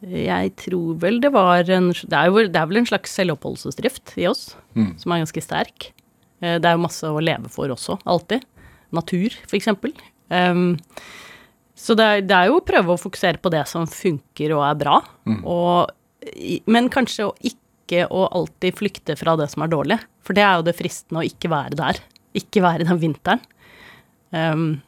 jeg 0.08 0.52
tror 0.62 0.98
vel 1.02 1.18
det 1.24 1.32
var 1.34 1.66
en 1.74 1.88
Det 1.89 2.14
er, 2.14 2.28
jo, 2.30 2.43
det 2.45 2.60
er 2.62 2.68
vel 2.70 2.78
en 2.84 2.88
slags 2.89 3.16
selvoppholdelsesdrift 3.18 4.14
i 4.22 4.28
oss, 4.30 4.52
som 5.02 5.12
er 5.16 5.24
ganske 5.24 5.41
sterk. 5.41 5.88
Eh, 6.39 6.60
Det 6.62 6.70
er 6.70 6.76
jo 6.78 6.84
masse 6.84 7.10
å 7.10 7.20
leve 7.24 7.50
for 7.50 7.68
også, 7.74 7.98
alltid. 8.06 8.45
Natur, 8.93 9.34
eksempel. 9.52 9.95
Um, 10.30 10.78
så 11.78 11.95
det 11.98 12.06
er, 12.06 12.22
det 12.30 12.36
er 12.38 12.52
jo 12.52 12.60
å 12.60 12.66
prøve 12.66 12.93
å 12.93 13.02
fokusere 13.02 13.41
på 13.41 13.50
det 13.54 13.66
som 13.70 13.88
funker 13.89 14.54
og 14.56 14.64
er 14.70 14.78
bra, 14.80 14.95
og, 15.43 15.91
men 16.70 16.88
kanskje 16.93 17.28
å 17.28 17.34
ikke 17.45 18.06
å 18.12 18.26
alltid 18.36 18.76
flykte 18.78 19.16
fra 19.20 19.36
det 19.39 19.50
som 19.52 19.64
er 19.66 19.70
dårlig. 19.72 19.98
For 20.26 20.34
det 20.38 20.43
er 20.45 20.58
jo 20.60 20.66
det 20.68 20.74
fristende 20.78 21.22
å 21.22 21.28
ikke 21.28 21.50
være 21.52 21.78
der. 21.80 22.00
Ikke 22.38 22.62
være 22.66 22.86
den 22.88 23.00
vinteren. 23.02 23.41
Um, 24.36 24.82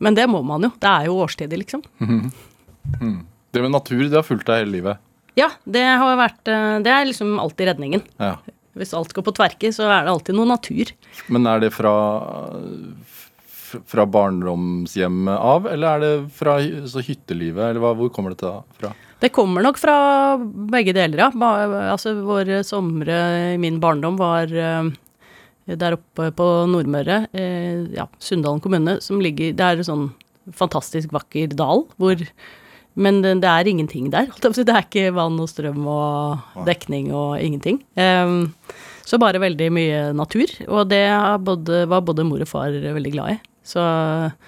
men 0.00 0.16
det 0.16 0.26
må 0.32 0.40
man 0.46 0.64
jo. 0.64 0.70
Det 0.80 0.88
er 0.88 1.08
jo 1.10 1.18
årstider, 1.24 1.60
liksom. 1.60 1.82
Det 3.50 3.62
med 3.62 3.74
natur 3.74 4.06
det 4.06 4.16
har 4.16 4.24
fulgt 4.26 4.48
deg 4.48 4.62
hele 4.62 4.72
livet. 4.78 5.02
Ja, 5.38 5.50
det 5.64 5.82
har 5.84 6.16
vært 6.18 6.48
eh, 6.50 6.78
Det 6.84 6.90
er 6.90 7.06
liksom 7.08 7.36
alltid 7.42 7.70
redningen. 7.70 8.02
Ja. 8.20 8.36
Hvis 8.78 8.94
alt 8.96 9.12
går 9.14 9.26
på 9.26 9.34
tverke, 9.36 9.70
så 9.74 9.88
er 9.88 10.06
det 10.06 10.14
alltid 10.14 10.38
noe 10.38 10.48
natur. 10.48 10.92
Men 11.32 11.48
er 11.50 11.62
det 11.64 11.72
fra, 11.74 11.92
fra 13.90 14.06
barndomshjemmet 14.06 15.36
av, 15.36 15.68
eller 15.70 15.90
er 15.90 16.04
det 16.04 16.12
fra 16.38 16.56
så 16.88 17.02
hyttelivet? 17.04 17.72
Eller 17.72 17.98
hvor 17.98 18.12
kommer 18.14 18.34
dette 18.34 18.54
fra? 18.80 18.94
Det 19.20 19.32
kommer 19.36 19.66
nok 19.66 19.76
fra 19.76 19.94
begge 20.72 20.94
deler, 20.96 21.26
ja. 21.26 21.30
Altså, 21.92 22.14
våre 22.24 22.62
somre 22.64 23.20
i 23.52 23.58
min 23.60 23.80
barndom 23.82 24.16
var 24.20 24.48
eh, 24.54 24.88
der 25.66 25.98
oppe 25.98 26.30
på 26.34 26.46
Nordmøre, 26.70 27.26
eh, 27.36 27.86
ja, 27.94 28.06
Sunndalen 28.18 28.62
kommune, 28.62 29.00
som 29.04 29.20
ligger 29.22 29.52
Det 29.54 29.66
er 29.66 29.80
en 29.80 29.86
sånn 29.86 30.06
fantastisk 30.56 31.12
vakker 31.12 31.52
dal 31.54 31.84
hvor 32.00 32.16
Men 32.98 33.20
det, 33.22 33.36
det 33.44 33.50
er 33.50 33.68
ingenting 33.70 34.08
der. 34.10 34.26
Det 34.42 34.64
er 34.66 34.82
ikke 34.82 35.12
vann 35.14 35.38
og 35.38 35.48
strøm 35.48 35.84
og 35.86 36.64
dekning 36.66 37.12
og 37.14 37.38
ingenting. 37.38 37.78
Em, 37.94 38.50
så 39.06 39.18
bare 39.22 39.40
veldig 39.40 39.68
mye 39.72 40.00
natur, 40.12 40.50
og 40.66 40.88
det 40.90 41.04
både, 41.46 41.84
var 41.88 42.02
både 42.02 42.26
mor 42.26 42.42
og 42.42 42.50
far 42.50 42.74
veldig 42.74 43.12
glad 43.14 43.36
i. 43.36 43.38
Så 43.62 43.80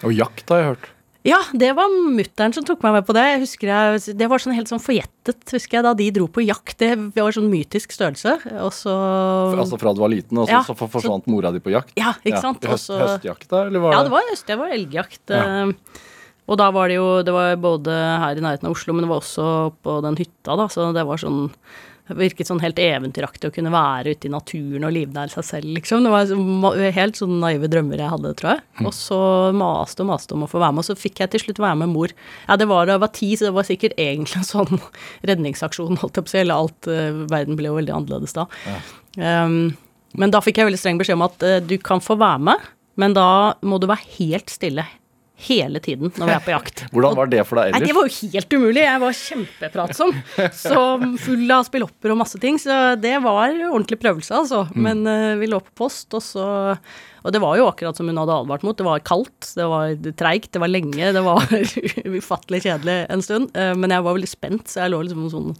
Og 0.02 0.12
jakt 0.12 0.50
har 0.50 0.58
jeg 0.58 0.68
hørt. 0.72 0.90
Ja, 1.22 1.38
det 1.54 1.70
var 1.78 1.86
mutter'n 1.92 2.54
som 2.54 2.64
tok 2.66 2.82
meg 2.82 2.96
med 2.96 3.06
på 3.06 3.14
det. 3.14 3.22
Jeg 3.22 3.42
husker 3.44 3.70
jeg, 3.70 4.16
Det 4.18 4.28
var 4.30 4.42
sånn 4.42 4.56
helt 4.56 4.70
sånn 4.70 4.82
forjettet, 4.82 5.44
husker 5.54 5.78
jeg, 5.78 5.84
da 5.86 5.92
de 5.94 6.08
dro 6.10 6.26
på 6.26 6.42
jakt. 6.42 6.74
Det 6.82 6.96
var 7.14 7.34
sånn 7.36 7.46
mytisk 7.52 7.94
størrelse. 7.94 8.34
Og 8.58 8.72
så 8.74 8.94
Altså 9.54 9.78
fra 9.78 9.92
du 9.94 10.02
var 10.02 10.10
liten, 10.10 10.38
og 10.42 10.48
så, 10.48 10.56
Ja, 10.56 10.62
så 10.66 10.74
forsvant 10.74 11.28
mora 11.30 11.52
di 11.54 11.62
på 11.62 11.70
jakt? 11.70 11.94
Ja, 11.96 12.14
ikke 12.26 12.42
sant? 12.42 12.66
Høst, 12.66 12.90
Og 12.90 13.04
høstjakt 13.04 13.46
da, 13.48 13.66
eller 13.68 13.84
var 13.84 13.92
Ja, 13.94 14.02
det 14.02 14.10
var 14.10 14.26
høst, 14.32 14.46
det 14.50 14.58
var 14.58 14.74
elgjakt. 14.74 15.22
Ja. 15.30 15.44
eh, 15.62 15.72
Og 16.50 16.58
da 16.58 16.70
var 16.74 16.88
det 16.88 16.96
jo 16.98 17.22
Det 17.22 17.32
var 17.32 17.54
både 17.56 17.94
her 17.94 18.36
i 18.36 18.42
nærheten 18.42 18.66
av 18.66 18.74
Oslo, 18.74 18.92
men 18.92 19.06
det 19.06 19.12
var 19.14 19.22
også 19.22 19.46
på 19.78 20.00
den 20.02 20.16
hytta, 20.18 20.56
da. 20.58 20.66
Så 20.66 20.92
det 20.92 21.06
var 21.06 21.16
sånn 21.22 21.50
det 21.52 21.91
virket 22.10 22.48
sånn 22.48 22.60
helt 22.62 22.80
eventyraktig 22.82 23.48
å 23.48 23.54
kunne 23.54 23.70
være 23.72 24.14
ute 24.16 24.26
i 24.26 24.32
naturen 24.32 24.86
og 24.86 24.94
livnære 24.94 25.32
seg 25.36 25.46
selv, 25.46 25.68
liksom. 25.76 26.02
Det 26.02 26.12
var 26.12 26.80
helt 26.96 27.18
sånne 27.18 27.38
naive 27.44 27.70
drømmer 27.70 28.02
jeg 28.02 28.12
hadde, 28.14 28.32
tror 28.40 28.50
jeg. 28.54 28.64
Og 28.82 28.94
så 28.96 29.20
maste 29.56 30.02
og 30.02 30.10
maste 30.10 30.34
om 30.36 30.42
å 30.46 30.50
få 30.50 30.60
være 30.62 30.76
med, 30.76 30.82
og 30.82 30.88
så 30.90 30.98
fikk 30.98 31.22
jeg 31.22 31.32
til 31.32 31.44
slutt 31.44 31.62
være 31.62 31.78
med 31.84 31.92
mor. 31.94 32.14
Ja, 32.48 32.58
det 32.58 32.66
var 32.70 32.88
da 32.88 32.96
jeg 32.96 33.04
var 33.04 33.12
ti, 33.14 33.30
så 33.38 33.48
det 33.48 33.54
var 33.58 33.68
sikkert 33.68 33.94
egentlig 34.02 34.42
en 34.42 34.48
sånn 34.50 34.82
redningsaksjon, 35.30 36.00
holdt 36.02 36.18
jeg 36.18 36.26
på 36.26 36.32
å 36.32 36.34
si, 36.34 36.42
eller 36.42 36.64
alt 36.64 36.90
eh, 36.90 37.22
Verden 37.32 37.58
ble 37.58 37.70
jo 37.70 37.78
veldig 37.78 37.94
annerledes 37.94 38.34
da. 38.36 38.48
Um, 39.16 39.76
men 40.18 40.32
da 40.34 40.42
fikk 40.44 40.58
jeg 40.58 40.68
veldig 40.68 40.80
streng 40.80 40.98
beskjed 41.00 41.20
om 41.20 41.26
at 41.28 41.46
uh, 41.46 41.60
du 41.64 41.76
kan 41.80 42.02
få 42.02 42.18
være 42.20 42.42
med, 42.50 42.66
men 43.00 43.14
da 43.16 43.54
må 43.64 43.78
du 43.80 43.86
være 43.88 44.04
helt 44.18 44.52
stille 44.52 44.84
hele 45.46 45.80
tiden 45.82 46.12
når 46.16 46.28
vi 46.28 46.34
er 46.34 46.44
på 46.44 46.52
jakt. 46.54 46.84
Hvordan 46.94 47.16
var 47.18 47.30
det 47.32 47.44
for 47.48 47.60
deg 47.60 47.74
Nei, 47.74 47.82
det 47.86 47.94
var 47.96 48.08
jo 48.08 48.30
helt 48.34 48.56
umulig. 48.56 48.82
Jeg 48.84 49.02
var 49.02 49.16
kjempepratsom. 49.20 50.12
Så 50.56 50.82
full 51.22 51.54
av 51.54 51.66
spillopper 51.68 52.14
og 52.14 52.20
masse 52.22 52.40
ting. 52.42 52.58
Så 52.62 52.76
det 53.00 53.14
var 53.24 53.54
ordentlig 53.70 54.00
prøvelse, 54.02 54.42
altså. 54.42 54.66
Men 54.74 55.06
uh, 55.08 55.38
vi 55.40 55.50
lå 55.50 55.62
på 55.62 55.74
post, 55.84 56.08
og 56.16 56.24
så 56.24 56.46
Og 57.22 57.30
det 57.34 57.40
var 57.42 57.54
jo 57.58 57.68
akkurat 57.70 57.98
som 57.98 58.08
hun 58.10 58.18
hadde 58.18 58.34
advart 58.42 58.66
mot. 58.66 58.76
Det 58.78 58.86
var 58.86 59.06
kaldt, 59.06 59.52
det 59.58 59.66
var 59.70 59.96
treigt, 60.18 60.52
det 60.54 60.62
var 60.62 60.72
lenge, 60.72 61.12
det 61.14 61.22
var 61.22 61.46
ufattelig 62.18 62.64
kjedelig 62.66 62.98
en 63.14 63.22
stund. 63.22 63.50
Eh, 63.54 63.74
men 63.78 63.94
jeg 63.94 64.02
var 64.02 64.18
veldig 64.18 64.30
spent, 64.30 64.66
så 64.68 64.84
jeg 64.84 64.94
lå 64.94 65.04
liksom 65.06 65.30
sånn 65.30 65.56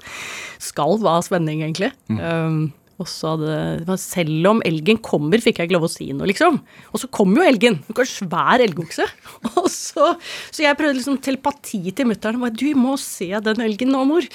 skalv 0.62 1.06
av 1.06 1.22
spenning, 1.26 1.62
egentlig. 1.62 1.92
Um, 2.10 2.72
og 3.02 3.08
så 3.10 3.34
hadde 3.34 3.96
Selv 4.00 4.48
om 4.50 4.62
elgen 4.66 5.00
kommer, 5.02 5.42
fikk 5.42 5.60
jeg 5.60 5.68
ikke 5.68 5.76
lov 5.76 5.88
å 5.88 5.92
si 5.92 6.08
noe, 6.14 6.28
liksom. 6.30 6.60
Og 6.92 7.02
så 7.02 7.10
kom 7.12 7.34
jo 7.36 7.44
elgen. 7.44 7.80
En 7.86 7.98
kan 7.98 8.08
svær 8.08 8.62
elgokse. 8.62 9.06
Og 9.62 9.68
så, 9.70 10.14
så 10.50 10.64
jeg 10.64 10.78
prøvde 10.78 10.98
liksom 10.98 11.18
telepati 11.22 11.92
til 11.94 12.08
mutter'n. 12.08 12.40
Du 12.56 12.70
må 12.78 12.96
se 13.00 13.28
den 13.44 13.64
elgen 13.64 13.92
nå, 13.94 14.04
mor. 14.08 14.26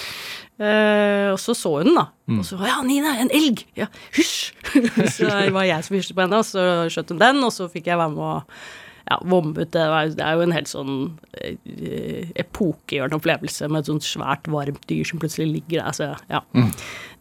Uh, 0.57 1.35
og 1.35 1.37
så 1.37 1.53
så 1.53 1.69
hun 1.75 1.91
den, 1.91 1.97
da. 1.99 2.07
Og 2.33 2.45
så 2.47 2.57
Ja, 2.65 2.79
Nina, 2.81 3.11
en 3.21 3.29
elg! 3.29 3.61
Ja, 3.77 3.85
hysj! 4.15 4.55
så 5.13 5.29
det 5.29 5.51
var 5.53 5.67
jeg 5.67 5.85
som 5.85 5.97
hysjet 5.99 6.17
på 6.17 6.23
henne, 6.23 6.39
og 6.41 6.47
så 6.47 6.63
skjøt 6.89 7.13
hun 7.13 7.21
den, 7.21 7.43
og 7.45 7.53
så 7.53 7.67
fikk 7.69 7.91
jeg 7.91 7.99
være 7.99 8.15
med 8.15 8.23
å 8.25 8.31
ja, 9.07 9.17
vomme. 9.23 9.65
Det, 9.71 9.79
er 9.79 10.35
jo 10.35 10.43
en 10.43 10.55
helt 10.55 10.69
sånn 10.71 10.95
eh, 11.39 12.27
epokegjørende 12.41 13.19
opplevelse 13.21 13.69
med 13.71 13.83
et 13.83 13.91
sånt 13.91 14.07
svært, 14.07 14.49
varmt 14.51 14.83
dyr 14.89 15.07
som 15.07 15.21
plutselig 15.21 15.47
ligger 15.53 15.85
der. 15.85 15.95
Så 15.95 16.09
ja. 16.27 16.41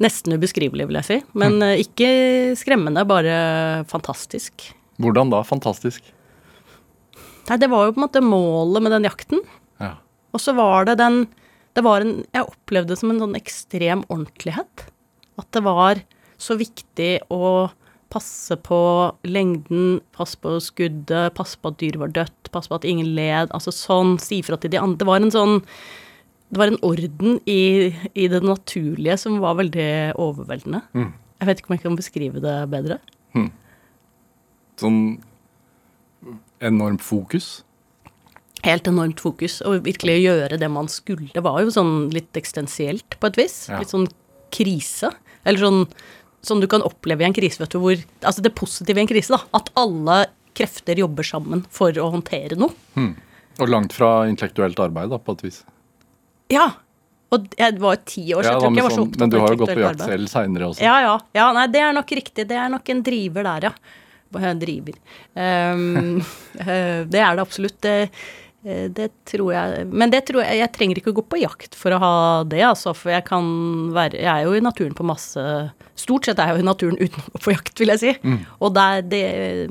Nesten 0.02 0.34
ubeskrivelig, 0.34 0.88
vil 0.90 0.98
jeg 1.00 1.08
si. 1.08 1.20
Men 1.38 1.60
mm. 1.62 1.84
ikke 1.84 2.10
skremmende, 2.58 3.06
bare 3.08 3.36
fantastisk. 3.90 4.68
Hvordan 5.02 5.30
da? 5.30 5.44
Fantastisk. 5.46 6.10
Nei, 7.46 7.60
det 7.62 7.70
var 7.70 7.86
jo 7.86 7.94
på 7.94 8.00
en 8.00 8.06
måte 8.08 8.24
målet 8.24 8.82
med 8.82 8.96
den 8.96 9.06
jakten. 9.06 9.42
Ja. 9.82 9.94
Og 10.34 10.42
så 10.42 10.56
var 10.56 10.88
det 10.88 10.98
den 10.98 11.26
Det 11.76 11.84
var 11.84 12.00
en 12.00 12.24
Jeg 12.32 12.48
opplevde 12.48 12.94
det 12.94 12.98
som 12.98 13.12
en 13.12 13.20
sånn 13.22 13.38
ekstrem 13.38 14.02
ordentlighet. 14.08 14.88
At 15.38 15.50
det 15.52 15.62
var 15.62 16.00
så 16.40 16.56
viktig 16.58 17.20
å 17.32 17.68
passe 18.12 18.56
på 18.62 18.78
lengden, 19.26 20.00
passe 20.14 20.38
på 20.38 20.56
skuddet, 20.62 21.34
passe 21.34 21.58
på 21.58 21.72
at 21.72 21.78
dyret 21.82 21.98
var 22.00 22.12
dødt, 22.14 22.50
passe 22.54 22.70
på 22.70 22.78
at 22.78 22.86
ingen 22.86 23.08
led. 23.16 23.50
Altså 23.56 23.72
sånn, 23.74 24.16
si 24.22 24.40
fra 24.46 24.56
til 24.62 24.70
de 24.70 24.78
andre. 24.80 25.00
Det 25.02 25.08
var 25.08 25.20
en 25.24 25.34
sånn 25.34 25.60
Det 26.46 26.60
var 26.60 26.70
en 26.70 26.78
orden 26.86 27.40
i, 27.50 27.90
i 28.14 28.28
det 28.30 28.38
naturlige 28.46 29.16
som 29.18 29.40
var 29.42 29.56
veldig 29.58 30.14
overveldende. 30.14 30.84
Jeg 30.94 31.48
vet 31.48 31.58
ikke 31.58 31.72
om 31.72 31.74
jeg 31.74 31.82
kan 31.82 31.96
beskrive 31.98 32.42
det 32.44 32.56
bedre. 32.70 33.00
Sånn 34.78 35.00
enormt 36.62 37.02
fokus. 37.02 37.62
helt 38.66 38.86
enormt 38.90 39.20
fokus 39.22 39.60
og 39.62 39.84
virkelig 39.86 40.16
gjøre 40.22 40.58
det 40.58 40.68
man 40.70 40.88
skulle. 40.90 41.28
Det 41.34 41.42
var 41.44 41.60
jo 41.62 41.70
sånn 41.74 42.10
litt 42.14 42.34
eksistensielt 42.38 43.18
på 43.20 43.28
et 43.30 43.36
vis. 43.38 43.68
Ja. 43.68 43.78
Litt 43.82 43.92
sånn 43.92 44.08
krise. 44.54 45.10
Eller 45.44 45.58
sånn 45.62 45.82
som 46.44 46.60
du 46.62 46.66
kan 46.70 46.84
oppleve 46.86 47.24
i 47.24 47.28
en 47.28 47.36
krise, 47.36 47.60
vet 47.62 47.72
du, 47.72 47.78
hvor 47.82 47.96
Altså 47.96 48.42
det 48.44 48.54
positive 48.58 49.00
i 49.00 49.04
en 49.04 49.10
krise, 49.10 49.34
da. 49.34 49.40
At 49.56 49.70
alle 49.78 50.24
krefter 50.56 50.98
jobber 50.98 51.26
sammen 51.26 51.64
for 51.72 51.96
å 52.00 52.10
håndtere 52.14 52.58
noe. 52.58 52.72
Og 53.56 53.70
langt 53.72 53.94
fra 53.96 54.26
intellektuelt 54.28 54.80
arbeid, 54.80 55.10
da, 55.12 55.18
på 55.20 55.36
et 55.36 55.46
vis. 55.48 55.62
Ja. 56.52 56.70
Og 57.34 57.46
jeg 57.58 57.78
var 57.82 57.96
jo 57.96 58.02
ti 58.06 58.24
år, 58.36 58.46
så 58.46 58.52
Ja, 58.52 58.54
jeg 58.54 58.62
tror 58.62 58.62
ikke 58.62 58.70
men, 58.70 58.78
jeg 58.78 58.86
var 58.86 58.92
så 58.92 58.96
sånn, 58.96 59.08
opptatt 59.08 59.22
men 59.24 59.30
du 59.32 59.38
har 59.40 59.48
jo 59.50 59.60
gått 59.60 59.72
på 59.72 59.82
jakt 59.82 59.92
arbeid. 60.00 60.10
selv 60.12 60.30
seinere 60.30 60.68
også. 60.70 60.84
Ja, 60.86 60.96
ja. 61.02 61.14
ja 61.34 61.46
nei, 61.56 61.66
det 61.74 61.82
er 61.82 61.94
nok 61.96 62.12
riktig. 62.20 62.46
Det 62.46 62.58
er 62.62 62.68
nok 62.72 62.92
en 62.94 63.02
driver 63.06 63.48
der, 63.50 63.70
ja. 63.70 63.76
En 64.36 64.60
driver. 64.60 64.98
Eh, 66.56 67.02
det 67.04 67.20
er 67.20 67.36
det 67.36 67.42
absolutt. 67.42 67.76
Det, 67.84 67.94
eh, 68.06 68.28
det 68.66 69.10
tror 69.30 69.52
jeg 69.54 69.84
Men 69.94 70.10
det 70.10 70.24
tror 70.26 70.42
jeg 70.42 70.58
Jeg 70.58 70.72
trenger 70.74 70.98
ikke 70.98 71.12
å 71.12 71.16
gå 71.20 71.22
på 71.30 71.38
jakt 71.38 71.76
for 71.78 71.94
å 71.94 72.00
ha 72.02 72.14
det, 72.48 72.64
altså. 72.66 72.94
For 72.98 73.12
jeg 73.14 73.22
kan 73.28 73.44
være 73.94 74.18
Jeg 74.18 74.30
er 74.32 74.48
jo 74.48 74.56
i 74.58 74.64
naturen 74.64 74.96
på 74.96 75.06
masse 75.06 75.44
Stort 75.94 76.26
sett 76.26 76.40
er 76.42 76.50
jeg 76.50 76.58
jo 76.58 76.64
i 76.64 76.66
naturen 76.66 76.98
uten 77.04 77.22
å 77.22 77.36
gå 77.36 77.42
på 77.44 77.54
jakt, 77.54 77.78
vil 77.78 77.92
jeg 77.94 78.02
si. 78.02 78.16
Og 78.60 78.74
det 78.74 78.88
det, 79.12 79.22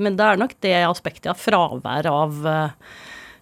men 0.02 0.16
det 0.18 0.24
er 0.26 0.40
nok 0.40 0.56
det 0.64 0.72
aspektet 0.86 1.28
av 1.34 1.38
fravær 1.38 2.08
av 2.10 2.48
eh, 2.50 2.96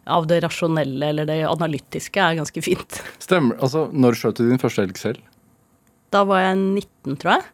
av 0.04 0.26
det 0.28 0.42
rasjonelle 0.44 1.06
eller 1.12 1.28
det 1.28 1.38
analytiske 1.48 2.20
er 2.20 2.36
ganske 2.36 2.62
fint. 2.64 3.00
Stemmer. 3.22 3.56
Altså, 3.56 3.86
når 3.92 4.18
skjøt 4.20 4.40
du 4.40 4.48
din 4.50 4.60
første 4.60 4.84
elg 4.84 5.00
selv? 5.00 5.22
Da 6.12 6.24
var 6.28 6.42
jeg 6.44 6.58
19, 6.60 7.16
tror 7.22 7.38
jeg. 7.38 7.46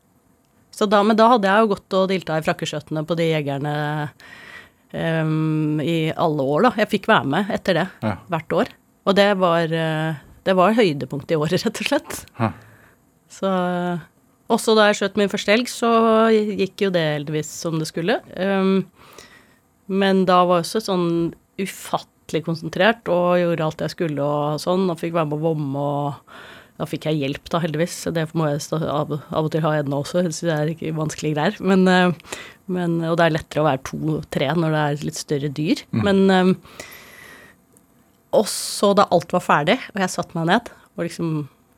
Så 0.74 0.86
da, 0.90 1.02
men 1.06 1.18
da 1.18 1.28
hadde 1.32 1.50
jeg 1.50 1.62
jo 1.62 1.70
gått 1.74 1.98
og 1.98 2.08
dilta 2.10 2.38
i 2.38 2.44
frakkeskjøttene 2.46 3.04
på 3.06 3.16
de 3.18 3.30
jegerne 3.30 3.74
em, 4.96 5.80
i 5.82 6.10
alle 6.16 6.42
år, 6.42 6.62
da. 6.68 6.70
Jeg 6.82 6.90
fikk 6.96 7.08
være 7.10 7.26
med 7.26 7.50
etter 7.54 7.74
det, 7.80 7.86
Ja. 8.02 8.16
hvert 8.30 8.52
år. 8.52 8.68
Og 9.06 9.16
det 9.16 9.28
var, 9.38 9.62
eh, 9.72 10.14
det 10.44 10.54
var 10.56 10.74
høydepunktet 10.74 11.32
i 11.36 11.40
året, 11.40 11.62
rett 11.64 11.80
og 11.80 11.86
slett. 11.90 12.24
Ja. 12.38 12.52
Så 13.30 13.50
Også 14.50 14.74
da 14.74 14.88
jeg 14.88 14.96
skjøt 14.98 15.16
min 15.16 15.28
første 15.30 15.52
elg, 15.54 15.68
så 15.70 15.88
gikk 16.34 16.80
jo 16.82 16.90
det 16.90 17.04
heldigvis 17.06 17.46
som 17.46 17.78
det 17.78 17.86
skulle. 17.86 18.16
Um, 18.34 18.84
men 19.86 20.24
da 20.26 20.40
var 20.44 20.58
jeg 20.58 20.66
også 20.66 20.80
sånn 20.88 21.34
ufattelig 21.62 22.42
konsentrert 22.48 23.06
og 23.06 23.38
gjorde 23.38 23.62
alt 23.68 23.84
jeg 23.84 23.92
skulle 23.94 24.18
og 24.26 24.58
sånn, 24.58 24.88
og 24.90 24.98
fikk 24.98 25.14
være 25.14 25.30
med 25.30 25.38
å 25.38 25.44
vomme 25.44 25.78
og 25.78 26.34
da 26.80 26.86
fikk 26.88 27.10
jeg 27.10 27.20
hjelp, 27.20 27.48
da, 27.52 27.60
heldigvis. 27.60 27.94
Det 28.16 28.22
må 28.34 28.46
jeg 28.48 28.62
stå, 28.64 28.78
av, 28.88 29.10
av 29.28 29.44
og 29.46 29.50
til 29.52 29.60
ha 29.66 29.74
ennå 29.82 29.98
også. 30.00 30.22
så 30.32 30.46
det 30.48 30.54
er 30.56 30.70
ikke 30.72 30.94
vanskelige 30.96 31.36
greier. 31.36 31.58
Men, 31.60 31.82
eh, 31.86 32.14
men, 32.70 32.98
og 33.08 33.16
det 33.18 33.26
er 33.26 33.34
lettere 33.34 33.62
å 33.62 33.68
være 33.68 33.82
to-tre 33.90 34.48
når 34.56 34.74
det 34.76 34.82
er 34.86 35.06
litt 35.08 35.18
større 35.20 35.50
dyr. 35.60 35.82
Men 35.96 36.22
um, 36.30 36.52
Og 38.36 38.46
så 38.50 38.92
da 38.94 39.08
alt 39.10 39.32
var 39.34 39.42
ferdig, 39.42 39.78
og 39.94 40.02
jeg 40.04 40.12
satte 40.12 40.38
meg 40.38 40.46
ned, 40.52 40.70
og 40.96 41.06
liksom 41.06 41.30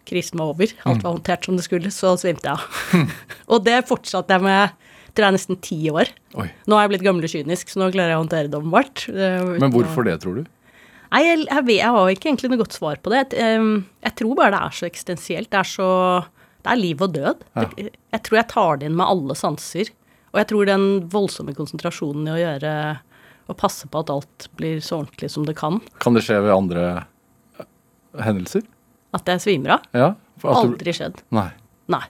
krisen 0.09 0.41
var 0.43 0.51
over, 0.53 0.73
alt 0.85 1.05
var 1.05 1.15
håndtert 1.15 1.47
som 1.47 1.57
det 1.57 1.65
skulle, 1.65 1.93
så 1.95 2.13
svimte 2.21 2.51
jeg 2.51 2.59
av. 2.59 3.13
og 3.55 3.63
det 3.65 3.79
fortsatte 3.89 4.35
jeg 4.37 4.45
med 4.45 4.89
tror 5.13 5.27
jeg 5.29 5.37
nesten 5.37 5.59
ti 5.61 5.79
år. 5.93 6.09
Oi. 6.41 6.49
Nå 6.69 6.77
er 6.77 6.87
jeg 6.87 6.91
blitt 6.95 7.05
gammel 7.05 7.27
og 7.29 7.33
kynisk, 7.33 7.69
så 7.73 7.81
nå 7.83 7.91
klarer 7.93 8.15
jeg 8.15 8.19
å 8.19 8.23
håndtere 8.25 8.49
det 8.53 8.59
åpenbart. 8.59 9.03
Eh, 9.13 9.51
Men 9.61 9.73
hvorfor 9.75 10.07
det, 10.09 10.15
tror 10.23 10.39
du? 10.41 10.45
Nei, 11.13 11.21
jeg, 11.27 11.41
jeg, 11.45 11.65
vet, 11.69 11.79
jeg 11.83 11.93
har 11.93 12.13
ikke 12.15 12.31
egentlig 12.31 12.51
noe 12.55 12.61
godt 12.63 12.77
svar 12.79 13.01
på 13.05 13.13
det. 13.13 13.27
Jeg, 13.37 13.65
jeg 14.07 14.15
tror 14.17 14.39
bare 14.39 14.55
det 14.55 14.61
er 14.65 14.79
så 14.79 14.87
eksistensielt. 14.89 15.51
Det 15.53 15.59
er 15.61 15.69
så 15.69 15.89
Det 16.65 16.71
er 16.73 16.79
liv 16.81 17.03
og 17.05 17.13
død. 17.13 17.43
Ja. 17.59 17.67
Jeg 18.17 18.23
tror 18.25 18.39
jeg 18.39 18.49
tar 18.53 18.81
det 18.81 18.89
inn 18.89 18.97
med 18.97 19.11
alle 19.13 19.37
sanser. 19.37 19.91
Og 20.33 20.41
jeg 20.41 20.49
tror 20.53 20.69
den 20.69 20.87
voldsomme 21.13 21.55
konsentrasjonen 21.57 22.29
i 22.31 22.35
å 22.35 22.41
gjøre 22.41 22.75
Å 23.53 23.57
passe 23.59 23.89
på 23.91 24.01
at 24.01 24.11
alt 24.13 24.47
blir 24.57 24.81
så 24.85 25.03
ordentlig 25.03 25.29
som 25.33 25.45
det 25.45 25.57
kan. 25.59 25.81
Kan 26.01 26.15
det 26.17 26.23
skje 26.25 26.39
ved 26.45 26.55
andre 26.55 26.85
eh, 27.59 27.67
hendelser? 28.23 28.65
At 29.13 29.29
jeg 29.29 29.43
svimer 29.45 29.77
av. 29.77 29.89
Ja? 29.93 30.11
Aldri 30.49 30.95
skjedd. 30.97 31.21
Nei. 31.35 31.51
Nei. 31.93 32.05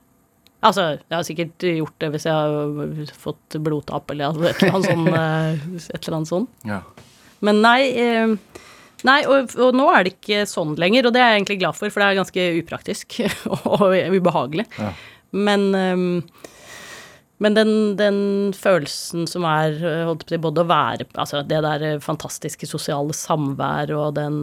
Altså, 0.63 0.85
jeg 1.01 1.17
har 1.17 1.25
sikkert 1.27 1.65
gjort 1.67 1.97
det 1.99 2.11
hvis 2.15 2.27
jeg 2.29 2.35
har 2.37 3.15
fått 3.19 3.57
blodtap 3.65 4.13
eller 4.15 4.37
et 4.53 4.61
eller 4.63 4.77
annet 4.77 4.91
sånn. 4.93 5.09
eh, 5.23 5.65
Et 5.97 5.99
eller 5.99 6.19
annet 6.21 6.31
sånt. 6.31 6.53
Ja. 6.69 6.79
Men 7.43 7.59
nei, 7.65 7.81
eh, 7.99 8.37
nei 9.09 9.19
og, 9.27 9.57
og 9.59 9.75
nå 9.75 9.89
er 9.91 10.07
det 10.07 10.15
ikke 10.15 10.45
sånn 10.47 10.77
lenger, 10.79 11.09
og 11.09 11.17
det 11.17 11.25
er 11.25 11.33
jeg 11.33 11.41
egentlig 11.41 11.59
glad 11.65 11.81
for, 11.81 11.91
for 11.91 12.05
det 12.05 12.13
er 12.13 12.21
ganske 12.21 12.47
upraktisk 12.61 13.19
og 13.73 13.89
ubehagelig. 13.91 14.69
Ja. 14.79 14.93
Men, 15.33 15.67
eh, 15.75 16.47
men 17.43 17.57
den, 17.59 17.71
den 17.99 18.19
følelsen 18.55 19.27
som 19.31 19.45
er 19.49 19.75
eh, 19.83 20.03
holdt 20.07 20.29
på 20.31 20.41
både 20.43 20.63
å 20.63 20.71
være 20.71 21.09
Altså 21.19 21.43
det 21.47 21.63
der 21.65 21.87
eh, 21.89 22.03
fantastiske 22.03 22.69
sosiale 22.71 23.15
samvær 23.17 23.93
og 23.97 24.15
den 24.19 24.37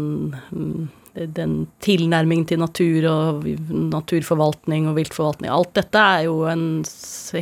mm, 0.51 0.89
den 1.35 1.55
tilnærmingen 1.83 2.45
til 2.47 2.59
natur 2.61 3.05
og 3.09 3.47
naturforvaltning 3.89 4.85
og 4.87 4.99
viltforvaltning, 4.99 5.49
alt 5.51 5.73
dette 5.75 5.99
er 5.99 6.27
jo 6.27 6.43
en 6.47 6.83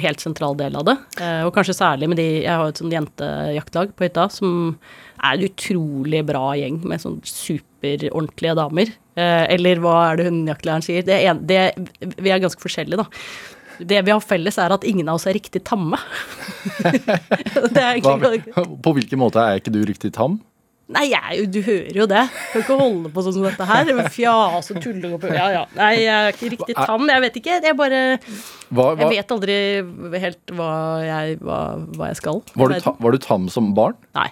helt 0.01 0.24
sentral 0.24 0.55
del 0.58 0.78
av 0.80 0.88
det. 0.88 0.95
Eh, 1.22 1.41
Og 1.45 1.51
kanskje 1.53 1.76
særlig 1.78 2.10
med 2.10 2.22
de 2.22 2.28
Jeg 2.45 2.53
har 2.53 2.72
et 2.72 2.80
sånt 2.80 2.95
jentejaktlag 2.95 3.91
på 3.97 4.08
hytta 4.08 4.30
som 4.34 4.78
er 5.18 5.36
en 5.36 5.45
utrolig 5.49 6.24
bra 6.26 6.53
gjeng 6.58 6.80
med 6.88 7.03
sånn 7.03 7.20
superordentlige 7.26 8.55
damer. 8.58 8.95
Eller 9.18 9.80
hva 9.82 9.95
er 10.12 10.20
det 10.20 10.28
hundejaktlæreren 10.28 10.84
sier? 10.86 11.05
Det 11.05 11.16
er 11.16 11.32
en, 11.32 11.39
det, 11.49 11.62
vi 12.22 12.30
er 12.30 12.41
ganske 12.43 12.62
forskjellige, 12.62 13.01
da. 13.01 13.08
Det 13.80 14.01
vi 14.05 14.13
har 14.13 14.21
felles, 14.23 14.57
er 14.61 14.73
at 14.73 14.86
ingen 14.88 15.09
av 15.09 15.19
oss 15.19 15.28
er 15.30 15.38
riktig 15.38 15.63
tamme. 15.67 15.99
det 16.84 17.84
er 17.84 17.99
Hva, 18.01 18.17
egentlig 18.17 18.82
på 18.84 18.93
hvilken 18.97 19.21
måte 19.21 19.43
er 19.43 19.61
ikke 19.61 19.73
du 19.73 19.82
riktig 19.88 20.13
tam? 20.15 20.39
Nei, 20.88 21.09
jeg, 21.11 21.49
du 21.51 21.57
hører 21.65 21.97
jo 21.99 22.05
det. 22.07 22.21
Kan 22.53 22.61
ikke 22.63 22.75
holde 22.80 23.09
på 23.11 23.23
sånn 23.25 23.34
som 23.36 23.43
dette 23.43 23.65
her. 23.67 23.89
Fjase 24.13 24.71
og 24.71 24.84
tulle 24.86 25.09
og 25.17 25.25
Ja, 25.28 25.47
ja. 25.51 25.63
Nei, 25.75 25.91
jeg 25.99 26.13
er 26.15 26.32
ikke 26.32 26.51
riktig 26.53 26.78
tam. 26.80 27.09
Jeg 27.11 27.23
vet 27.25 27.39
ikke. 27.41 27.57
Jeg 27.65 27.75
bare 27.75 28.01
Hva, 28.71 28.86
Jeg 28.95 29.09
vet 29.17 29.34
aldri 29.36 29.57
helt 30.23 30.53
hva 30.55 30.69
jeg, 31.03 31.39
hva, 31.43 31.59
hva 31.97 32.11
jeg 32.13 32.19
skal. 32.21 32.39
var, 32.55 32.71
du 32.71 32.86
ta, 32.86 32.95
var 33.03 33.17
du 33.17 33.19
tam 33.23 33.49
som 33.51 33.73
barn? 33.75 33.99
Nei. 34.15 34.30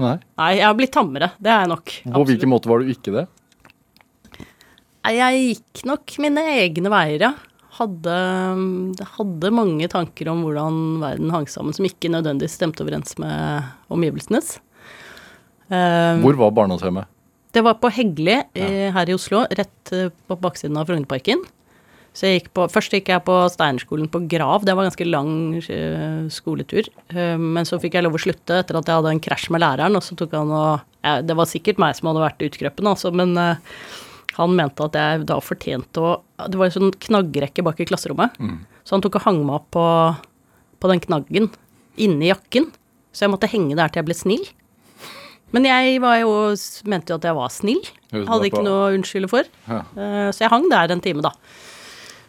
Nei. 0.00 0.14
Nei, 0.40 0.52
jeg 0.56 0.64
har 0.64 0.78
blitt 0.78 0.94
tammere. 0.96 1.32
Det 1.42 1.52
er 1.52 1.66
jeg 1.66 1.72
nok. 1.74 1.94
På 2.16 2.24
hvilken 2.30 2.52
måte 2.54 2.72
var 2.72 2.80
du 2.80 2.88
ikke 2.94 3.12
det? 3.18 3.26
Jeg 5.08 5.44
gikk 5.44 5.84
nok 5.88 6.16
mine 6.24 6.42
egne 6.56 6.90
veier, 6.92 7.28
ja. 7.28 7.32
Hadde, 7.78 8.14
hadde 9.14 9.50
mange 9.54 9.86
tanker 9.92 10.30
om 10.32 10.42
hvordan 10.42 10.80
verden 11.02 11.30
hang 11.34 11.46
sammen, 11.50 11.76
som 11.76 11.86
ikke 11.86 12.10
nødvendigvis 12.10 12.56
stemte 12.58 12.82
overens 12.82 13.14
med 13.22 13.68
omgivelsenes. 13.94 14.56
Uh, 15.68 16.18
Hvor 16.24 16.40
var 16.40 16.56
barndomshjemmet? 16.56 17.06
Det 17.54 17.62
var 17.64 17.78
på 17.80 17.90
Hegli 17.92 18.34
ja. 18.34 18.66
her 18.94 19.08
i 19.08 19.14
Oslo, 19.16 19.44
rett 19.56 19.92
eh, 19.96 20.10
på 20.28 20.36
baksiden 20.42 20.76
av 20.76 20.88
Frognerparken. 20.88 21.40
Så 22.18 22.26
jeg 22.26 22.40
gikk 22.40 22.48
på, 22.56 22.64
først 22.72 22.94
gikk 22.96 23.10
jeg 23.12 23.22
på 23.26 23.34
Steinerskolen 23.52 24.08
på 24.10 24.20
Grav, 24.30 24.64
det 24.66 24.74
var 24.74 24.84
en 24.84 24.90
ganske 24.90 25.06
lang 25.06 25.30
eh, 25.60 26.26
skoletur. 26.34 26.88
Eh, 27.12 27.36
men 27.38 27.68
så 27.68 27.78
fikk 27.78 27.94
jeg 27.94 28.06
lov 28.06 28.18
å 28.18 28.22
slutte 28.22 28.58
etter 28.58 28.78
at 28.78 28.90
jeg 28.90 29.00
hadde 29.00 29.14
en 29.14 29.22
krasj 29.22 29.48
med 29.54 29.62
læreren, 29.62 29.96
og 29.98 30.04
så 30.04 30.18
tok 30.18 30.34
han 30.34 30.52
og 30.52 30.84
Det 31.24 31.36
var 31.38 31.48
sikkert 31.48 31.78
meg 31.80 31.94
som 31.94 32.10
hadde 32.10 32.24
vært 32.24 32.42
utkrøpen, 32.48 32.90
altså, 32.90 33.12
men 33.14 33.36
eh, 33.38 33.60
han 34.38 34.54
mente 34.56 34.84
at 34.86 34.96
jeg 34.98 35.26
da 35.28 35.36
fortjente 35.42 36.00
å 36.02 36.14
Det 36.48 36.58
var 36.60 36.68
en 36.70 36.74
sånn 36.76 36.92
knaggrekke 36.94 37.64
bak 37.66 37.80
i 37.82 37.86
klasserommet, 37.90 38.36
så 38.86 38.94
han 38.94 39.02
tok 39.02 39.16
og 39.18 39.24
hang 39.26 39.40
meg 39.44 39.56
opp 39.58 39.70
på, 39.74 39.84
på 40.78 40.90
den 40.92 41.00
knaggen 41.02 41.48
inni 41.98 42.28
jakken. 42.30 42.68
Så 43.12 43.26
jeg 43.26 43.32
måtte 43.34 43.50
henge 43.50 43.74
der 43.74 43.90
til 43.90 43.98
jeg 44.00 44.06
ble 44.06 44.14
snill. 44.14 44.44
Men 45.50 45.64
jeg 45.64 45.96
var 46.04 46.18
jo, 46.20 46.30
mente 46.86 47.10
jo 47.10 47.16
at 47.18 47.24
jeg 47.26 47.34
var 47.34 47.50
snill. 47.50 47.80
Hadde 48.12 48.46
ikke 48.50 48.62
noe 48.62 48.84
å 48.86 48.92
unnskylde 48.94 49.30
for. 49.32 49.48
Ja. 49.66 49.80
Eh, 49.96 50.28
Så 50.36 50.44
jeg 50.44 50.52
hang 50.52 50.68
der 50.70 50.92
en 50.92 51.00
time, 51.02 51.24
da. 51.24 51.32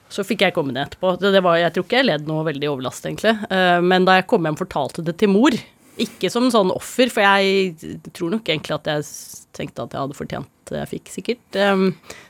Så 0.10 0.24
fikk 0.26 0.42
jeg 0.42 0.56
komme 0.56 0.72
ned 0.74 0.88
etterpå. 0.88 1.18
Det, 1.22 1.42
var, 1.46 1.60
jeg 1.62 1.74
tror 1.76 1.86
ikke 1.86 2.00
jeg 2.00 2.08
led 2.10 2.26
noe 2.32 2.46
veldig 2.48 2.70
overlast, 2.72 3.06
egentlig. 3.06 3.36
Eh, 3.52 3.80
Men 3.86 4.08
da 4.08 4.16
jeg 4.18 4.26
kom 4.32 4.48
hjem, 4.48 4.58
fortalte 4.58 5.04
det 5.06 5.18
til 5.22 5.30
mor. 5.36 5.52
Ikke 6.00 6.32
som 6.32 6.48
en 6.48 6.54
sånn 6.56 6.72
offer, 6.74 7.12
for 7.12 7.22
jeg 7.28 7.76
tror 8.16 8.32
nok 8.32 8.48
egentlig 8.48 8.78
at 8.80 8.88
jeg 8.88 9.04
tenkte 9.60 9.84
at 9.84 9.94
jeg 9.94 10.02
hadde 10.08 10.18
fortjent 10.18 10.48
jeg 10.78 10.90
fikk, 10.92 11.10
sikkert. 11.14 11.58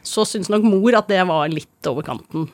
Så 0.03 0.25
syntes 0.27 0.49
nok 0.49 0.63
mor 0.63 0.95
at 0.95 1.07
det 1.07 1.25
var 1.27 1.49
litt 1.51 1.87
over 1.89 2.05
kanten 2.07 2.47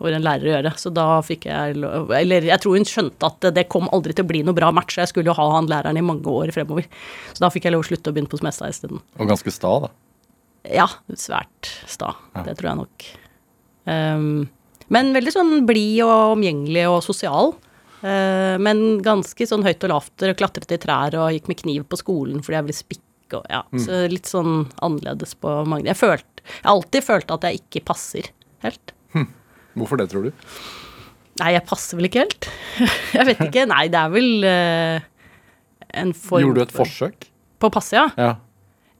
for 0.00 0.08
en 0.16 0.24
lærer 0.24 0.48
å 0.48 0.52
gjøre. 0.54 0.72
Så 0.80 0.92
da 0.96 1.06
fikk 1.20 1.44
jeg 1.50 1.76
Eller 2.16 2.46
jeg 2.48 2.60
tror 2.62 2.78
hun 2.78 2.84
skjønte 2.88 3.26
at 3.28 3.54
det- 3.54 3.68
kom 3.68 3.88
aldri 3.92 4.14
til 4.14 4.24
å 4.24 4.28
bli 4.28 4.42
noe 4.42 4.54
bra 4.56 4.70
match, 4.72 4.96
jeg 4.96 5.08
skulle 5.08 5.26
jo 5.26 5.34
ha 5.36 5.50
han 5.52 5.66
læreren 5.68 5.98
i 5.98 6.00
mange 6.00 6.24
år 6.24 6.52
fremover. 6.52 6.86
Så 7.34 7.38
da 7.40 7.50
fikk 7.50 7.64
jeg 7.64 7.72
lov 7.72 7.84
å 7.84 7.88
slutte 7.88 8.10
å 8.10 8.14
begynne 8.14 8.30
på 8.32 8.40
Smestad 8.40 8.70
isteden. 8.70 9.00
Og 9.18 9.28
ganske 9.28 9.52
sta, 9.52 9.80
da. 9.80 9.88
Ja, 10.64 10.86
svært 11.12 11.68
sta. 11.86 12.14
Det 12.44 12.56
tror 12.58 12.68
jeg 12.70 12.76
nok. 12.76 13.04
Um, 13.86 14.48
men 14.88 15.12
veldig 15.14 15.32
sånn 15.32 15.66
blid 15.66 16.02
og 16.04 16.36
omgjengelig 16.36 16.86
og 16.90 17.02
sosial. 17.02 17.54
Uh, 18.02 18.56
men 18.58 19.00
ganske 19.04 19.46
sånn 19.46 19.64
høyt 19.64 19.84
og 19.84 19.90
lavt. 19.90 20.16
Klatret 20.36 20.72
i 20.72 20.80
trær 20.80 21.16
og 21.20 21.32
gikk 21.32 21.48
med 21.48 21.60
kniv 21.60 21.84
på 21.88 22.00
skolen 22.00 22.42
fordi 22.42 22.56
jeg 22.56 22.64
ville 22.64 22.80
spikke 22.80 23.09
og 23.38 23.46
ja. 23.52 23.60
Så 23.78 24.04
litt 24.10 24.28
sånn 24.30 24.64
annerledes 24.82 25.36
på 25.38 25.52
mange 25.68 25.90
Jeg 25.90 25.98
har 26.00 26.24
alltid 26.72 27.06
følt 27.06 27.30
at 27.34 27.46
jeg 27.46 27.62
ikke 27.62 27.84
passer 27.92 28.32
helt. 28.64 28.94
Hvorfor 29.78 30.00
det, 30.00 30.10
tror 30.10 30.28
du? 30.28 30.30
Nei, 31.40 31.54
jeg 31.54 31.64
passer 31.68 31.98
vel 31.98 32.10
ikke 32.10 32.24
helt. 32.24 32.48
jeg 33.16 33.26
vet 33.28 33.42
ikke. 33.46 33.64
Nei, 33.70 33.86
det 33.92 34.00
er 34.00 34.12
vel 34.12 34.30
uh, 34.44 35.08
en 36.02 36.14
form 36.16 36.44
Gjorde 36.44 36.60
du 36.60 36.66
et 36.66 36.74
forsøk? 36.74 37.28
På 37.60 37.70
å 37.70 37.74
passe, 37.74 37.96
ja. 37.96 38.08
Ja. 38.18 38.34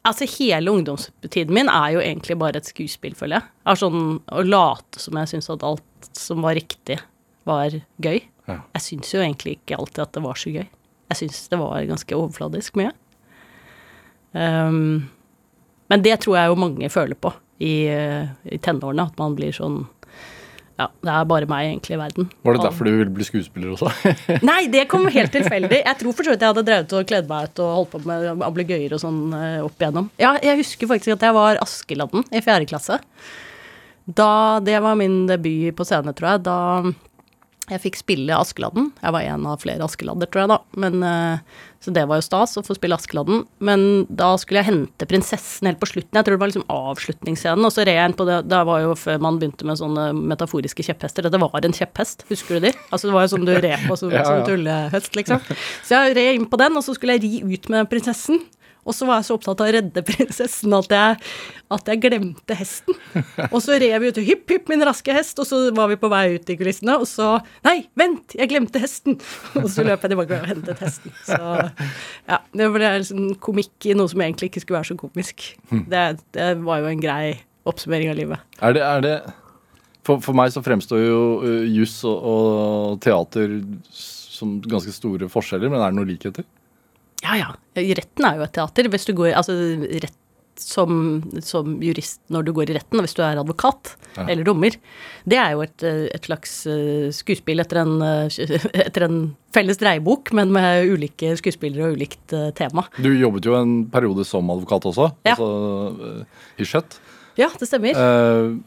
Altså, 0.07 0.25
hele 0.39 0.73
ungdomstiden 0.73 1.53
min 1.53 1.69
er 1.69 1.97
jo 1.97 2.03
egentlig 2.03 2.39
bare 2.41 2.61
et 2.61 2.69
skuespill, 2.69 3.17
føler 3.19 3.41
jeg. 3.41 3.53
Er 3.69 3.81
sånn 3.81 4.05
å 4.33 4.45
late 4.47 5.03
som 5.03 5.19
jeg 5.21 5.33
syns 5.35 5.51
at 5.53 5.65
alt 5.67 6.11
som 6.17 6.41
var 6.45 6.57
riktig, 6.57 6.97
var 7.49 7.75
gøy. 8.01 8.23
Ja. 8.47 8.61
Jeg 8.79 8.85
syns 8.87 9.13
jo 9.13 9.21
egentlig 9.21 9.59
ikke 9.59 9.81
alltid 9.81 10.05
at 10.07 10.17
det 10.17 10.25
var 10.25 10.41
så 10.41 10.53
gøy. 10.55 10.65
Jeg 11.11 11.19
syns 11.19 11.43
det 11.53 11.59
var 11.61 11.85
ganske 11.91 12.17
overfladisk 12.17 12.79
mye. 12.81 12.95
Ehm, 14.39 15.09
men 15.91 16.05
det 16.05 16.21
tror 16.23 16.39
jeg 16.39 16.51
jo 16.53 16.59
mange 16.61 16.91
føler 16.93 17.19
på 17.19 17.33
i, 17.61 17.89
eh, 17.91 18.29
i 18.45 18.59
tenårene, 18.63 19.09
at 19.11 19.19
man 19.21 19.35
blir 19.39 19.55
sånn 19.57 19.83
Ja, 20.81 20.87
det 21.05 21.13
er 21.13 21.27
bare 21.29 21.45
meg 21.45 21.67
egentlig 21.67 21.93
i 21.93 21.99
verden. 22.01 22.31
Var 22.41 22.55
det 22.57 22.63
derfor 22.65 22.89
du 22.89 22.95
ville 22.95 23.13
bli 23.13 23.25
skuespiller 23.27 23.75
også? 23.75 23.91
Nei, 24.49 24.63
det 24.73 24.87
kom 24.89 25.05
helt 25.13 25.35
tilfeldig. 25.35 25.83
Jeg 25.83 25.99
tror 26.01 26.15
for 26.17 26.25
så 26.25 26.33
vidt 26.33 26.41
jeg 26.41 26.55
hadde 26.55 26.65
drevet 26.65 26.95
og 26.97 27.11
kledd 27.11 27.29
meg 27.29 27.51
ut 27.51 27.61
og 27.61 27.75
holdt 27.75 27.91
på 27.93 28.01
med 28.09 28.47
ablegøyer 28.47 28.95
og 28.97 29.03
sånn 29.03 29.19
eh, 29.37 29.59
opp 29.61 29.77
igjennom. 29.77 30.09
Ja, 30.17 30.39
jeg 30.41 30.63
husker 30.63 30.89
faktisk 30.89 31.19
at 31.19 31.27
jeg 31.29 31.37
var 31.37 31.61
Askeladden 31.61 32.25
i 32.33 32.41
fjerde 32.41 32.71
klasse. 32.71 32.97
Da, 34.09 34.31
det 34.65 34.81
var 34.81 34.97
min 34.97 35.27
debut 35.29 35.77
på 35.77 35.85
scene, 35.85 36.17
tror 36.17 36.33
jeg. 36.33 36.45
Da 36.49 36.57
jeg 37.71 37.83
fikk 37.85 37.99
spille 38.01 38.37
Askeladden. 38.37 38.91
Jeg 39.01 39.15
var 39.15 39.27
en 39.27 39.47
av 39.49 39.61
flere 39.63 39.85
Askeladder, 39.87 40.29
tror 40.31 40.43
jeg, 40.43 40.51
da. 40.53 40.59
Men, 40.83 41.03
eh, 41.07 41.61
så 41.81 41.93
det 41.97 42.03
var 42.11 42.21
jo 42.21 42.27
stas 42.27 42.59
å 42.61 42.65
få 42.67 42.77
spille 42.77 42.97
Askeladden. 42.99 43.45
Men 43.59 44.05
da 44.11 44.33
skulle 44.41 44.61
jeg 44.61 44.69
hente 44.69 45.09
prinsessen 45.09 45.71
helt 45.71 45.81
på 45.81 45.89
slutten. 45.89 46.19
Jeg 46.19 46.27
tror 46.27 46.37
det 46.37 46.43
var 46.43 46.53
liksom 46.53 46.67
avslutningsscenen. 46.69 47.65
Og 47.65 47.73
så 47.73 47.87
red 47.87 47.97
jeg 47.97 48.11
inn 48.11 48.19
på 48.19 48.27
det 48.29 48.41
Det 48.51 48.63
var 48.67 48.83
jo 48.85 48.95
før 48.99 49.21
man 49.21 49.39
begynte 49.41 49.65
med 49.69 49.81
sånne 49.81 50.11
metaforiske 50.17 50.85
kjepphester. 50.85 51.23
Dette 51.23 51.41
var 51.41 51.65
en 51.65 51.77
kjepphest, 51.77 52.27
husker 52.29 52.59
du 52.59 52.69
de? 52.69 52.73
Altså 52.91 53.09
det 53.09 53.17
var 53.17 53.27
jo 53.27 53.33
sånn 53.37 53.49
du 53.49 53.55
red 53.55 53.87
på 53.87 53.97
som, 53.97 54.11
Ja, 54.15 54.25
som 54.27 54.45
tullehest, 54.45 55.15
liksom. 55.17 55.41
Så 55.87 55.97
jeg 55.97 56.17
red 56.19 56.41
inn 56.41 56.49
på 56.51 56.61
den, 56.61 56.77
og 56.77 56.85
så 56.85 56.95
skulle 56.97 57.17
jeg 57.19 57.25
ri 57.25 57.55
ut 57.55 57.71
med 57.73 57.89
prinsessen. 57.91 58.43
Og 58.91 58.97
så 58.97 59.07
var 59.07 59.21
jeg 59.21 59.29
så 59.29 59.37
opptatt 59.39 59.61
av 59.63 59.69
å 59.69 59.75
redde 59.77 60.03
prinsessen 60.07 60.75
at 60.75 60.95
jeg, 60.95 61.19
at 61.77 61.91
jeg 61.93 62.01
glemte 62.03 62.57
hesten. 62.59 62.97
Og 63.55 63.61
så 63.63 63.79
rev 63.79 64.03
vi 64.03 64.11
ut, 64.11 64.21
hipp, 64.27 64.45
hipp, 64.51 64.71
min 64.73 64.83
raske 64.87 65.15
hest, 65.15 65.39
og 65.39 65.47
så 65.47 65.61
var 65.77 65.91
vi 65.93 65.99
på 66.01 66.11
vei 66.11 66.25
ut 66.35 66.51
i 66.51 66.57
kulissene, 66.59 66.97
og 66.99 67.07
så 67.09 67.29
Nei, 67.67 67.77
vent, 67.99 68.35
jeg 68.35 68.51
glemte 68.51 68.81
hesten! 68.83 69.19
Og 69.61 69.69
så 69.71 69.85
løp 69.87 70.03
jeg 70.03 70.13
tilbake 70.13 70.39
og 70.41 70.49
hentet 70.49 70.81
hesten. 70.83 71.15
Så 71.27 71.39
ja, 71.39 72.39
det 72.57 72.69
ble 72.75 72.91
liksom 73.03 73.35
komikk 73.43 73.87
i 73.91 73.95
noe 73.97 74.11
som 74.11 74.23
egentlig 74.25 74.51
ikke 74.51 74.65
skulle 74.65 74.81
være 74.81 74.91
så 74.91 74.99
komisk. 75.01 75.47
Det, 75.71 76.05
det 76.37 76.49
var 76.65 76.83
jo 76.83 76.91
en 76.91 77.03
grei 77.03 77.25
oppsummering 77.69 78.11
av 78.13 78.19
livet. 78.19 78.47
Er 78.65 78.77
det, 78.77 78.85
er 78.87 79.05
det 79.05 79.17
for, 80.07 80.23
for 80.25 80.37
meg 80.37 80.53
så 80.55 80.63
fremstår 80.65 81.03
jo 81.05 81.21
uh, 81.45 81.67
juss 81.69 82.01
og, 82.09 82.17
og 82.33 83.03
teater 83.05 83.61
som 83.93 84.59
ganske 84.65 84.95
store 84.95 85.29
forskjeller, 85.31 85.71
men 85.71 85.83
er 85.83 85.93
det 85.93 86.01
noen 86.01 86.11
likheter? 86.15 86.47
Ja, 87.25 87.37
ja. 87.37 87.51
Retten 87.77 88.25
er 88.27 88.39
jo 88.41 88.47
et 88.47 88.53
teater. 88.57 88.89
Hvis 88.93 89.05
du 89.09 89.13
går 89.19 89.35
Altså 89.37 89.55
rett 90.03 90.17
som, 90.61 91.23
som 91.41 91.79
jurist 91.81 92.19
når 92.29 92.45
du 92.45 92.51
går 92.53 92.69
i 92.69 92.75
retten, 92.77 92.99
og 93.01 93.07
hvis 93.07 93.15
du 93.17 93.23
er 93.25 93.39
advokat 93.41 93.95
Ja. 94.19 94.27
eller 94.29 94.45
dommer. 94.45 94.75
Det 95.25 95.39
er 95.41 95.53
jo 95.55 95.63
et, 95.65 95.83
et 95.87 96.27
slags 96.27 96.67
eh, 96.69 97.07
skuespill 97.17 97.63
etter 97.63 97.79
en, 97.81 97.95
eh, 98.05 98.27
etter 98.83 99.07
en 99.07 99.21
felles 99.57 99.79
dreiebok, 99.81 100.33
men 100.37 100.53
med 100.53 100.91
ulike 100.91 101.31
skuespillere 101.41 101.89
og 101.89 101.97
ulikt 101.97 102.35
eh, 102.37 102.51
tema. 102.59 102.85
Du 103.01 103.09
jobbet 103.15 103.47
jo 103.49 103.55
en 103.57 103.87
periode 103.89 104.27
som 104.29 104.51
advokat 104.53 104.85
også, 104.91 105.09
Ja. 105.25 105.33
altså 105.39 106.29
i 106.61 106.67
Skjøtt. 106.69 106.99
Ja, 107.41 107.49
det 107.57 107.71
stemmer. 107.71 107.97
Eh, 107.97 108.59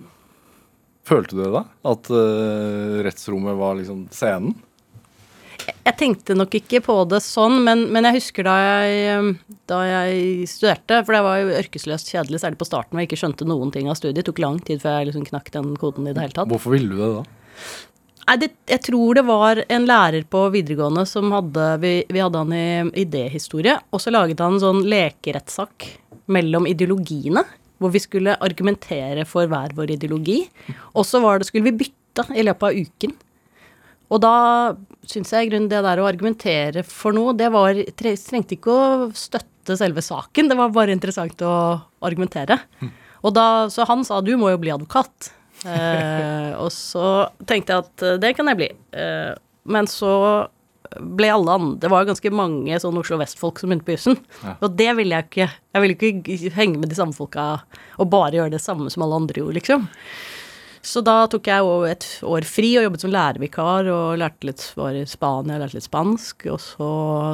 følte 1.06 1.36
du 1.38 1.44
det 1.44 1.52
da? 1.60 1.66
At 1.94 2.10
eh, 2.10 3.02
rettsrommet 3.06 3.60
var 3.60 3.78
liksom 3.78 4.08
scenen? 4.16 4.56
Jeg 5.84 5.98
tenkte 6.00 6.36
nok 6.38 6.54
ikke 6.56 6.80
på 6.86 6.94
det 7.12 7.20
sånn, 7.26 7.58
men, 7.66 7.88
men 7.92 8.08
jeg 8.08 8.22
husker 8.22 8.48
da 8.48 8.54
jeg, 8.64 9.32
da 9.68 9.80
jeg 9.84 10.46
studerte, 10.48 11.02
for 11.04 11.18
det 11.18 11.24
var 11.26 11.42
jo 11.42 11.56
ørkesløst 11.60 12.12
kjedelig, 12.14 12.40
særlig 12.40 12.60
på 12.62 12.68
starten, 12.70 12.96
hvor 12.96 13.04
jeg 13.04 13.10
ikke 13.10 13.20
skjønte 13.20 13.48
noen 13.50 13.74
ting 13.76 13.90
av 13.92 13.98
studiet. 14.00 14.22
Det 14.22 14.30
tok 14.30 14.40
lang 14.40 14.62
tid 14.64 14.80
før 14.84 15.02
jeg 15.02 15.10
liksom 15.10 15.26
knakk 15.28 15.52
den 15.52 15.74
koden 15.82 16.08
i 16.08 16.14
det 16.16 16.24
hele 16.24 16.38
tatt. 16.38 16.48
Hvorfor 16.52 16.78
ville 16.78 16.88
du 16.88 17.02
det 17.02 17.10
da? 17.18 17.26
Nei, 18.24 18.38
det, 18.40 18.50
jeg 18.72 18.84
tror 18.88 19.20
det 19.20 19.26
var 19.28 19.60
en 19.66 19.90
lærer 19.90 20.24
på 20.32 20.46
videregående 20.54 21.04
som 21.10 21.34
hadde 21.36 21.66
Vi, 21.84 21.92
vi 22.08 22.22
hadde 22.24 22.40
han 22.40 22.56
i 22.56 23.04
idéhistorie, 23.04 23.76
og 23.92 24.00
så 24.00 24.14
laget 24.16 24.40
han 24.40 24.56
en 24.56 24.64
sånn 24.64 24.82
lekerettssak 24.88 25.90
mellom 26.32 26.70
ideologiene, 26.72 27.44
hvor 27.84 27.92
vi 27.92 28.00
skulle 28.00 28.40
argumentere 28.40 29.28
for 29.28 29.52
hver 29.52 29.76
vår 29.76 29.98
ideologi. 29.98 30.40
Og 30.96 31.04
så 31.04 31.20
skulle 31.44 31.68
vi 31.68 31.84
bytte 31.84 32.30
i 32.32 32.48
løpet 32.48 32.70
av 32.70 32.80
uken. 32.80 33.18
Og 34.14 34.24
da 34.24 34.36
syns 35.10 35.34
jeg 35.34 35.48
i 35.48 35.52
grunnen 35.52 35.70
det 35.72 35.82
der 35.86 36.02
å 36.02 36.08
argumentere 36.08 36.84
for 36.88 37.16
noe, 37.16 37.36
det 37.38 37.50
var 37.54 37.78
Trengte 38.00 38.58
ikke 38.58 38.74
å 38.74 39.08
støtte 39.18 39.78
selve 39.80 40.04
saken, 40.04 40.50
det 40.52 40.58
var 40.60 40.74
bare 40.76 40.96
interessant 40.96 41.40
å 41.46 41.54
argumentere. 42.04 42.60
Og 43.24 43.32
da, 43.36 43.70
så 43.72 43.88
han 43.88 44.04
sa 44.08 44.20
du 44.24 44.36
må 44.40 44.52
jo 44.54 44.62
bli 44.64 44.76
advokat. 44.76 45.34
Eh, 45.64 46.50
og 46.60 46.74
så 46.76 47.30
tenkte 47.48 47.72
jeg 47.72 47.84
at 47.86 48.04
eh, 48.04 48.18
det 48.20 48.34
kan 48.36 48.50
jeg 48.52 48.58
bli. 48.60 48.66
Eh, 49.00 49.30
men 49.72 49.88
så 49.88 50.10
ble 51.00 51.30
alle 51.32 51.56
andre 51.56 51.80
Det 51.80 51.92
var 51.94 52.04
jo 52.04 52.10
ganske 52.12 52.32
mange 52.36 52.80
sånn 52.84 52.98
Oslo 53.00 53.16
Vest-folk 53.22 53.62
som 53.62 53.72
begynte 53.72 53.88
på 53.88 53.96
jussen. 53.96 54.20
Og 54.60 54.76
det 54.76 54.90
ville 54.98 55.16
jeg 55.16 55.30
ikke. 55.30 55.48
Jeg 55.48 55.86
ville 55.86 55.96
ikke 55.96 56.52
henge 56.58 56.82
med 56.82 56.92
de 56.92 56.98
samme 57.00 57.16
folka 57.16 57.46
og 57.96 58.12
bare 58.12 58.42
gjøre 58.42 58.56
det 58.58 58.62
samme 58.66 58.92
som 58.92 59.06
alle 59.06 59.22
andre 59.24 59.40
gjorde, 59.40 59.56
liksom. 59.62 59.88
Så 60.84 61.00
da 61.06 61.22
tok 61.32 61.48
jeg 61.48 61.76
et 61.94 62.06
år 62.28 62.44
fri 62.48 62.74
og 62.76 62.84
jobbet 62.90 63.04
som 63.06 63.14
lærervikar 63.14 63.88
og 63.94 64.18
lærte 64.20 64.50
litt, 64.50 64.66
var 64.76 64.98
i 65.00 65.06
Spania, 65.08 65.56
lærte 65.62 65.78
litt 65.78 65.88
spansk. 65.88 66.44
Og 66.52 66.60
så 66.60 66.90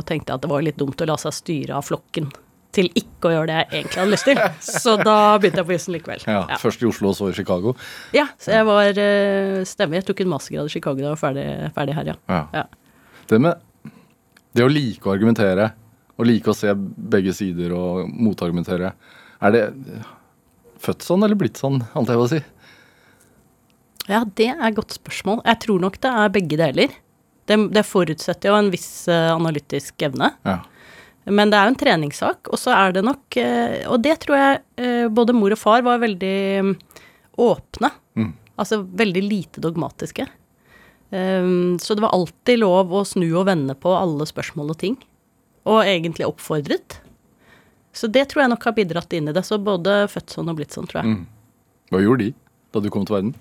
tenkte 0.06 0.30
jeg 0.30 0.38
at 0.38 0.46
det 0.46 0.52
var 0.52 0.66
litt 0.66 0.78
dumt 0.78 1.02
å 1.02 1.08
la 1.10 1.18
seg 1.18 1.34
styre 1.34 1.80
av 1.80 1.88
flokken 1.88 2.30
til 2.78 2.92
ikke 2.94 3.32
å 3.32 3.32
gjøre 3.34 3.48
det 3.50 3.56
jeg 3.58 3.70
egentlig 3.80 3.98
hadde 3.98 4.14
lyst 4.14 4.28
til. 4.30 4.42
Så 4.84 4.94
da 5.02 5.16
begynte 5.42 5.64
jeg 5.64 5.68
på 5.72 5.74
jussen 5.74 5.96
likevel. 5.96 6.22
Ja, 6.30 6.44
Ja. 6.54 6.60
Først 6.62 6.84
i 6.84 6.90
Oslo 6.90 7.10
og 7.10 7.18
så 7.18 7.32
i 7.32 7.34
Chicago. 7.34 7.74
Ja, 8.14 8.28
så 8.38 8.54
jeg 8.54 8.68
var 8.68 9.00
eh, 9.02 9.56
Stemmer, 9.66 9.98
jeg 9.98 10.06
tok 10.12 10.22
en 10.22 10.30
mastergrad 10.36 10.70
i 10.70 10.74
Chicago 10.76 11.02
da 11.02 11.08
jeg 11.08 11.16
var 11.16 11.22
ferdig, 11.24 11.48
ferdig 11.74 11.96
her, 11.98 12.12
ja. 12.14 12.16
Ja. 12.30 12.44
ja. 12.54 13.10
Det 13.30 13.42
med 13.42 13.66
det 14.58 14.66
å 14.66 14.70
like 14.70 15.10
å 15.10 15.14
argumentere, 15.14 15.72
og 16.20 16.30
like 16.30 16.52
å 16.52 16.58
se 16.58 16.74
begge 16.78 17.34
sider 17.38 17.74
og 17.78 18.10
motargumentere, 18.14 18.94
er 19.42 19.54
det 19.56 19.64
født 20.84 21.06
sånn 21.06 21.26
eller 21.26 21.38
blitt 21.40 21.60
sånn, 21.60 21.82
antar 21.98 22.18
jeg 22.18 22.24
å 22.24 22.30
si? 22.36 22.40
Ja, 24.10 24.24
det 24.26 24.50
er 24.56 24.66
et 24.66 24.78
godt 24.78 24.96
spørsmål. 24.98 25.44
Jeg 25.46 25.62
tror 25.66 25.84
nok 25.84 26.00
det 26.02 26.12
er 26.22 26.34
begge 26.34 26.58
deler. 26.60 26.98
Det, 27.50 27.58
det 27.74 27.86
forutsetter 27.86 28.52
jo 28.52 28.58
en 28.58 28.72
viss 28.74 29.08
eh, 29.10 29.30
analytisk 29.34 30.02
evne. 30.06 30.32
Ja. 30.46 30.60
Men 31.30 31.52
det 31.52 31.60
er 31.60 31.68
jo 31.68 31.74
en 31.74 31.80
treningssak, 31.80 32.50
og 32.50 32.58
så 32.58 32.74
er 32.74 32.94
det 32.96 33.04
nok 33.06 33.38
eh, 33.38 33.84
Og 33.92 34.00
det 34.02 34.16
tror 34.24 34.38
jeg 34.40 34.62
eh, 34.82 35.06
både 35.14 35.36
mor 35.38 35.54
og 35.54 35.62
far 35.62 35.84
var 35.86 36.02
veldig 36.02 36.38
mm, 36.66 36.72
åpne. 37.46 37.92
Mm. 38.18 38.32
Altså 38.60 38.82
veldig 38.82 39.24
lite 39.26 39.64
dogmatiske. 39.64 40.26
Um, 41.10 41.80
så 41.82 41.96
det 41.98 42.04
var 42.06 42.14
alltid 42.14 42.60
lov 42.62 42.92
å 42.94 43.06
snu 43.08 43.26
og 43.32 43.48
vende 43.48 43.74
på 43.74 43.94
alle 43.98 44.28
spørsmål 44.30 44.76
og 44.76 44.82
ting. 44.82 44.98
Og 45.70 45.82
egentlig 45.84 46.28
oppfordret. 46.28 47.00
Så 47.94 48.10
det 48.10 48.28
tror 48.30 48.44
jeg 48.44 48.54
nok 48.54 48.66
har 48.68 48.76
bidratt 48.78 49.14
inn 49.18 49.30
i 49.30 49.36
det. 49.36 49.46
Så 49.46 49.58
både 49.62 50.04
født 50.12 50.34
sånn 50.34 50.50
og 50.52 50.60
blitt 50.60 50.76
sånn, 50.76 50.90
tror 50.90 51.02
jeg. 51.02 51.14
Mm. 51.14 51.70
Hva 51.90 52.04
gjorde 52.04 52.28
de 52.28 52.34
da 52.70 52.84
du 52.86 52.92
kom 52.94 53.06
til 53.10 53.18
verden? 53.18 53.34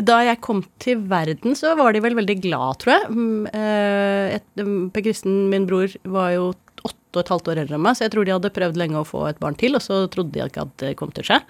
Da 0.00 0.22
jeg 0.24 0.40
kom 0.40 0.62
til 0.80 1.02
verden, 1.10 1.56
så 1.58 1.74
var 1.76 1.92
de 1.92 2.00
vel 2.00 2.16
veldig 2.16 2.38
glad, 2.40 2.78
tror 2.80 2.94
jeg. 2.94 3.08
Mm, 3.12 3.46
eh, 3.52 4.36
mm, 4.56 4.86
Per 4.94 5.04
Kristen, 5.04 5.50
min 5.52 5.66
bror, 5.68 5.92
var 6.08 6.30
jo 6.32 6.46
åtte 6.82 7.18
og 7.18 7.20
et 7.20 7.32
halvt 7.34 7.50
år 7.52 7.60
eldre 7.62 7.76
enn 7.76 7.84
meg, 7.84 7.98
så 7.98 8.06
jeg 8.06 8.14
tror 8.14 8.24
de 8.24 8.32
hadde 8.32 8.54
prøvd 8.56 8.78
lenge 8.80 9.02
å 9.02 9.06
få 9.08 9.26
et 9.28 9.42
barn 9.42 9.58
til, 9.60 9.76
og 9.76 9.84
så 9.84 10.06
trodde 10.12 10.32
de 10.32 10.46
ikke 10.46 10.64
at 10.64 10.72
det 10.80 10.94
kom 10.96 11.12
til 11.12 11.26
å 11.26 11.28
skje. 11.28 11.40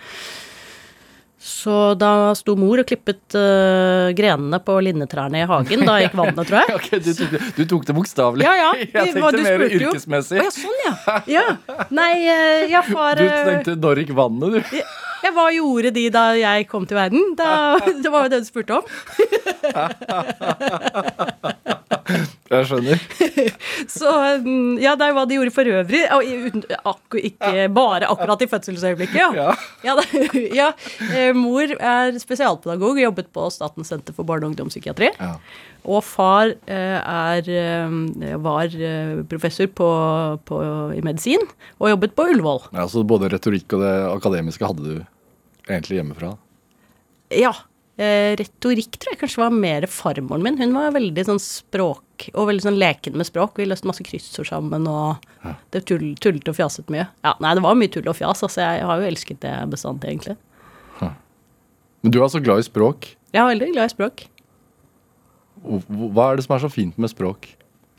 Så 1.43 1.77
da 1.99 2.31
sto 2.39 2.55
mor 2.55 2.79
og 2.79 2.87
klippet 2.87 3.35
uh, 3.35 4.13
grenene 4.15 4.61
på 4.63 4.77
linnetrærne 4.87 5.41
i 5.43 5.47
hagen. 5.51 5.83
Da 5.89 5.97
gikk 6.05 6.15
vannet, 6.21 6.47
tror 6.47 6.61
jeg. 6.61 6.75
okay, 6.79 7.03
du, 7.03 7.11
tok, 7.19 7.35
du 7.57 7.63
tok 7.75 7.87
det 7.89 7.97
bokstavelig. 7.97 8.47
Ja, 8.47 8.53
ja. 8.61 8.71
Jeg 9.03 9.17
tenkte 9.17 9.33
du 9.35 9.43
mer 9.43 9.65
yrkesmessig. 9.67 10.39
Å 10.39 10.47
ja, 10.47 10.53
sånn, 10.55 10.79
ja. 10.87 10.93
ja. 11.35 11.47
Nei, 11.91 12.13
eh, 12.31 12.71
ja, 12.71 12.85
far 12.87 13.19
Du 13.19 13.27
eh, 13.27 13.41
tenkte 13.49 13.75
når 13.75 14.05
gikk 14.05 14.15
vannet, 14.19 14.55
du. 14.55 14.83
Ja, 15.23 15.31
hva 15.35 15.49
gjorde 15.55 15.91
de 15.95 16.09
da 16.15 16.23
jeg 16.35 16.67
kom 16.71 16.87
til 16.87 16.99
verden? 16.99 17.35
Da, 17.39 17.79
det 18.05 18.11
var 18.11 18.27
jo 18.27 18.33
det 18.37 18.43
du 18.43 18.49
spurte 18.49 18.79
om. 18.79 18.85
Jeg 22.53 22.67
skjønner. 22.69 23.01
Så 23.97 24.11
mm, 24.45 24.77
ja, 24.83 24.93
det 24.99 25.07
er 25.09 25.15
hva 25.17 25.25
de 25.29 25.37
gjorde 25.39 25.53
for 25.55 25.69
øvrig. 25.71 26.03
uten- 26.11 26.65
akku- 26.89 27.23
ikke 27.31 27.67
bare 27.73 28.09
akkurat 28.11 28.43
i 28.45 28.49
fødselsøyeblikket, 28.51 29.19
ja. 29.21 29.31
Ja. 29.33 29.55
Ja, 29.87 29.97
ja. 30.55 30.69
eh, 31.13 31.33
Mor 31.37 31.63
er 31.79 32.19
spesialpedagog, 32.23 33.01
jobbet 33.01 33.31
på 33.35 33.47
Statens 33.55 33.89
senter 33.93 34.13
for 34.17 34.25
barne- 34.29 34.45
og 34.47 34.53
ungdomspsykiatri. 34.53 35.13
Ja. 35.19 35.37
Og 35.83 36.05
far 36.07 36.53
eh, 36.71 36.99
er, 37.01 37.49
eh, 37.49 38.37
var 38.45 38.77
professor 39.31 39.67
på, 39.67 39.89
på, 40.47 40.61
i 40.95 41.01
medisin 41.03 41.43
og 41.81 41.89
jobbet 41.95 42.15
på 42.19 42.29
Ullevål. 42.31 42.69
Ja, 42.77 42.85
så 42.91 43.03
både 43.07 43.33
retorikk 43.33 43.73
og 43.79 43.83
det 43.87 43.95
akademiske 44.13 44.69
hadde 44.69 44.85
du 44.87 45.03
egentlig 45.71 45.99
hjemmefra? 46.03 46.35
Ja. 47.35 47.55
Eh, 48.01 48.33
retorikk 48.41 48.97
tror 48.97 49.13
jeg 49.13 49.21
kanskje 49.21 49.43
var 49.43 49.53
mer 49.53 49.85
farmoren 49.91 50.43
min. 50.47 50.57
Hun 50.57 50.73
var 50.73 50.95
veldig 50.95 51.25
sånn 51.29 51.41
språk, 51.43 52.29
og 52.33 52.49
veldig 52.49 52.65
sånn 52.65 52.79
leken 52.81 53.19
med 53.21 53.29
språk. 53.29 53.59
Vi 53.61 53.67
løste 53.69 53.89
masse 53.91 54.05
kryssord 54.07 54.49
sammen, 54.49 54.87
og 54.89 55.21
det 55.75 55.85
tull, 55.91 56.15
tullet 56.23 56.49
og 56.49 56.57
fjaset 56.57 56.89
mye. 56.93 57.05
Ja, 57.27 57.35
nei, 57.45 57.53
det 57.59 57.65
var 57.67 57.77
mye 57.77 57.93
tull 57.93 58.09
og 58.09 58.17
fjas, 58.17 58.41
altså. 58.47 58.65
Jeg 58.65 58.87
har 58.89 59.03
jo 59.03 59.11
elsket 59.11 59.43
det 59.45 59.53
bestandig, 59.73 60.09
egentlig. 60.15 60.39
Men 62.03 62.11
du 62.11 62.19
er 62.19 62.25
altså 62.27 62.41
glad 62.43 62.59
i 62.59 62.67
språk. 62.67 63.13
Jeg 63.31 63.39
er 63.39 63.47
veldig 63.53 63.69
glad 63.77 63.87
i 63.87 63.93
språk. 63.93 64.25
Hva 65.63 66.33
er 66.33 66.41
det 66.41 66.45
som 66.49 66.57
er 66.57 66.65
så 66.65 66.71
fint 66.73 66.97
med 66.99 67.13
språk? 67.13 67.47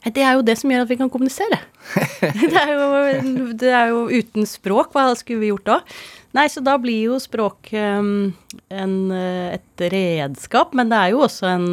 Det 0.03 0.23
er 0.25 0.33
jo 0.35 0.43
det 0.43 0.57
som 0.59 0.71
gjør 0.73 0.83
at 0.83 0.89
vi 0.91 0.97
kan 0.99 1.09
kommunisere. 1.11 1.59
det, 2.51 2.59
er 2.59 2.73
jo, 2.73 3.45
det 3.55 3.71
er 3.71 3.93
jo 3.93 4.01
uten 4.11 4.47
språk, 4.49 4.91
hva 4.95 5.13
skulle 5.15 5.39
vi 5.45 5.51
gjort 5.53 5.67
da? 5.69 5.77
Nei, 6.35 6.47
så 6.51 6.63
da 6.65 6.73
blir 6.81 7.11
jo 7.13 7.19
språk 7.21 7.69
um, 7.77 8.33
en, 8.73 8.95
et 9.13 9.83
redskap, 9.93 10.73
men 10.75 10.89
det 10.91 10.97
er 10.99 11.13
jo 11.13 11.21
også 11.27 11.47
en 11.51 11.67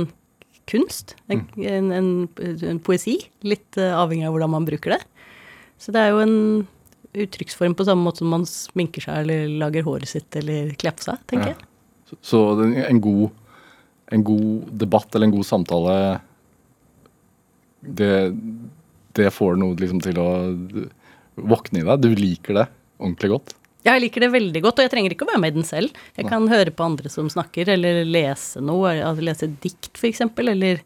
kunst. 0.70 1.16
En, 1.33 1.43
en, 1.59 1.89
en, 1.97 2.11
en 2.70 2.78
poesi. 2.87 3.16
Litt 3.43 3.78
eh, 3.81 3.91
avhengig 3.97 4.28
av 4.28 4.37
hvordan 4.37 4.53
man 4.53 4.68
bruker 4.68 4.95
det. 4.95 5.01
Så 5.81 5.91
det 5.97 6.05
er 6.05 6.12
jo 6.12 6.20
en 6.22 6.37
uttrykksform 7.11 7.74
på 7.74 7.87
samme 7.89 8.05
måte 8.07 8.22
som 8.22 8.31
man 8.31 8.45
sminker 8.47 9.03
seg 9.03 9.24
eller 9.24 9.49
lager 9.64 9.83
håret 9.89 10.07
sitt 10.12 10.37
eller 10.39 10.70
kler 10.78 10.95
på 10.95 11.09
seg, 11.09 11.24
tenker 11.26 11.51
Ja. 11.51 11.57
jeg. 11.57 11.66
Så, 12.11 12.18
så 12.26 12.39
en, 12.62 13.01
god, 13.03 13.31
en 14.14 14.22
god 14.26 14.70
debatt 14.85 15.14
eller 15.14 15.26
en 15.31 15.35
god 15.35 15.47
samtale 15.49 15.97
det, 17.81 18.14
det 19.16 19.31
får 19.35 19.57
noe 19.61 19.78
liksom 19.81 20.03
til 20.05 20.20
å 20.20 20.28
våkne 21.41 21.83
i 21.83 21.87
deg. 21.87 22.05
Du 22.05 22.11
liker 22.18 22.61
det 22.61 22.66
ordentlig 23.01 23.33
godt. 23.35 23.55
Ja, 23.81 23.95
jeg 23.95 24.05
liker 24.05 24.26
det 24.26 24.35
veldig 24.35 24.61
godt, 24.61 24.81
og 24.81 24.85
jeg 24.85 24.93
trenger 24.93 25.14
ikke 25.14 25.24
å 25.24 25.31
være 25.31 25.41
med 25.41 25.55
i 25.55 25.57
den 25.57 25.66
selv. 25.68 26.01
Jeg 26.18 26.28
kan 26.28 26.49
høre 26.53 26.72
på 26.76 26.85
andre 26.85 27.09
som 27.12 27.31
snakker, 27.33 27.70
eller 27.72 28.03
lese 28.05 28.61
noe, 28.61 28.93
altså 28.99 29.24
lese 29.24 29.49
dikt 29.62 29.97
f.eks., 29.97 30.20
eller 30.37 30.83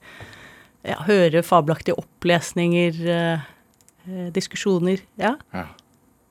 ja, 0.87 1.01
høre 1.09 1.43
fabelaktige 1.43 1.99
opplesninger, 1.99 3.01
eh, 3.11 3.49
eh, 4.07 4.29
diskusjoner. 4.37 5.03
Ja. 5.19 5.35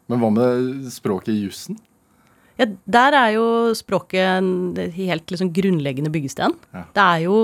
Men 0.07 0.23
hva 0.23 0.31
med 0.31 0.87
språket 0.93 1.33
i 1.35 1.41
jussen? 1.41 1.81
ja, 2.59 2.67
der 2.85 3.17
er 3.17 3.29
jo 3.35 3.45
språket 3.77 4.21
en 4.37 4.77
helt 4.95 5.31
liksom 5.33 5.51
grunnleggende 5.55 6.11
byggesten. 6.13 6.55
Ja. 6.73 6.85
Det 6.93 7.03
er 7.03 7.23
jo 7.25 7.37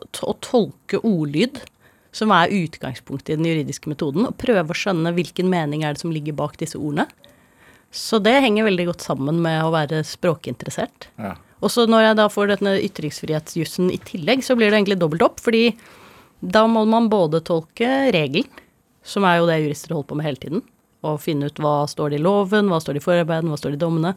å 0.00 0.34
tolke 0.44 1.00
ordlyd 1.00 1.62
som 2.16 2.32
er 2.34 2.52
utgangspunktet 2.54 3.34
i 3.34 3.38
den 3.38 3.48
juridiske 3.48 3.90
metoden, 3.90 4.26
og 4.28 4.38
prøve 4.40 4.72
å 4.72 4.76
skjønne 4.76 5.12
hvilken 5.16 5.50
mening 5.50 5.84
er 5.84 5.94
det 5.94 6.02
som 6.02 6.14
ligger 6.14 6.36
bak 6.38 6.56
disse 6.60 6.78
ordene. 6.78 7.06
Så 7.90 8.20
det 8.22 8.36
henger 8.42 8.68
veldig 8.68 8.90
godt 8.92 9.04
sammen 9.06 9.40
med 9.42 9.62
å 9.64 9.72
være 9.74 10.02
språkinteressert. 10.06 11.08
Ja. 11.18 11.34
Og 11.60 11.72
så 11.74 11.84
når 11.90 12.04
jeg 12.04 12.18
da 12.20 12.26
får 12.32 12.52
denne 12.54 12.76
ytringsfrihetsjussen 12.86 13.90
i 13.92 13.98
tillegg, 14.06 14.44
så 14.46 14.56
blir 14.56 14.70
det 14.70 14.80
egentlig 14.80 15.00
dobbelt 15.00 15.26
opp, 15.26 15.42
fordi 15.42 15.74
da 16.40 16.64
må 16.70 16.86
man 16.88 17.10
både 17.12 17.42
tolke 17.44 17.88
regelen, 18.14 18.48
som 19.04 19.24
er 19.24 19.40
jo 19.40 19.48
det 19.48 19.58
jurister 19.62 19.94
holder 19.94 20.08
på 20.08 20.18
med 20.18 20.28
hele 20.28 20.40
tiden, 20.40 20.62
og 21.06 21.20
finne 21.24 21.48
ut 21.48 21.60
hva 21.60 21.82
står 21.88 22.12
det 22.12 22.20
i 22.20 22.24
loven, 22.24 22.70
hva 22.70 22.80
står 22.80 22.96
det 22.96 23.02
i 23.02 23.04
forarbeiden, 23.04 23.50
hva 23.52 23.58
står 23.60 23.74
det 23.74 23.80
i 23.80 23.84
dommene, 23.84 24.14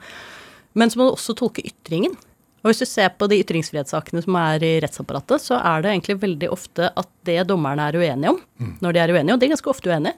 men 0.80 0.92
så 0.92 1.00
må 1.00 1.08
du 1.08 1.16
også 1.16 1.36
tolke 1.38 1.64
ytringen. 1.66 2.16
Og 2.64 2.72
hvis 2.72 2.80
du 2.80 2.88
ser 2.88 3.10
på 3.20 3.28
de 3.28 3.42
ytringsfrihetssakene 3.44 4.22
som 4.24 4.38
er 4.40 4.64
i 4.64 4.74
rettsapparatet, 4.80 5.44
så 5.44 5.58
er 5.60 5.84
det 5.84 5.92
egentlig 5.92 6.16
veldig 6.22 6.50
ofte 6.56 6.88
at 6.96 7.10
det 7.28 7.42
dommerne 7.50 7.90
er 7.92 7.98
uenige 8.00 8.32
om, 8.32 8.40
når 8.80 8.96
de 8.96 9.02
er 9.04 9.12
uenige, 9.12 9.34
og 9.36 9.40
de 9.42 9.48
er 9.50 9.52
ganske 9.56 9.72
ofte 9.74 9.92
uenige, 9.92 10.16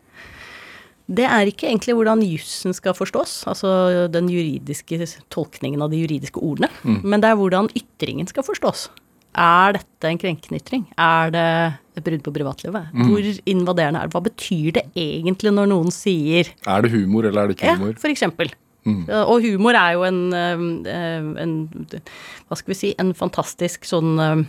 det 1.05 1.25
er 1.29 1.45
ikke 1.49 1.67
egentlig 1.69 1.93
hvordan 1.93 2.21
jussen 2.25 2.73
skal 2.73 2.93
forstås, 2.97 3.43
altså 3.49 4.07
den 4.09 4.29
juridiske 4.29 4.97
tolkningen 5.33 5.81
av 5.85 5.91
de 5.93 5.99
juridiske 6.01 6.41
ordene, 6.41 6.69
men 7.05 7.21
det 7.21 7.29
er 7.29 7.37
hvordan 7.37 7.69
ytringen 7.77 8.29
skal 8.29 8.45
forstås. 8.45 8.87
Er 9.35 9.75
dette 9.75 10.07
en 10.07 10.17
krenkende 10.21 10.61
ytring? 10.61 10.85
Er 10.97 11.29
det 11.33 11.47
et 11.99 12.05
brudd 12.05 12.23
på 12.23 12.31
privatlivet? 12.37 12.87
Hvor 12.95 13.25
invaderende 13.51 13.99
er 13.99 14.07
det? 14.07 14.13
Hva 14.15 14.21
betyr 14.29 14.69
det 14.77 14.85
egentlig 14.95 15.51
når 15.51 15.67
noen 15.73 15.91
sier 15.91 16.53
Er 16.65 16.81
det 16.85 16.93
humor, 16.93 17.25
eller 17.27 17.41
er 17.43 17.47
det 17.51 17.57
ikke 17.57 17.73
humor? 17.75 17.91
ja, 17.91 17.99
for 17.99 18.13
eksempel. 18.13 18.53
Ja, 18.85 19.23
Og 19.25 19.41
humor 19.41 19.73
er 19.73 19.95
jo 19.97 20.03
en, 20.05 20.19
eh, 20.33 21.41
en 21.41 21.53
Hva 22.45 22.57
skal 22.57 22.69
vi 22.69 22.77
si 22.77 22.91
En 23.01 23.15
fantastisk 23.17 23.87
sånn 23.89 24.19
eh, 24.21 24.43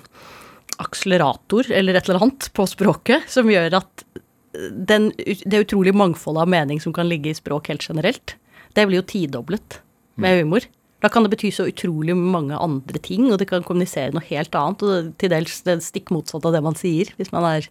akselerator 0.77 1.71
eller 1.73 1.97
et 1.97 2.05
eller 2.05 2.21
annet 2.21 2.51
på 2.53 2.67
språket 2.69 3.31
som 3.33 3.49
gjør 3.49 3.79
at 3.79 4.05
den, 4.53 5.07
det 5.17 5.63
utrolig 5.63 5.95
mangfoldet 5.97 6.43
av 6.45 6.51
mening 6.53 6.83
som 6.85 6.93
kan 6.93 7.09
ligge 7.09 7.31
i 7.31 7.37
språk 7.37 7.71
helt 7.71 7.87
generelt, 7.87 8.35
det 8.77 8.85
blir 8.85 9.01
jo 9.01 9.07
tidoblet 9.09 9.79
med 10.21 10.43
humor. 10.43 10.67
Da 11.01 11.09
kan 11.13 11.25
det 11.25 11.33
bety 11.33 11.49
så 11.53 11.65
utrolig 11.69 12.17
mange 12.17 12.57
andre 12.61 13.01
ting, 13.01 13.31
og 13.31 13.41
det 13.41 13.49
kan 13.49 13.65
kommunisere 13.65 14.13
noe 14.17 14.25
helt 14.29 14.53
annet, 14.57 14.85
og 14.85 15.11
til 15.21 15.33
dels 15.33 15.63
det 15.65 15.79
stikk 15.85 16.13
motsatt 16.13 16.45
av 16.49 16.57
det 16.57 16.63
man 16.65 16.77
sier, 16.77 17.09
hvis 17.17 17.33
man 17.33 17.49
er 17.49 17.69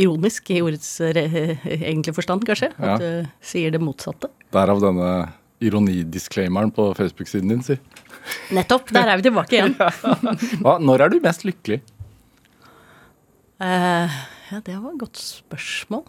ironisk 0.00 0.48
i 0.52 0.60
ordets 0.64 0.88
egentlige 1.04 2.16
forstand, 2.16 2.44
kanskje. 2.48 2.72
Ja. 2.78 2.96
At 2.96 3.04
du 3.04 3.44
sier 3.44 3.72
det 3.72 3.80
motsatte. 3.84 4.32
Derav 4.56 4.80
denne 4.84 5.12
ironidisclaimeren 5.62 6.72
på 6.74 6.88
Facebook-siden 6.98 7.52
din, 7.52 7.62
si. 7.66 7.78
Nettopp. 8.54 8.90
Der 8.94 9.10
er 9.10 9.20
vi 9.20 9.26
tilbake 9.26 9.58
igjen. 9.58 9.76
Hva, 10.62 10.76
når 10.82 11.06
er 11.06 11.12
du 11.12 11.20
mest 11.24 11.46
lykkelig? 11.46 11.80
Uh, 13.62 14.10
ja, 14.50 14.58
det 14.58 14.74
var 14.76 14.90
et 14.92 15.00
godt 15.02 15.22
spørsmål. 15.22 16.04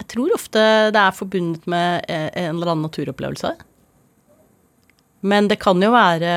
Jeg 0.00 0.10
tror 0.12 0.34
ofte 0.36 0.64
det 0.92 1.00
er 1.00 1.16
forbundet 1.16 1.68
med 1.70 2.04
eh, 2.12 2.28
en 2.42 2.56
eller 2.56 2.74
annen 2.74 2.84
naturopplevelse. 2.88 3.54
Men 5.24 5.48
det 5.48 5.56
kan 5.62 5.80
jo 5.80 5.88
være 5.94 6.32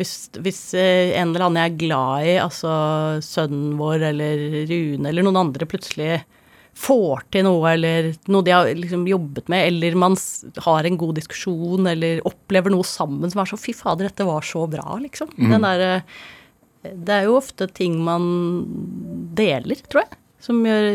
hvis, 0.00 0.14
hvis 0.42 0.60
eh, 0.78 1.12
en 1.14 1.30
eller 1.30 1.46
annen 1.46 1.60
jeg 1.60 1.72
er 1.72 1.82
glad 1.82 2.26
i, 2.26 2.32
altså 2.42 2.70
sønnen 3.22 3.76
vår 3.78 4.08
eller 4.10 4.40
Rune 4.70 5.10
eller 5.10 5.26
noen 5.26 5.42
andre, 5.44 5.68
plutselig 5.70 6.24
får 6.74 7.24
til 7.34 7.46
noe, 7.46 7.64
eller 7.70 8.12
noe 8.30 8.44
de 8.44 8.52
har 8.54 8.68
liksom 8.74 9.06
jobbet 9.08 9.50
med, 9.52 9.68
eller 9.68 9.96
man 9.98 10.16
har 10.66 10.86
en 10.86 10.98
god 11.00 11.14
diskusjon, 11.20 11.86
eller 11.90 12.22
opplever 12.26 12.74
noe 12.74 12.86
sammen 12.86 13.30
som 13.30 13.42
er 13.42 13.50
så 13.50 13.58
Fy 13.60 13.74
fader, 13.76 14.10
dette 14.10 14.26
var 14.26 14.44
så 14.46 14.66
bra, 14.70 14.98
liksom. 15.02 15.30
Den 15.38 15.64
Der, 15.64 16.02
det 16.84 17.14
er 17.14 17.28
jo 17.28 17.38
ofte 17.38 17.68
ting 17.72 17.96
man 18.04 18.26
deler, 19.38 19.78
tror 19.88 20.04
jeg, 20.04 20.18
som 20.44 20.58
gjør, 20.66 20.88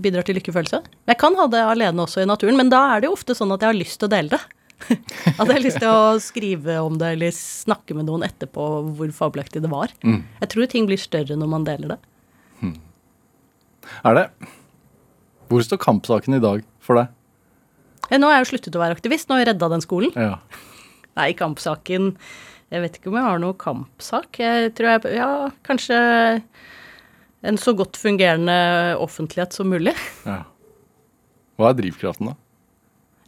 bidrar 0.00 0.24
til 0.24 0.38
lykkefølelse. 0.38 0.80
Jeg 1.10 1.20
kan 1.20 1.36
ha 1.36 1.48
det 1.52 1.60
alene 1.60 2.06
også 2.06 2.22
i 2.22 2.30
naturen, 2.30 2.56
men 2.56 2.72
da 2.72 2.80
er 2.94 3.02
det 3.02 3.10
jo 3.10 3.18
ofte 3.18 3.36
sånn 3.36 3.52
at 3.52 3.60
jeg 3.60 3.74
har 3.74 3.82
lyst 3.82 4.00
til 4.00 4.08
å 4.08 4.14
dele 4.14 4.38
det. 4.38 4.42
at 4.90 5.44
jeg 5.44 5.52
har 5.52 5.62
lyst 5.62 5.80
til 5.80 5.90
å 5.90 6.16
skrive 6.20 6.78
om 6.82 6.96
det 7.00 7.12
eller 7.14 7.34
snakke 7.36 7.94
med 7.96 8.08
noen 8.08 8.24
etterpå 8.26 8.64
hvor 8.96 9.12
fabelaktig 9.16 9.62
det 9.64 9.70
var. 9.72 9.92
Jeg 10.40 10.50
tror 10.54 10.70
ting 10.70 10.88
blir 10.88 11.00
større 11.00 11.36
når 11.38 11.50
man 11.50 11.66
deler 11.68 11.94
det. 11.94 12.00
Er 14.04 14.16
det 14.16 14.26
Hvor 15.54 15.62
står 15.62 15.78
kampsaken 15.84 16.34
i 16.34 16.42
dag 16.42 16.64
for 16.82 16.98
deg? 16.98 17.12
Ja, 18.10 18.18
Nå 18.18 18.26
har 18.28 18.40
jeg 18.40 18.44
jo 18.46 18.50
sluttet 18.56 18.74
å 18.76 18.82
være 18.82 18.96
aktivist, 18.98 19.28
nå 19.30 19.36
har 19.38 19.44
jeg 19.44 19.52
redda 19.54 19.68
den 19.72 19.84
skolen. 19.84 20.10
Ja. 20.18 20.40
Nei, 21.18 21.30
kampsaken 21.38 22.16
Jeg 22.74 22.82
vet 22.82 22.96
ikke 22.98 23.12
om 23.12 23.16
jeg 23.20 23.26
har 23.28 23.38
noe 23.38 23.54
kampsak. 23.60 24.40
Jeg 24.42 24.72
tror 24.74 24.96
jeg 24.96 25.14
Ja, 25.20 25.28
kanskje 25.66 25.98
en 27.44 27.58
så 27.60 27.74
godt 27.76 27.98
fungerende 28.00 28.54
offentlighet 28.98 29.52
som 29.54 29.68
mulig. 29.70 29.92
ja. 30.26 30.40
Hva 31.60 31.70
er 31.70 31.76
drivkraften, 31.78 32.32
da? 32.32 32.38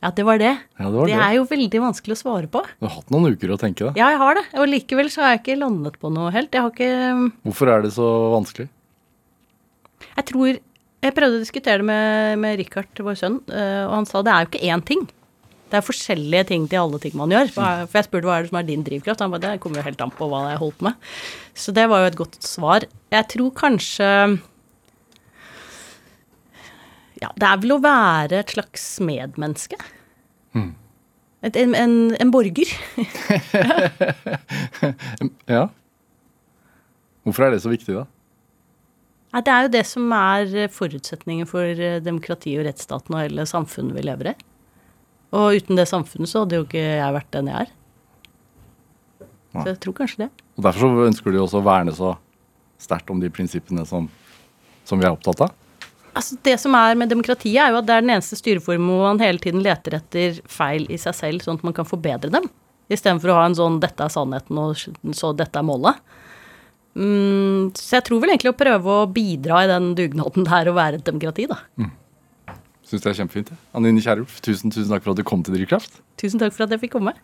Ja, 0.03 0.11
det 0.13 0.25
var 0.29 0.39
det. 0.41 0.51
Ja, 0.81 0.89
det 0.91 0.99
var 0.99 1.07
Det 1.09 1.15
det. 1.17 1.23
er 1.25 1.35
jo 1.39 1.45
veldig 1.49 1.81
vanskelig 1.83 2.17
å 2.17 2.21
svare 2.21 2.49
på. 2.53 2.61
Du 2.81 2.87
har 2.89 2.95
hatt 2.99 3.13
noen 3.15 3.33
uker 3.37 3.53
å 3.55 3.59
tenke 3.61 3.87
deg. 3.89 4.01
Ja, 4.01 4.11
jeg 4.13 4.21
har 4.21 4.37
det. 4.39 4.45
Og 4.61 4.67
likevel 4.73 5.09
så 5.13 5.23
har 5.25 5.35
jeg 5.35 5.41
ikke 5.45 5.57
landet 5.63 5.97
på 6.03 6.11
noe 6.13 6.33
helt. 6.35 6.53
Jeg 6.53 6.65
har 6.67 6.73
ikke 6.75 7.31
Hvorfor 7.47 7.71
er 7.73 7.85
det 7.87 7.93
så 7.97 8.09
vanskelig? 8.35 8.67
Jeg 10.17 10.27
tror 10.33 10.59
Jeg 11.07 11.15
prøvde 11.17 11.39
å 11.39 11.43
diskutere 11.45 11.81
det 11.83 11.87
med, 11.89 12.41
med 12.43 12.59
Richard, 12.61 12.91
vår 13.07 13.19
sønn, 13.21 13.39
eh, 13.53 13.85
og 13.87 13.95
han 14.01 14.09
sa 14.11 14.23
det 14.27 14.33
er 14.35 14.45
jo 14.45 14.51
ikke 14.53 14.67
én 14.75 14.85
ting. 14.89 15.07
Det 15.71 15.81
er 15.81 15.87
forskjellige 15.87 16.45
ting 16.53 16.67
til 16.71 16.79
alle 16.79 16.99
ting 17.03 17.15
man 17.19 17.33
gjør. 17.35 17.49
Er- 17.59 17.87
For 17.91 17.99
jeg 17.99 18.07
spurte 18.07 18.29
hva 18.29 18.37
er 18.39 18.45
det 18.47 18.53
som 18.53 18.61
er 18.61 18.69
din 18.69 18.85
drivkraft. 18.87 19.23
Han 19.25 19.33
bare 19.35 19.43
det 19.49 19.57
kommer 19.63 19.81
jo 19.81 19.87
helt 19.89 20.05
an 20.05 20.13
på 20.15 20.29
hva 20.31 20.45
jeg 20.53 20.61
holdt 20.63 20.79
på 20.79 20.87
med. 20.87 21.09
Så 21.59 21.75
det 21.75 21.89
var 21.91 22.05
jo 22.05 22.11
et 22.13 22.19
godt 22.21 22.37
svar. 22.47 22.87
Jeg 23.15 23.27
tror 23.35 23.51
kanskje 23.59 24.11
Ja, 27.23 27.31
det 27.35 27.49
er 27.49 27.61
vel 27.63 27.73
å 27.79 27.83
være 27.83 28.43
et 28.45 28.53
slags 28.55 28.85
medmenneske. 29.01 29.79
Et, 31.47 31.57
en, 31.61 31.75
en, 31.79 31.93
en 32.21 32.31
borger. 32.33 32.71
Ja. 35.51 35.67
Hvorfor 37.27 37.47
er 37.47 37.55
det 37.55 37.63
så 37.65 37.71
viktig, 37.73 37.95
da? 37.97 38.05
Nei, 39.35 39.43
det 39.45 39.53
er 39.53 39.67
jo 39.67 39.73
det 39.75 39.85
som 39.89 40.13
er 40.17 40.69
forutsetningen 40.73 41.49
for 41.51 41.65
eh, 41.67 41.99
demokrati 42.05 42.55
og 42.61 42.69
rettsstaten 42.69 43.17
og 43.17 43.25
hele 43.25 43.47
samfunnet 43.49 43.97
vi 43.97 44.05
lever 44.07 44.33
i. 44.33 44.37
Og 45.37 45.59
uten 45.59 45.79
det 45.79 45.89
samfunnet 45.91 46.31
så 46.31 46.45
hadde 46.45 46.61
jo 46.61 46.67
ikke 46.67 46.85
jeg 46.85 47.17
vært 47.17 47.33
den 47.35 47.51
jeg 47.51 47.67
er. 47.67 47.75
Så 49.57 49.69
jeg 49.73 49.81
tror 49.83 49.97
kanskje 49.97 50.27
det. 50.27 50.31
Og 50.57 50.65
Derfor 50.65 50.85
så 50.85 51.07
ønsker 51.09 51.33
du 51.33 51.41
også 51.41 51.61
å 51.61 51.67
verne 51.67 51.95
så 51.97 52.15
sterkt 52.81 53.11
om 53.13 53.21
de 53.23 53.31
prinsippene 53.33 53.87
som, 53.89 54.09
som 54.85 55.01
vi 55.01 55.09
er 55.09 55.15
opptatt 55.15 55.47
av. 55.47 55.55
Altså 56.17 56.39
Det 56.45 56.55
som 56.61 56.77
er 56.79 56.97
med 56.97 57.11
demokratiet, 57.13 57.59
er 57.61 57.73
jo 57.73 57.81
at 57.81 57.89
det 57.89 57.97
er 57.97 58.05
den 58.05 58.15
eneste 58.15 58.39
styreformen 58.39 58.89
hvor 58.89 59.11
man 59.11 59.21
hele 59.21 59.41
tiden 59.43 59.65
leter 59.65 59.99
etter 59.99 60.39
feil 60.49 60.87
i 60.93 61.01
seg 61.01 61.17
selv, 61.17 61.45
sånn 61.45 61.61
at 61.61 61.67
man 61.67 61.77
kan 61.77 61.89
forbedre 61.89 62.33
dem. 62.33 62.49
Istedenfor 62.93 63.33
å 63.33 63.41
ha 63.41 63.49
en 63.49 63.59
sånn 63.59 63.81
'dette 63.83 64.05
er 64.05 64.13
sannheten', 64.15 64.61
og 64.63 65.17
så 65.17 65.33
'dette 65.35 65.59
er 65.59 65.67
målet'. 65.67 65.99
Mm, 66.97 67.75
så 67.77 67.99
jeg 67.99 68.07
tror 68.09 68.23
vel 68.23 68.33
egentlig 68.33 68.55
å 68.55 68.57
prøve 68.57 68.99
å 69.03 69.07
bidra 69.13 69.65
i 69.65 69.71
den 69.71 69.93
dugnaden 69.99 70.49
der 70.49 70.73
og 70.73 70.79
være 70.79 71.01
et 71.01 71.09
demokrati, 71.09 71.45
da. 71.51 71.61
Syns 72.87 73.03
det 73.03 73.11
er 73.11 73.17
kjempefint. 73.19 73.49
Ja. 73.51 73.57
Anine 73.81 74.03
Kierulf, 74.03 74.37
tusen, 74.47 74.71
tusen 74.71 74.93
takk 74.93 75.03
for 75.03 75.11
at 75.11 75.19
du 75.19 75.27
kom 75.27 75.41
til 75.43 75.57
Drivkraft. 75.57 75.99
Tusen 76.23 76.39
takk 76.39 76.55
for 76.55 76.65
at 76.65 76.73
jeg 76.73 76.85
fikk 76.85 76.93
komme. 76.95 77.17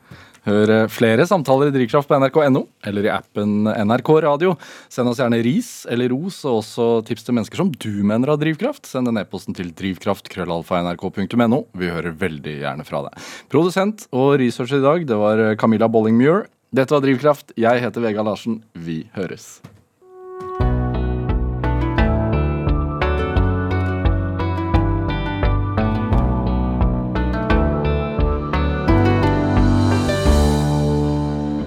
Hør 0.43 0.73
eh, 0.75 0.89
flere 0.91 1.23
samtaler 1.31 1.71
i 1.71 1.75
Drivkraft 1.77 2.11
på 2.11 2.19
nrk.no 2.19 2.65
eller 2.91 3.07
i 3.07 3.13
appen 3.15 3.69
NRK 3.71 4.11
Radio. 4.25 4.57
Send 4.91 5.13
oss 5.13 5.21
gjerne 5.23 5.39
ris 5.47 5.71
eller 5.87 6.11
ros, 6.11 6.41
og 6.51 6.65
også 6.65 6.89
tips 7.07 7.29
til 7.29 7.39
mennesker 7.39 7.63
som 7.63 7.71
du 7.71 8.03
mener 8.03 8.33
har 8.35 8.41
drivkraft. 8.43 8.91
Send 8.91 9.07
den 9.07 9.23
e-posten 9.23 9.55
til 9.55 9.71
drivkraft.krøllalfa.nrk.no. 9.79 11.63
Vi 11.79 11.93
hører 11.95 12.19
veldig 12.25 12.57
gjerne 12.65 12.89
fra 12.89 13.05
deg. 13.07 13.31
Produsent 13.55 14.09
og 14.11 14.35
researcher 14.43 14.83
i 14.83 14.87
dag, 14.89 15.07
det 15.13 15.21
var 15.23 15.45
eh, 15.47 15.55
Camilla 15.63 15.87
Bolling-Muir. 15.87 16.49
Dette 16.73 16.95
var 16.95 17.03
Drivkraft. 17.05 17.53
Jeg 17.61 17.83
heter 17.85 18.01
Vega 18.01 18.23
Larsen. 18.25 18.63
Vi 18.73 19.03
høres. 19.13 19.61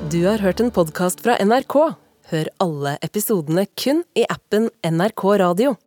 Du 0.10 0.26
har 0.26 0.42
hørt 0.42 0.64
en 0.64 0.74
podkast 0.74 1.22
fra 1.22 1.38
NRK. 1.38 1.78
Hør 2.34 2.50
alle 2.66 2.98
episodene 3.06 3.68
kun 3.78 4.02
i 4.18 4.26
appen 4.26 4.72
NRK 4.82 5.28
Radio. 5.44 5.78